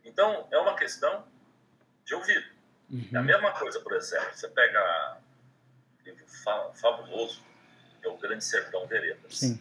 Então, 0.04 0.48
é 0.50 0.58
uma 0.58 0.76
questão 0.76 1.26
de 2.04 2.14
ouvido. 2.14 2.46
Uhum. 2.90 3.08
É 3.12 3.18
a 3.18 3.22
mesma 3.22 3.52
coisa, 3.52 3.80
por 3.80 3.92
exemplo, 3.92 4.32
você 4.32 4.48
pega 4.48 5.18
um 6.00 6.04
livro 6.04 6.26
fabuloso, 6.74 7.44
que 8.00 8.06
é 8.06 8.10
O 8.10 8.16
Grande 8.16 8.44
Sertão 8.44 8.86
Veredas, 8.86 9.38
Sim. 9.38 9.60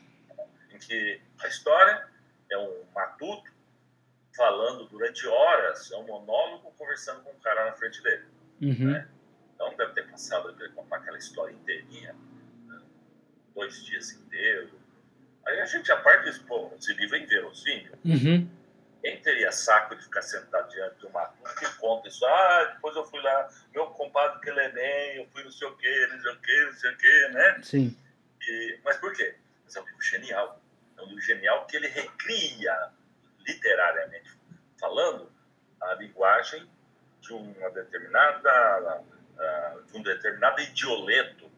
em 0.71 0.79
que 0.79 1.21
a 1.39 1.47
história 1.47 2.07
é 2.49 2.57
um 2.57 2.85
matuto 2.95 3.56
falando 4.37 4.85
durante 4.85 5.27
horas, 5.27 5.91
é 5.91 5.97
um 5.97 6.05
monólogo 6.05 6.71
conversando 6.77 7.21
com 7.23 7.31
um 7.31 7.39
cara 7.39 7.65
na 7.65 7.73
frente 7.73 8.01
dele. 8.01 8.25
Uhum. 8.61 8.91
Né? 8.91 9.09
Então, 9.55 9.75
deve 9.75 9.93
ter 9.93 10.09
passado 10.09 10.55
ele 10.59 10.69
contar 10.69 10.97
aquela 10.97 11.17
história 11.17 11.51
inteirinha, 11.51 12.15
né? 12.67 12.81
dois 13.53 13.83
dias 13.83 14.11
inteiros, 14.11 14.71
Aí 15.47 15.61
a 15.61 15.65
gente, 15.65 15.89
a 15.91 15.97
parte 15.97 16.37
pô, 16.41 16.69
esse 16.77 16.93
livro 16.93 17.15
é 17.15 17.19
inverossímil. 17.19 17.93
Uhum. 18.03 18.49
Quem 19.01 19.21
teria 19.21 19.49
saco 19.51 19.95
de 19.95 20.03
ficar 20.03 20.21
sentado 20.21 20.69
diante 20.69 20.99
de 20.99 21.05
uma 21.05 21.25
turma 21.25 21.55
que 21.55 21.77
conta 21.77 22.09
isso? 22.09 22.25
Ah, 22.25 22.71
depois 22.73 22.95
eu 22.97 23.05
fui 23.05 23.21
lá, 23.21 23.47
meu 23.73 23.87
compadre 23.87 24.41
que 24.41 24.49
ele 24.49 24.59
é 24.59 25.19
eu 25.19 25.27
fui 25.27 25.43
não 25.43 25.51
sei 25.51 25.67
o 25.67 25.77
quê, 25.77 26.07
não 26.11 26.19
sei 26.19 26.31
o 26.31 26.39
quê, 26.41 26.65
não 26.65 26.73
sei 26.73 26.91
o 26.91 26.97
quê, 26.97 27.29
né? 27.31 27.59
Sim. 27.63 27.97
E, 28.41 28.79
mas 28.83 28.97
por 28.97 29.13
quê? 29.13 29.35
Mas 29.63 29.75
é 29.77 29.81
um 29.81 29.85
livro 29.85 30.01
genial. 30.01 30.61
É 30.97 31.01
um 31.01 31.05
livro 31.05 31.21
genial 31.21 31.65
que 31.65 31.77
ele 31.77 31.87
recria, 31.87 32.89
literariamente 33.47 34.37
falando, 34.79 35.31
a 35.81 35.93
linguagem 35.95 36.69
de 37.21 37.33
uma 37.33 37.69
determinada, 37.71 39.03
de 39.87 39.97
um 39.97 40.03
determinado 40.03 40.61
idioleto, 40.61 41.49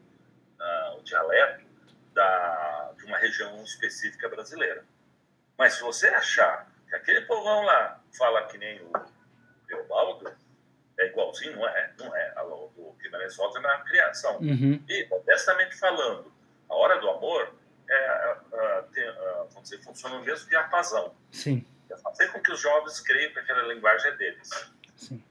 o 0.96 1.02
dialeto, 1.02 1.64
da, 2.12 2.92
de 2.96 3.04
uma 3.04 3.18
região 3.18 3.62
específica 3.62 4.28
brasileira. 4.28 4.84
Mas 5.56 5.74
se 5.74 5.82
você 5.82 6.08
achar 6.08 6.70
que 6.88 6.94
aquele 6.94 7.22
povão 7.22 7.62
lá 7.62 8.00
fala 8.16 8.46
que 8.46 8.58
nem 8.58 8.80
o 8.82 8.92
Teobaldo, 9.66 10.34
é 10.98 11.06
igualzinho, 11.06 11.56
não 11.56 11.68
é? 11.68 11.92
Não 11.98 12.16
é. 12.16 12.34
O 12.42 12.94
Guimarães 13.00 13.36
Rosa 13.36 13.58
é 13.58 13.62
na 13.62 13.78
criação. 13.78 14.38
Uhum. 14.38 14.82
E, 14.88 15.06
modestamente 15.08 15.76
falando, 15.76 16.32
a 16.68 16.74
hora 16.74 17.00
do 17.00 17.08
amor 17.08 17.54
é, 17.88 17.94
é, 17.94 18.36
é, 18.54 18.84
é, 19.02 19.78
funciona 19.82 20.18
no 20.18 20.24
mesmo 20.24 20.48
diapasão. 20.48 21.14
Sim. 21.30 21.66
Fazer 22.02 22.28
com 22.28 22.40
que 22.40 22.52
os 22.52 22.60
jovens 22.60 23.00
creiam 23.00 23.32
que 23.32 23.38
aquela 23.38 23.72
linguagem 23.72 24.10
é 24.10 24.16
deles. 24.16 24.50
Sim. 24.96 25.22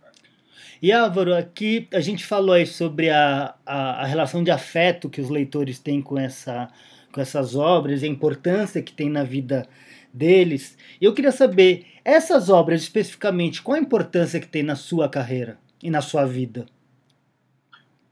E 0.81 0.93
Álvaro, 0.93 1.35
aqui 1.35 1.89
a 1.93 1.99
gente 1.99 2.25
falou 2.25 2.53
aí 2.55 2.65
sobre 2.65 3.09
a, 3.09 3.53
a, 3.65 4.01
a, 4.01 4.05
relação 4.05 4.43
de 4.43 4.49
afeto 4.49 5.09
que 5.09 5.19
os 5.19 5.29
leitores 5.29 5.77
têm 5.77 6.01
com, 6.01 6.17
essa, 6.17 6.69
com 7.11 7.19
essas 7.19 7.53
obras, 7.53 8.01
a 8.01 8.07
importância 8.07 8.81
que 8.81 8.93
tem 8.93 9.09
na 9.09 9.23
vida 9.23 9.67
deles. 10.13 10.77
E 11.01 11.05
eu 11.05 11.13
queria 11.13 11.33
saber, 11.33 11.85
essas 12.05 12.49
obras 12.49 12.81
especificamente, 12.81 13.61
qual 13.61 13.75
a 13.75 13.79
importância 13.79 14.39
que 14.39 14.47
tem 14.47 14.63
na 14.63 14.75
sua 14.75 15.09
carreira 15.09 15.59
e 15.83 15.89
na 15.89 16.01
sua 16.01 16.25
vida? 16.25 16.65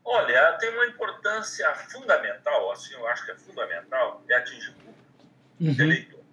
Olha, 0.03 0.53
tem 0.53 0.69
uma 0.69 0.85
importância 0.85 1.73
fundamental, 1.89 2.71
assim, 2.71 2.93
eu 2.93 3.07
acho 3.07 3.25
que 3.25 3.31
é 3.31 3.35
fundamental, 3.35 4.23
é 4.29 4.35
atingir 4.35 4.69
o 4.69 4.73
público 4.73 5.81
uhum. 5.81 5.87
leitor. 5.87 6.23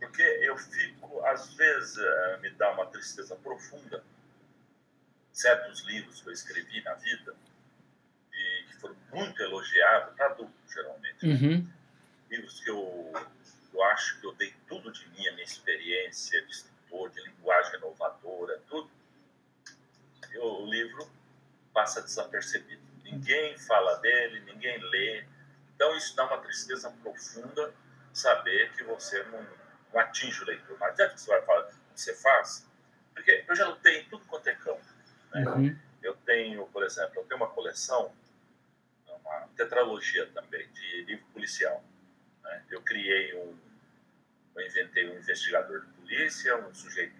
Porque 0.00 0.22
eu 0.22 0.56
fico, 0.56 1.01
às 1.26 1.52
vezes, 1.54 1.96
eh, 1.98 2.38
me 2.40 2.50
dá 2.50 2.70
uma 2.72 2.86
tristeza 2.86 3.36
profunda 3.36 4.02
certos 5.32 5.80
livros 5.86 6.20
que 6.20 6.28
eu 6.28 6.32
escrevi 6.32 6.82
na 6.82 6.94
vida 6.94 7.34
e 8.32 8.64
que 8.68 8.76
foram 8.76 8.96
muito 9.12 9.42
elogiados, 9.42 10.14
para 10.14 10.26
adultos, 10.26 10.72
geralmente. 10.72 11.26
Uhum. 11.26 11.68
Livros 12.30 12.60
que 12.60 12.70
eu, 12.70 13.12
eu 13.72 13.82
acho 13.84 14.20
que 14.20 14.26
eu 14.26 14.34
dei 14.34 14.54
tudo 14.68 14.92
de 14.92 15.08
mim, 15.10 15.26
a 15.28 15.32
minha 15.32 15.44
experiência 15.44 16.42
de 16.42 16.52
escritor, 16.52 17.10
de 17.10 17.22
linguagem 17.22 17.76
inovadora, 17.76 18.60
tudo. 18.68 18.90
E 20.30 20.38
o, 20.38 20.62
o 20.62 20.70
livro 20.70 21.10
passa 21.72 22.02
desapercebido. 22.02 22.82
Ninguém 23.04 23.58
fala 23.58 23.96
dele, 23.96 24.40
ninguém 24.40 24.78
lê. 24.90 25.24
Então, 25.74 25.96
isso 25.96 26.14
dá 26.14 26.26
uma 26.26 26.38
tristeza 26.38 26.90
profunda, 27.02 27.74
saber 28.12 28.72
que 28.72 28.84
você 28.84 29.22
não, 29.24 29.46
não 29.92 30.00
atinge 30.00 30.42
o 30.42 30.46
leitor. 30.46 30.78
Não 30.78 30.86
adianta 30.86 31.14
que 31.14 31.20
você 31.20 31.30
vai 31.30 31.42
falar 31.42 31.60
o 31.62 31.66
que 31.66 31.74
você 31.94 32.14
faz, 32.14 32.66
porque 33.14 33.44
eu 33.46 33.56
já 33.56 33.66
lutei 33.68 34.00
em 34.00 34.04
tudo 34.08 34.24
quanto 34.26 34.46
é 34.48 34.54
campo. 34.54 34.84
Né? 35.32 35.44
Uhum. 35.44 35.78
Eu 36.02 36.14
tenho, 36.16 36.66
por 36.66 36.82
exemplo, 36.82 37.12
eu 37.16 37.24
tenho 37.24 37.36
uma 37.36 37.50
coleção, 37.50 38.12
uma 39.06 39.48
tetralogia 39.56 40.26
também, 40.28 40.68
de 40.72 41.04
livro 41.04 41.24
policial. 41.32 41.82
Né? 42.42 42.64
Eu 42.70 42.82
criei 42.82 43.34
um, 43.34 43.56
eu 44.56 44.66
inventei 44.66 45.08
um 45.08 45.16
investigador 45.18 45.80
de 45.80 45.86
polícia, 45.92 46.56
um 46.56 46.74
sujeito 46.74 47.14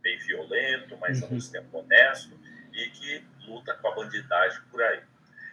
bem 0.00 0.18
violento, 0.18 0.96
mas 0.96 1.18
uhum. 1.18 1.26
ao 1.26 1.32
mesmo 1.32 1.52
tempo 1.52 1.78
honesto, 1.78 2.38
e 2.72 2.90
que 2.90 3.24
luta 3.46 3.74
com 3.74 3.88
a 3.88 3.94
bandidagem 3.94 4.62
por 4.70 4.82
aí. 4.82 5.02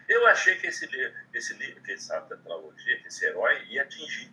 Eu 0.08 0.26
achei 0.26 0.56
que 0.56 0.66
esse 0.66 0.86
livro, 0.86 1.14
esse 1.34 1.52
livro, 1.54 1.82
que 1.82 1.92
essa 1.92 2.20
tetralogia, 2.22 2.98
que 3.00 3.08
esse 3.08 3.26
herói 3.26 3.62
ia 3.66 3.82
atingir. 3.82 4.30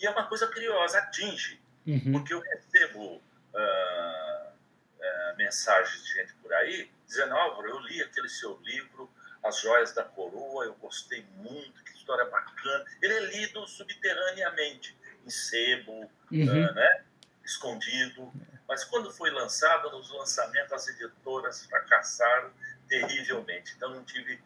E 0.00 0.06
é 0.06 0.10
uma 0.10 0.26
coisa 0.26 0.46
curiosa, 0.46 0.98
atinge. 0.98 1.60
Uhum. 1.86 2.12
Porque 2.12 2.32
eu 2.32 2.40
recebo 2.40 3.16
uh, 3.16 4.52
uh, 4.52 5.36
mensagens 5.36 6.02
de 6.04 6.12
gente 6.14 6.32
por 6.34 6.52
aí 6.52 6.90
dizendo, 7.06 7.34
Álvaro, 7.34 7.68
eu 7.68 7.80
li 7.80 8.00
aquele 8.02 8.28
seu 8.28 8.58
livro, 8.62 9.10
As 9.42 9.60
Joias 9.60 9.92
da 9.92 10.04
Coroa, 10.04 10.64
eu 10.64 10.74
gostei 10.74 11.26
muito, 11.36 11.82
que 11.82 11.92
história 11.92 12.24
bacana. 12.26 12.84
Ele 13.02 13.12
é 13.12 13.20
lido 13.20 13.66
subterraneamente, 13.66 14.96
em 15.26 15.30
sebo, 15.30 16.10
uhum. 16.30 16.68
uh, 16.70 16.74
né? 16.74 17.04
escondido. 17.44 18.32
Mas 18.68 18.84
quando 18.84 19.12
foi 19.12 19.30
lançado, 19.30 19.90
nos 19.90 20.10
lançamentos, 20.10 20.72
as 20.72 20.88
editoras 20.88 21.66
fracassaram 21.66 22.50
terrivelmente. 22.88 23.74
Então, 23.76 23.90
não 23.90 24.04
tive 24.04 24.40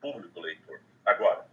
público 0.00 0.40
leitor. 0.40 0.80
Agora, 1.06 1.46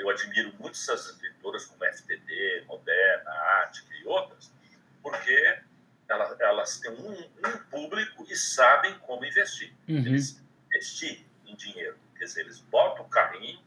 eu 0.00 0.10
admiro 0.10 0.52
muito 0.58 0.72
essas 0.72 1.18
editoras 1.18 1.64
como 1.66 1.84
FTD, 1.84 2.64
Moderna, 2.66 3.30
Ática 3.62 3.94
e 3.94 4.06
outras, 4.06 4.52
porque 5.02 5.58
elas, 6.08 6.40
elas 6.40 6.80
têm 6.80 6.90
um, 6.92 7.12
um, 7.12 7.58
público 7.70 8.26
e 8.28 8.36
sabem 8.36 8.98
como 9.00 9.24
investir. 9.24 9.72
Uhum. 9.88 9.98
Eles 9.98 10.42
investir 10.66 11.24
em 11.46 11.54
dinheiro. 11.54 11.96
Quer 12.18 12.24
dizer, 12.24 12.42
eles 12.42 12.60
botam 12.60 13.04
o 13.04 13.08
carrinho 13.08 13.60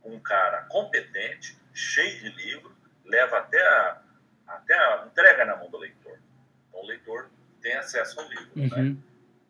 com 0.00 0.14
um 0.14 0.20
cara 0.20 0.62
competente, 0.64 1.58
cheio 1.74 2.20
de 2.20 2.28
livro, 2.30 2.74
leva 3.04 3.38
até 3.38 3.60
a, 3.60 4.02
até 4.46 4.74
a 4.74 5.06
entrega 5.06 5.44
na 5.44 5.56
mão 5.56 5.70
do 5.70 5.78
leitor. 5.78 6.18
Então, 6.68 6.80
o 6.80 6.86
leitor 6.86 7.28
tem 7.60 7.74
acesso 7.74 8.20
ao 8.20 8.28
livro. 8.28 8.50
Né? 8.54 8.76
Uhum. 8.76 8.90
Né? 8.90 8.96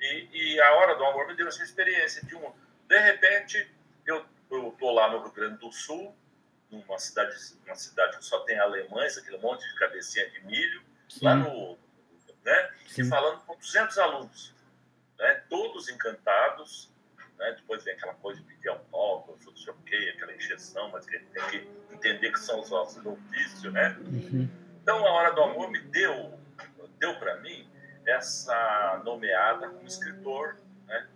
E, 0.01 0.55
e, 0.55 0.61
a 0.61 0.73
Hora 0.77 0.95
do 0.97 1.05
Amor 1.05 1.27
me 1.27 1.37
deu 1.37 1.47
essa 1.47 1.63
experiência 1.63 2.25
de 2.25 2.35
um... 2.35 2.53
De 2.89 2.99
repente, 2.99 3.71
eu 4.07 4.25
estou 4.51 4.91
lá 4.93 5.11
no 5.11 5.23
Rio 5.23 5.33
Grande 5.33 5.59
do 5.59 5.73
Sul, 5.73 6.15
numa 6.71 6.99
cidade, 6.99 7.35
uma 7.67 7.75
cidade 7.75 8.19
que 8.19 8.25
só 8.25 8.41
tem 8.41 8.59
alemães, 8.59 9.19
aquele 9.19 9.39
monte 9.39 9.67
de 9.69 9.75
cabecinha 9.77 10.29
de 10.31 10.45
milho, 10.45 10.83
Sim. 11.09 11.25
lá 11.25 11.35
no. 11.35 11.79
Né, 12.45 12.71
e 12.97 13.05
falando 13.05 13.41
com 13.41 13.55
200 13.57 13.99
alunos, 13.99 14.55
né, 15.19 15.43
todos 15.49 15.89
encantados. 15.89 16.91
Né, 17.39 17.53
depois 17.53 17.85
vem 17.85 17.95
aquela 17.95 18.15
coisa 18.15 18.41
de 18.41 18.47
pedir 18.47 18.69
autógrafo, 18.69 19.51
não 19.51 19.57
sei 19.57 19.73
o 19.73 19.77
quê, 19.79 20.13
aquela 20.15 20.35
injeção, 20.35 20.91
mas 20.91 21.07
que 21.07 21.19
tem 21.19 21.51
que 21.51 21.95
entender 21.95 22.33
que 22.33 22.39
são 22.39 22.61
os 22.61 22.71
nossos 22.71 23.05
ofícios. 23.05 23.73
Né? 23.73 23.97
Uhum. 24.01 24.49
Então, 24.83 25.07
a 25.07 25.11
Hora 25.11 25.33
do 25.33 25.43
Amor 25.43 25.71
me 25.71 25.81
deu, 25.81 26.39
deu 26.99 27.19
para 27.19 27.37
mim 27.41 27.71
essa 28.07 29.01
nomeada 29.05 29.69
como 29.69 29.87
escritor, 29.87 30.57
né? 30.87 31.09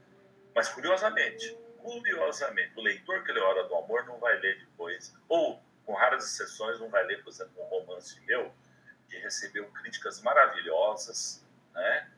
mas 0.54 0.68
curiosamente, 0.68 1.56
curiosamente, 1.84 2.72
o 2.76 2.80
leitor 2.80 3.22
que 3.24 3.30
lê 3.30 3.40
Hora 3.40 3.68
do 3.68 3.76
Amor 3.76 4.06
não 4.06 4.18
vai 4.18 4.38
ler 4.38 4.58
depois, 4.58 5.14
ou 5.28 5.62
com 5.84 5.92
raras 5.92 6.24
exceções, 6.24 6.80
não 6.80 6.88
vai 6.88 7.04
ler, 7.04 7.22
por 7.22 7.28
exemplo, 7.28 7.62
um 7.62 7.66
romance 7.66 8.18
meu, 8.22 8.50
que 9.06 9.18
recebeu 9.18 9.70
críticas 9.70 10.22
maravilhosas, 10.22 11.44
né? 11.74 12.10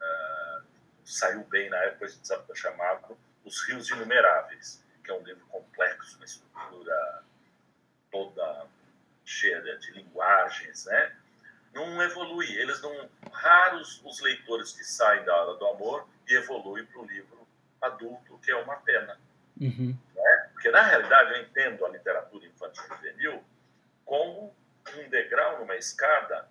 Uh, 0.00 0.64
saiu 1.04 1.44
bem 1.44 1.68
na 1.68 1.76
época 1.84 2.08
chamado 2.54 3.18
Os 3.44 3.62
Rios 3.68 3.90
Inumeráveis, 3.90 4.82
que 5.04 5.10
é 5.10 5.14
um 5.14 5.22
livro 5.22 5.44
complexo, 5.48 6.16
uma 6.16 6.24
estrutura 6.24 7.22
toda 8.10 8.66
cheia 9.22 9.60
de 9.60 9.92
linguagens, 9.92 10.86
né? 10.86 11.16
Não 11.74 12.02
evolui, 12.02 12.50
eles 12.56 12.80
não. 12.80 13.10
Raros 13.30 14.00
os 14.02 14.20
leitores 14.22 14.72
que 14.72 14.82
saem 14.82 15.24
da 15.24 15.36
Hora 15.36 15.58
do 15.58 15.66
Amor 15.66 16.08
e 16.26 16.34
evoluem 16.34 16.86
para 16.86 17.00
o 17.00 17.06
livro 17.06 17.39
adulto, 17.80 18.38
que 18.38 18.50
é 18.50 18.56
uma 18.56 18.76
pena. 18.76 19.18
Uhum. 19.60 19.96
Né? 20.14 20.50
Porque, 20.52 20.70
na 20.70 20.82
realidade, 20.82 21.34
eu 21.34 21.42
entendo 21.42 21.84
a 21.84 21.88
literatura 21.88 22.46
infantil 22.46 22.84
juvenil 22.88 23.44
como 24.04 24.54
um 24.96 25.08
degrau 25.08 25.60
numa 25.60 25.76
escada 25.76 26.48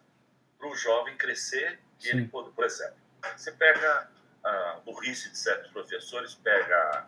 para 0.58 0.68
o 0.68 0.76
jovem 0.76 1.18
crescer 1.18 1.80
e 2.00 2.04
Sim. 2.04 2.10
ele 2.10 2.28
pode, 2.28 2.52
por 2.52 2.66
exemplo, 2.66 2.98
você 3.36 3.52
pega 3.52 4.10
a 4.44 4.80
burrice 4.86 5.30
de 5.30 5.38
certos 5.38 5.72
professores, 5.72 6.36
pega 6.36 7.08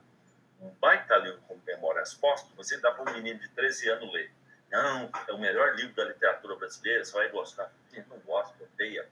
um 0.60 0.70
baita 0.80 1.16
livro 1.18 1.42
como 1.48 1.62
Memórias 1.66 2.14
Póstumas 2.14 2.68
você 2.68 2.78
dá 2.80 2.92
para 2.92 3.10
um 3.10 3.14
menino 3.16 3.40
de 3.40 3.50
13 3.50 3.90
anos 3.90 4.14
ler. 4.14 4.32
Não, 4.70 5.10
é 5.28 5.34
o 5.34 5.38
melhor 5.38 5.76
livro 5.76 5.94
da 5.96 6.06
literatura 6.06 6.56
brasileira, 6.56 7.04
você 7.04 7.12
vai 7.12 7.30
gostar. 7.30 7.72
Ele 7.92 8.06
não 8.10 8.20
gosta, 8.20 8.64
odeia. 8.64 9.08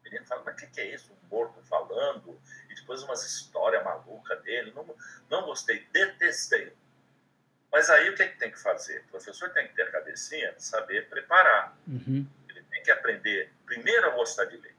O 0.00 0.04
menino 0.04 0.24
fala, 0.26 0.42
mas 0.44 0.54
o 0.54 0.56
que, 0.58 0.66
que 0.68 0.80
é 0.80 0.94
isso? 0.94 1.12
Um 1.12 1.28
morto 1.28 1.60
falando, 1.64 2.40
depois 2.90 3.02
umas 3.04 3.24
histórias 3.24 3.84
malucas 3.84 4.42
dele. 4.42 4.72
Não, 4.74 4.84
não 5.30 5.46
gostei, 5.46 5.86
detestei. 5.92 6.72
Mas 7.70 7.88
aí 7.88 8.10
o 8.10 8.16
que, 8.16 8.22
é 8.24 8.28
que 8.28 8.38
tem 8.38 8.50
que 8.50 8.58
fazer? 8.58 9.02
O 9.02 9.10
professor 9.10 9.48
tem 9.50 9.68
que 9.68 9.74
ter 9.74 9.82
a 9.82 9.92
cabecinha 9.92 10.52
de 10.52 10.62
saber 10.62 11.08
preparar. 11.08 11.76
Uhum. 11.86 12.26
Ele 12.48 12.62
tem 12.64 12.82
que 12.82 12.90
aprender 12.90 13.52
primeiro 13.64 14.08
a 14.08 14.10
gostar 14.10 14.46
de 14.46 14.56
ler. 14.56 14.74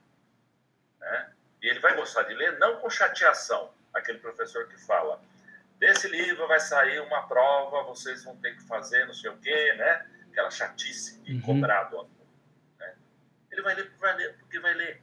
Né? 0.99 1.31
E 1.61 1.69
ele 1.69 1.79
vai 1.79 1.95
gostar 1.95 2.23
de 2.23 2.33
ler 2.33 2.59
não 2.59 2.81
com 2.81 2.89
chateação. 2.89 3.73
Aquele 3.93 4.19
professor 4.19 4.67
que 4.67 4.77
fala, 4.85 5.21
desse 5.77 6.09
livro 6.09 6.47
vai 6.47 6.59
sair 6.59 6.99
uma 6.99 7.27
prova, 7.27 7.83
vocês 7.83 8.25
vão 8.25 8.35
ter 8.37 8.55
que 8.57 8.63
fazer 8.63 9.05
não 9.05 9.13
sei 9.13 9.29
o 9.29 9.37
quê, 9.37 9.73
né? 9.73 10.05
Aquela 10.31 10.51
chatice 10.51 11.19
de 11.21 11.35
uhum. 11.35 11.41
cobrado. 11.41 12.09
Né? 12.77 12.93
Ele 13.51 13.61
vai 13.61 13.75
ler 13.75 13.89
vai 13.99 14.15
ler, 14.17 14.35
porque 14.37 14.59
vai 14.59 14.73
ler. 14.73 15.01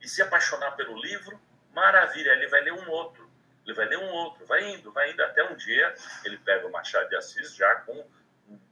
E 0.00 0.08
se 0.08 0.20
apaixonar 0.20 0.72
pelo 0.72 1.00
livro 1.00 1.40
Maravilha, 1.72 2.30
ele 2.30 2.48
vai 2.48 2.60
ler 2.62 2.72
um 2.72 2.90
outro, 2.90 3.28
ele 3.64 3.74
vai 3.74 3.86
ler 3.86 3.98
um 3.98 4.10
outro, 4.10 4.44
vai 4.46 4.72
indo, 4.72 4.92
vai 4.92 5.12
indo, 5.12 5.22
até 5.22 5.44
um 5.44 5.56
dia 5.56 5.94
ele 6.24 6.38
pega 6.38 6.66
o 6.66 6.72
Machado 6.72 7.08
de 7.08 7.16
Assis 7.16 7.54
já 7.54 7.74
com, 7.76 8.04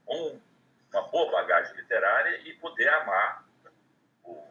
com 0.04 0.40
uma 0.92 1.02
boa 1.08 1.30
bagagem 1.32 1.76
literária 1.76 2.40
e 2.44 2.54
poder 2.54 2.88
amar 2.88 3.44
o 4.24 4.42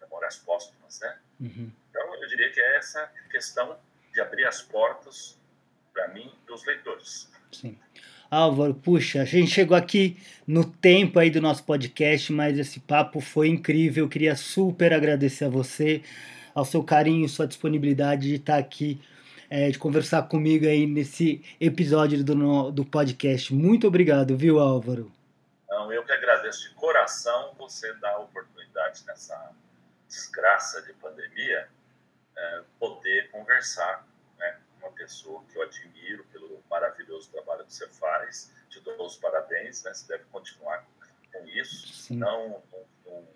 Memórias 0.00 0.36
Póstumas, 0.36 1.00
né? 1.00 1.18
Uhum. 1.40 1.72
Então, 1.90 2.14
eu 2.14 2.28
diria 2.28 2.50
que 2.50 2.60
é 2.60 2.76
essa 2.76 3.10
questão 3.30 3.78
de 4.12 4.20
abrir 4.20 4.44
as 4.44 4.62
portas, 4.62 5.38
para 5.92 6.08
mim, 6.08 6.32
dos 6.46 6.64
leitores. 6.64 7.30
Sim. 7.52 7.78
Álvaro, 8.30 8.74
puxa, 8.74 9.22
a 9.22 9.24
gente 9.24 9.50
chegou 9.50 9.76
aqui 9.76 10.16
no 10.46 10.64
tempo 10.64 11.18
aí 11.18 11.30
do 11.30 11.40
nosso 11.40 11.64
podcast, 11.64 12.32
mas 12.32 12.58
esse 12.58 12.80
papo 12.80 13.20
foi 13.20 13.48
incrível. 13.48 14.04
Eu 14.04 14.08
queria 14.08 14.34
super 14.34 14.92
agradecer 14.92 15.44
a 15.44 15.48
você 15.48 16.02
ao 16.54 16.64
seu 16.64 16.84
carinho, 16.84 17.28
sua 17.28 17.46
disponibilidade 17.46 18.28
de 18.28 18.34
estar 18.36 18.58
aqui, 18.58 19.00
é, 19.50 19.70
de 19.70 19.78
conversar 19.78 20.22
comigo 20.22 20.66
aí 20.66 20.86
nesse 20.86 21.44
episódio 21.60 22.22
do, 22.22 22.70
do 22.70 22.84
podcast. 22.84 23.52
Muito 23.52 23.86
obrigado, 23.86 24.36
viu, 24.36 24.58
Álvaro? 24.58 25.10
Não, 25.68 25.92
eu 25.92 26.04
que 26.04 26.12
agradeço 26.12 26.68
de 26.68 26.74
coração 26.76 27.52
você 27.58 27.92
dar 27.94 28.12
a 28.12 28.18
oportunidade 28.20 29.04
nessa 29.06 29.52
desgraça 30.08 30.80
de 30.82 30.92
pandemia 30.94 31.68
é, 32.36 32.62
poder 32.78 33.30
conversar 33.30 34.06
né, 34.38 34.58
com 34.80 34.86
uma 34.86 34.92
pessoa 34.94 35.42
que 35.50 35.58
eu 35.58 35.62
admiro 35.62 36.24
pelo 36.32 36.62
maravilhoso 36.70 37.30
trabalho 37.30 37.64
que 37.64 37.74
você 37.74 37.88
faz. 37.88 38.52
Te 38.68 38.80
dou 38.80 39.04
os 39.04 39.16
parabéns, 39.16 39.82
né? 39.82 39.92
Você 39.92 40.06
deve 40.08 40.24
continuar 40.24 40.84
com 41.32 41.46
isso, 41.48 42.14
não, 42.14 42.62
não, 42.72 42.84
não, 43.06 43.28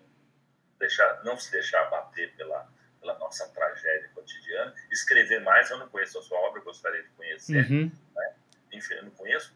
deixar, 0.79 1.21
não 1.23 1.37
se 1.37 1.51
deixar 1.51 1.81
abater 1.87 2.33
pela 2.35 2.67
pela 2.99 3.17
nossa 3.17 3.47
tragédia 3.49 4.09
cotidiana. 4.13 4.73
Escrever 4.91 5.41
mais, 5.41 5.69
eu 5.69 5.77
não 5.77 5.89
conheço 5.89 6.19
a 6.19 6.21
sua 6.21 6.39
obra, 6.39 6.61
gostaria 6.61 7.03
de 7.03 7.09
conhecer. 7.09 7.69
Uhum. 7.69 7.91
Né? 8.15 8.33
Enfim, 8.73 8.93
eu 8.95 9.03
não 9.03 9.11
conheço. 9.11 9.53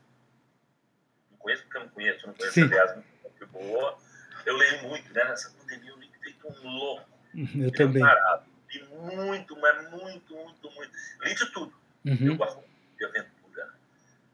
Não 1.31 1.37
conheço 1.37 1.63
porque 1.63 1.77
eu 1.77 1.81
não 1.81 1.89
conheço, 1.89 2.23
eu 2.23 2.27
não 2.27 2.33
conheço, 2.35 2.53
Sim. 2.53 2.63
aliás, 2.63 2.95
muito 3.23 3.47
boa. 3.47 3.97
Eu 4.45 4.57
leio 4.57 4.83
muito, 4.83 5.13
né? 5.13 5.23
Nessa 5.25 5.51
pandemia 5.51 5.91
eu 5.91 5.97
li 5.97 6.11
feito 6.21 6.47
um 6.47 6.69
louco. 6.69 7.09
Uhum, 7.33 7.63
eu 7.63 7.71
também. 7.71 8.01
Parado. 8.01 8.45
Li 8.71 8.83
muito, 8.85 9.59
mas 9.59 9.89
muito, 9.91 10.35
muito, 10.35 10.71
muito. 10.71 10.97
Li 11.21 11.35
de 11.35 11.45
tudo. 11.51 11.73
Uhum. 12.05 12.27
Eu 12.27 12.35
gosto 12.35 12.63
de 12.97 13.05
aventura. 13.05 13.73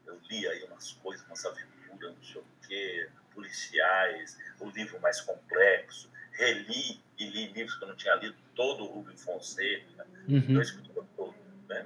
Eu 0.06 0.20
li 0.28 0.46
aí 0.46 0.64
umas 0.64 0.92
coisas, 0.94 1.24
umas 1.26 1.44
aventuras, 1.44 2.16
não 2.16 2.24
sei 2.24 2.40
o 2.40 2.44
quê, 2.66 3.08
policiais, 3.34 4.38
o 4.58 4.68
livro 4.70 5.00
mais 5.00 5.20
complexo. 5.20 6.10
Reli 6.40 6.98
e 7.18 7.26
li 7.26 7.52
livros 7.52 7.74
que 7.76 7.84
eu 7.84 7.88
não 7.88 7.96
tinha 7.96 8.14
lido, 8.14 8.34
todo 8.54 8.84
o 8.84 8.86
Rubem 8.86 9.16
Fonseca, 9.16 10.06
uhum. 10.26 10.54
dois 10.54 10.70
todo, 11.14 11.34
né? 11.68 11.84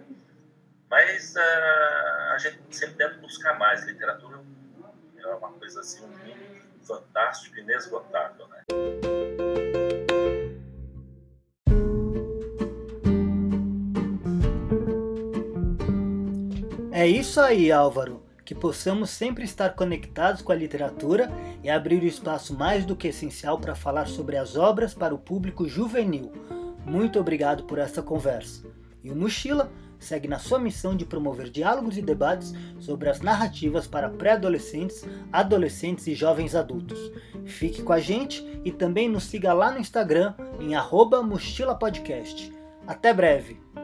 Mas 0.89 1.35
uh, 1.35 2.33
a 2.33 2.39
gente 2.39 2.59
sempre 2.71 2.95
deve 2.95 3.19
buscar 3.19 3.59
mais. 3.59 3.85
Literatura 3.85 4.41
é 5.17 5.27
uma 5.27 5.53
coisa 5.55 5.81
assim, 5.81 6.05
um 6.05 6.09
mundo 6.09 6.63
fantástico, 6.83 7.59
inesgotável. 7.59 8.47
Né? 8.47 8.65
É 16.93 17.09
isso 17.09 17.41
aí, 17.41 17.73
Álvaro. 17.73 18.24
Que 18.45 18.55
possamos 18.55 19.11
sempre 19.11 19.45
estar 19.45 19.71
conectados 19.75 20.43
com 20.43 20.53
a 20.53 20.57
literatura 20.57 21.31
e 21.63 21.71
abrir 21.71 22.03
o 22.03 22.07
espaço 22.07 22.55
mais 22.55 22.85
do 22.85 22.95
que 22.95 23.09
essencial 23.09 23.59
para 23.59 23.75
falar 23.75 24.07
sobre 24.07 24.37
as 24.37 24.57
obras 24.57 24.95
para 24.95 25.15
o 25.15 25.19
público 25.19 25.67
juvenil. 25.69 26.33
Muito 26.85 27.19
obrigado 27.19 27.65
por 27.65 27.79
essa 27.79 28.03
conversa. 28.03 28.63
E 29.03 29.11
o 29.11 29.17
Mochila 29.17 29.71
segue 29.99 30.29
na 30.29 30.39
sua 30.39 30.59
missão 30.59 30.95
de 30.95 31.05
promover 31.05 31.49
diálogos 31.49 31.97
e 31.97 32.03
debates 32.03 32.53
sobre 32.79 33.09
as 33.09 33.21
narrativas 33.21 33.87
para 33.87 34.09
pré-adolescentes, 34.09 35.05
adolescentes 35.33 36.07
e 36.07 36.15
jovens 36.15 36.55
adultos. 36.55 36.99
Fique 37.45 37.83
com 37.83 37.93
a 37.93 38.01
gente 38.01 38.45
e 38.65 38.71
também 38.71 39.09
nos 39.09 39.25
siga 39.25 39.53
lá 39.53 39.71
no 39.73 39.79
Instagram 39.79 40.35
em 40.61 40.75
arroba 40.75 41.23
Mochila 41.23 41.75
Podcast. 41.75 42.53
Até 42.87 43.13
breve! 43.13 43.84